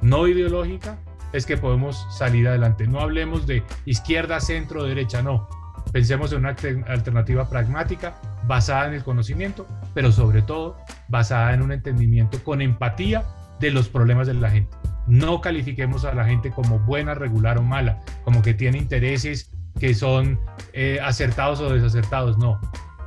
no 0.00 0.28
ideológica, 0.28 0.98
es 1.32 1.46
que 1.46 1.56
podemos 1.56 2.06
salir 2.10 2.48
adelante. 2.48 2.86
No 2.86 3.00
hablemos 3.00 3.46
de 3.46 3.62
izquierda, 3.84 4.40
centro, 4.40 4.84
derecha, 4.84 5.22
no. 5.22 5.48
Pensemos 5.92 6.32
en 6.32 6.40
una 6.40 6.56
alternativa 6.86 7.48
pragmática 7.48 8.20
basada 8.46 8.88
en 8.88 8.94
el 8.94 9.04
conocimiento, 9.04 9.66
pero 9.94 10.12
sobre 10.12 10.42
todo 10.42 10.76
basada 11.08 11.54
en 11.54 11.62
un 11.62 11.72
entendimiento 11.72 12.42
con 12.44 12.60
empatía 12.60 13.24
de 13.58 13.70
los 13.70 13.88
problemas 13.88 14.26
de 14.26 14.34
la 14.34 14.50
gente. 14.50 14.76
No 15.06 15.40
califiquemos 15.40 16.04
a 16.04 16.14
la 16.14 16.24
gente 16.24 16.50
como 16.50 16.78
buena, 16.80 17.14
regular 17.14 17.58
o 17.58 17.62
mala, 17.62 18.00
como 18.24 18.42
que 18.42 18.54
tiene 18.54 18.78
intereses 18.78 19.50
que 19.80 19.94
son 19.94 20.38
eh, 20.72 20.98
acertados 21.02 21.60
o 21.60 21.72
desacertados. 21.72 22.36
No. 22.38 22.60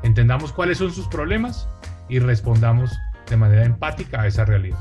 Entendamos 0.03 0.51
cuáles 0.51 0.79
son 0.79 0.91
sus 0.91 1.07
problemas 1.07 1.67
y 2.11 2.19
respondamos 2.19 2.91
de 3.27 3.37
manera 3.37 3.63
empática 3.63 4.21
a 4.21 4.27
esa 4.27 4.45
realidad. 4.45 4.77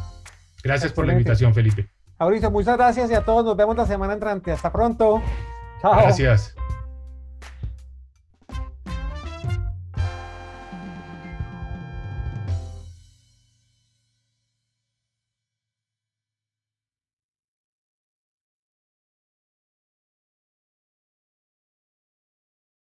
Gracias 0.63 0.93
por 0.93 1.07
la 1.07 1.13
invitación, 1.13 1.55
Felipe. 1.55 1.89
Mauricio, 2.19 2.51
muchas 2.51 2.77
gracias 2.77 3.11
y 3.11 3.15
a 3.15 3.25
todos 3.25 3.45
nos 3.45 3.57
vemos 3.57 3.77
la 3.77 3.87
semana 3.87 4.13
entrante. 4.13 4.53
Hasta 4.53 4.71
pronto. 4.71 5.23
Chao. 5.81 5.95
Gracias. 5.95 6.55